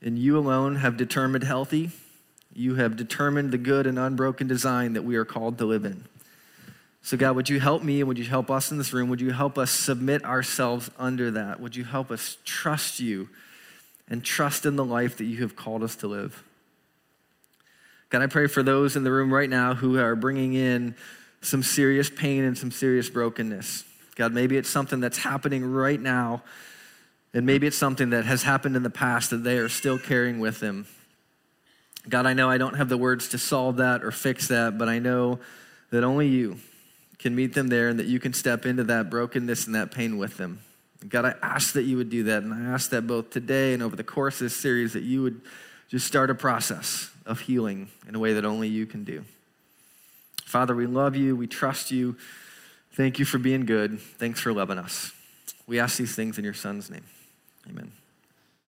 and 0.00 0.16
you 0.16 0.38
alone 0.38 0.76
have 0.76 0.96
determined 0.96 1.42
healthy. 1.42 1.90
You 2.54 2.76
have 2.76 2.96
determined 2.96 3.50
the 3.50 3.58
good 3.58 3.88
and 3.88 3.98
unbroken 3.98 4.46
design 4.46 4.92
that 4.92 5.02
we 5.02 5.16
are 5.16 5.24
called 5.24 5.58
to 5.58 5.64
live 5.64 5.84
in. 5.84 6.04
So, 7.02 7.16
God, 7.16 7.34
would 7.36 7.48
you 7.48 7.60
help 7.60 7.82
me 7.82 8.02
would 8.02 8.18
you 8.18 8.24
help 8.24 8.50
us 8.50 8.70
in 8.70 8.78
this 8.78 8.92
room? 8.92 9.08
Would 9.08 9.20
you 9.20 9.32
help 9.32 9.56
us 9.58 9.70
submit 9.70 10.24
ourselves 10.24 10.90
under 10.98 11.30
that? 11.32 11.60
Would 11.60 11.76
you 11.76 11.84
help 11.84 12.10
us 12.10 12.36
trust 12.44 13.00
you? 13.00 13.28
and 14.10 14.24
trust 14.24 14.66
in 14.66 14.74
the 14.74 14.84
life 14.84 15.16
that 15.18 15.24
you 15.24 15.38
have 15.38 15.54
called 15.54 15.84
us 15.84 15.94
to 15.96 16.08
live. 16.08 16.42
God, 18.10 18.22
I 18.22 18.26
pray 18.26 18.48
for 18.48 18.64
those 18.64 18.96
in 18.96 19.04
the 19.04 19.12
room 19.12 19.32
right 19.32 19.48
now 19.48 19.74
who 19.74 19.98
are 19.98 20.16
bringing 20.16 20.52
in 20.54 20.96
some 21.40 21.62
serious 21.62 22.10
pain 22.10 22.42
and 22.42 22.58
some 22.58 22.72
serious 22.72 23.08
brokenness. 23.08 23.84
God, 24.16 24.34
maybe 24.34 24.56
it's 24.56 24.68
something 24.68 24.98
that's 24.98 25.18
happening 25.18 25.64
right 25.64 26.00
now, 26.00 26.42
and 27.32 27.46
maybe 27.46 27.68
it's 27.68 27.78
something 27.78 28.10
that 28.10 28.24
has 28.24 28.42
happened 28.42 28.74
in 28.74 28.82
the 28.82 28.90
past 28.90 29.30
that 29.30 29.44
they 29.44 29.58
are 29.58 29.68
still 29.68 29.98
carrying 29.98 30.40
with 30.40 30.58
them. 30.58 30.86
God, 32.08 32.26
I 32.26 32.32
know 32.32 32.50
I 32.50 32.58
don't 32.58 32.74
have 32.74 32.88
the 32.88 32.96
words 32.96 33.28
to 33.28 33.38
solve 33.38 33.76
that 33.76 34.02
or 34.02 34.10
fix 34.10 34.48
that, 34.48 34.76
but 34.76 34.88
I 34.88 34.98
know 34.98 35.38
that 35.90 36.02
only 36.02 36.26
you 36.26 36.58
can 37.20 37.36
meet 37.36 37.52
them 37.52 37.68
there 37.68 37.88
and 37.88 37.98
that 37.98 38.06
you 38.06 38.18
can 38.18 38.32
step 38.32 38.64
into 38.64 38.82
that 38.84 39.10
brokenness 39.10 39.66
and 39.66 39.74
that 39.74 39.90
pain 39.90 40.16
with 40.16 40.38
them. 40.38 40.60
God, 41.08 41.26
I 41.26 41.34
ask 41.42 41.74
that 41.74 41.82
you 41.82 41.96
would 41.98 42.10
do 42.10 42.24
that. 42.24 42.42
And 42.42 42.52
I 42.52 42.72
ask 42.72 42.90
that 42.90 43.06
both 43.06 43.30
today 43.30 43.74
and 43.74 43.82
over 43.82 43.94
the 43.94 44.04
course 44.04 44.36
of 44.36 44.46
this 44.46 44.56
series 44.56 44.94
that 44.94 45.02
you 45.02 45.22
would 45.22 45.42
just 45.88 46.06
start 46.06 46.30
a 46.30 46.34
process 46.34 47.10
of 47.26 47.40
healing 47.40 47.88
in 48.08 48.14
a 48.14 48.18
way 48.18 48.32
that 48.32 48.44
only 48.44 48.68
you 48.68 48.86
can 48.86 49.04
do. 49.04 49.24
Father, 50.44 50.74
we 50.74 50.86
love 50.86 51.14
you. 51.14 51.36
We 51.36 51.46
trust 51.46 51.90
you. 51.90 52.16
Thank 52.92 53.18
you 53.18 53.24
for 53.24 53.38
being 53.38 53.66
good. 53.66 54.00
Thanks 54.00 54.40
for 54.40 54.52
loving 54.52 54.78
us. 54.78 55.12
We 55.66 55.78
ask 55.78 55.98
these 55.98 56.14
things 56.14 56.38
in 56.38 56.44
your 56.44 56.54
son's 56.54 56.90
name. 56.90 57.04
Amen. 57.68 57.92